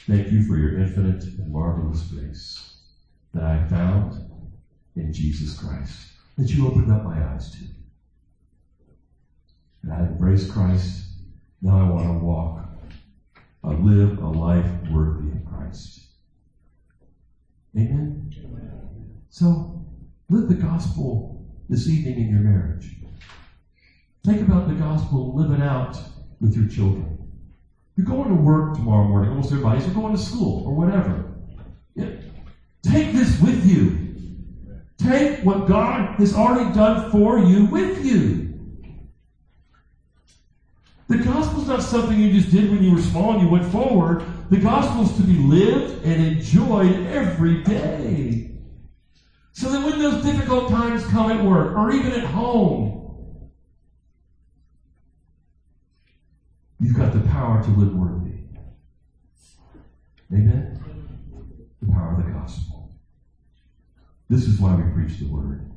Thank 0.06 0.32
you 0.32 0.40
for 0.40 0.56
your 0.56 0.78
infinite 0.78 1.24
and 1.38 1.52
marvelous 1.52 2.02
grace 2.02 2.62
that 3.34 3.44
I 3.44 3.58
found 3.58 4.16
in 4.96 5.12
Jesus 5.12 5.52
Christ, 5.52 6.06
that 6.36 6.52
you 6.52 6.66
opened 6.66 6.90
up 6.90 7.04
my 7.04 7.22
eyes 7.22 7.50
to. 7.50 7.66
And 9.84 9.92
I 9.92 10.04
embrace 10.04 10.44
Christ. 10.44 11.04
Now 11.62 11.78
I 11.78 11.84
want 11.84 12.06
to 12.06 12.12
walk, 12.12 12.64
I 13.64 13.72
live 13.72 14.18
a 14.18 14.28
life 14.28 14.72
worthy 14.90 15.30
of 15.30 15.44
Christ. 15.44 16.00
Amen? 17.78 18.30
So, 19.30 19.66
live 20.30 20.48
the 20.48 20.54
gospel 20.54 21.30
this 21.68 21.88
evening 21.88 22.18
in 22.18 22.30
your 22.30 22.40
marriage. 22.40 22.96
Think 24.24 24.40
about 24.40 24.68
the 24.68 24.74
gospel, 24.74 25.34
live 25.34 25.52
it 25.52 25.60
out 25.60 26.02
with 26.40 26.56
your 26.56 26.66
children. 26.66 27.19
You're 27.96 28.06
going 28.06 28.28
to 28.28 28.34
work 28.34 28.76
tomorrow 28.76 29.06
morning. 29.08 29.30
Almost 29.30 29.52
everybody's 29.52 29.86
are 29.86 29.92
going 29.92 30.12
to 30.12 30.22
school 30.22 30.66
or 30.66 30.74
whatever. 30.74 31.24
Yeah. 31.94 32.10
Take 32.82 33.12
this 33.12 33.40
with 33.40 33.66
you. 33.66 34.10
Take 34.96 35.44
what 35.44 35.66
God 35.66 36.18
has 36.18 36.34
already 36.34 36.72
done 36.72 37.10
for 37.10 37.38
you 37.38 37.66
with 37.66 38.04
you. 38.04 38.50
The 41.08 41.18
gospel's 41.18 41.66
not 41.66 41.82
something 41.82 42.20
you 42.20 42.30
just 42.30 42.50
did 42.50 42.70
when 42.70 42.82
you 42.84 42.92
were 42.92 43.00
small 43.00 43.32
and 43.32 43.40
you 43.40 43.48
went 43.48 43.64
forward. 43.64 44.24
The 44.48 44.58
gospel's 44.58 45.16
to 45.16 45.22
be 45.24 45.38
lived 45.38 46.04
and 46.04 46.22
enjoyed 46.22 47.04
every 47.06 47.64
day. 47.64 48.52
So 49.52 49.70
that 49.70 49.84
when 49.84 49.98
those 49.98 50.22
difficult 50.22 50.70
times 50.70 51.04
come 51.06 51.30
at 51.30 51.44
work 51.44 51.76
or 51.76 51.90
even 51.90 52.12
at 52.12 52.24
home, 52.24 52.99
power 57.40 57.62
to 57.62 57.70
live 57.70 57.94
worthy. 57.94 58.34
Amen? 60.30 60.78
The 61.80 61.90
power 61.90 62.10
of 62.10 62.26
the 62.26 62.30
gospel. 62.30 62.92
This 64.28 64.46
is 64.46 64.60
why 64.60 64.74
we 64.74 64.92
preach 64.92 65.18
the 65.18 65.26
word. 65.26 65.72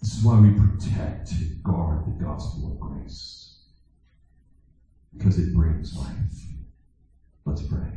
This 0.00 0.14
is 0.14 0.24
why 0.24 0.40
we 0.40 0.52
protect 0.52 1.32
and 1.32 1.62
guard 1.62 2.06
the 2.06 2.24
gospel 2.24 2.72
of 2.72 2.80
grace. 2.80 3.66
Because 5.14 5.38
it 5.38 5.52
brings 5.52 5.94
life. 5.94 6.46
Let's 7.44 7.62
pray. 7.64 7.92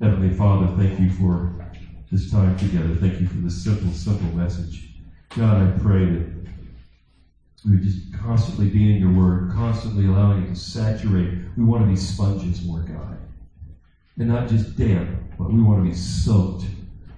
Heavenly 0.00 0.32
Father, 0.32 0.68
thank 0.76 1.00
you 1.00 1.10
for 1.10 1.72
this 2.12 2.30
time 2.30 2.56
together. 2.56 2.94
Thank 2.94 3.20
you 3.20 3.26
for 3.26 3.38
this 3.38 3.64
simple, 3.64 3.90
simple 3.90 4.30
message. 4.36 4.94
God, 5.30 5.60
I 5.60 5.76
pray 5.76 6.04
that 6.04 6.57
we 7.64 7.78
just 7.78 8.12
constantly 8.12 8.66
be 8.66 8.88
in 8.88 8.98
your 8.98 9.10
word, 9.10 9.48
constantly 9.48 10.04
allowing 10.04 10.40
it 10.40 10.48
to 10.48 10.54
saturate. 10.56 11.30
We 11.56 11.64
want 11.64 11.82
to 11.82 11.86
be 11.86 11.96
sponges, 11.96 12.62
Lord 12.62 12.86
God. 12.86 13.18
And 14.18 14.28
not 14.28 14.46
just 14.48 14.76
damp, 14.76 15.10
but 15.38 15.52
we 15.52 15.60
want 15.60 15.78
to 15.78 15.82
be 15.82 15.92
soaked. 15.92 16.70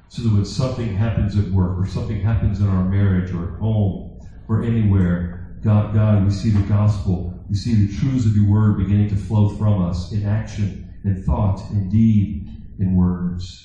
So 0.08 0.22
that 0.22 0.30
when 0.32 0.44
something 0.44 0.92
happens 0.92 1.36
at 1.36 1.50
work, 1.50 1.78
or 1.78 1.84
something 1.86 2.18
happens 2.20 2.60
in 2.60 2.68
our 2.68 2.82
marriage, 2.82 3.32
or 3.32 3.44
at 3.44 3.58
home, 3.58 4.02
or 4.48 4.60
anywhere, 4.60 5.22
God, 5.62 5.92
God, 5.92 6.22
we 6.22 6.30
see 6.30 6.50
the 6.50 6.62
gospel, 6.62 7.30
we 7.48 7.54
see 7.54 7.74
the 7.74 7.84
truths 7.84 8.24
of 8.26 8.34
your 8.34 8.44
word 8.44 8.76
beginning 8.76 9.08
to 9.08 9.16
flow 9.16 9.46
from 9.46 9.78
us 9.78 10.06
in 10.10 10.24
action, 10.24 10.76
in 11.04 11.14
thought, 11.14 11.64
in 11.70 11.88
deed, 11.88 12.30
in 12.78 12.92
words. 12.92 13.64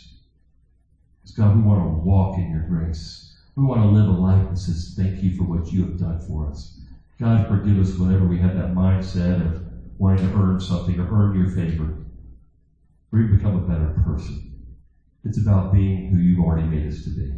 Because 1.21 1.31
God, 1.31 1.53
we 1.53 1.61
want 1.61 1.79
to 1.79 1.85
walk 1.85 2.37
in 2.37 2.49
your 2.49 2.61
grace. 2.61 3.21
We 3.55 3.63
want 3.63 3.79
to 3.81 3.85
live 3.85 4.07
a 4.07 4.11
life 4.11 4.47
that 4.49 4.57
says, 4.57 4.91
Thank 4.95 5.21
you 5.21 5.31
for 5.31 5.43
what 5.43 5.71
you 5.71 5.81
have 5.81 5.97
done 5.97 6.17
for 6.17 6.47
us. 6.47 6.67
God, 7.19 7.43
forgive 7.43 7.77
us 7.79 7.97
whenever 7.97 8.25
we 8.25 8.39
have 8.39 8.53
that 8.53 8.67
mindset 8.67 9.39
of 9.39 9.59
wanting 9.99 10.19
to 10.19 10.31
earn 10.33 10.59
something 10.59 10.99
or 10.99 11.05
earn 11.09 11.33
your 11.33 11.45
favor. 11.47 11.95
Or 13.11 13.19
even 13.19 13.29
become 13.31 13.55
a 13.55 13.59
better 13.61 13.87
person. 13.87 14.41
It's 15.23 15.37
about 15.37 15.71
being 15.71 16.07
who 16.07 16.17
you've 16.17 16.39
already 16.39 16.63
made 16.65 16.85
us 16.85 16.99
to 17.01 17.11
be. 17.11 17.35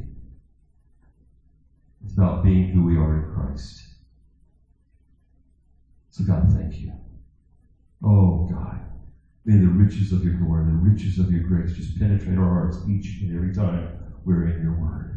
It's 2.03 2.13
about 2.13 2.41
being 2.41 2.70
who 2.70 2.82
we 2.84 2.95
are 2.95 3.13
in 3.15 3.24
Christ. 3.24 3.86
So, 6.09 6.24
God, 6.24 6.49
thank 6.49 6.80
you. 6.80 6.89
Oh, 8.03 8.41
God. 8.47 8.82
May 9.45 9.57
the 9.57 9.70
riches 9.70 10.11
of 10.11 10.24
your 10.24 10.34
glory, 10.34 10.63
the 10.63 10.74
riches 10.74 11.18
of 11.18 11.30
your 11.32 11.41
grace 11.41 11.72
just 11.74 11.95
penetrate 11.95 12.38
our 12.38 12.49
hearts 12.49 12.80
each 12.84 13.15
and 13.20 13.32
every 13.32 13.49
time 13.51 13.89
we're 14.24 14.43
in 14.45 14.57
your 14.57 14.74
word. 14.74 15.16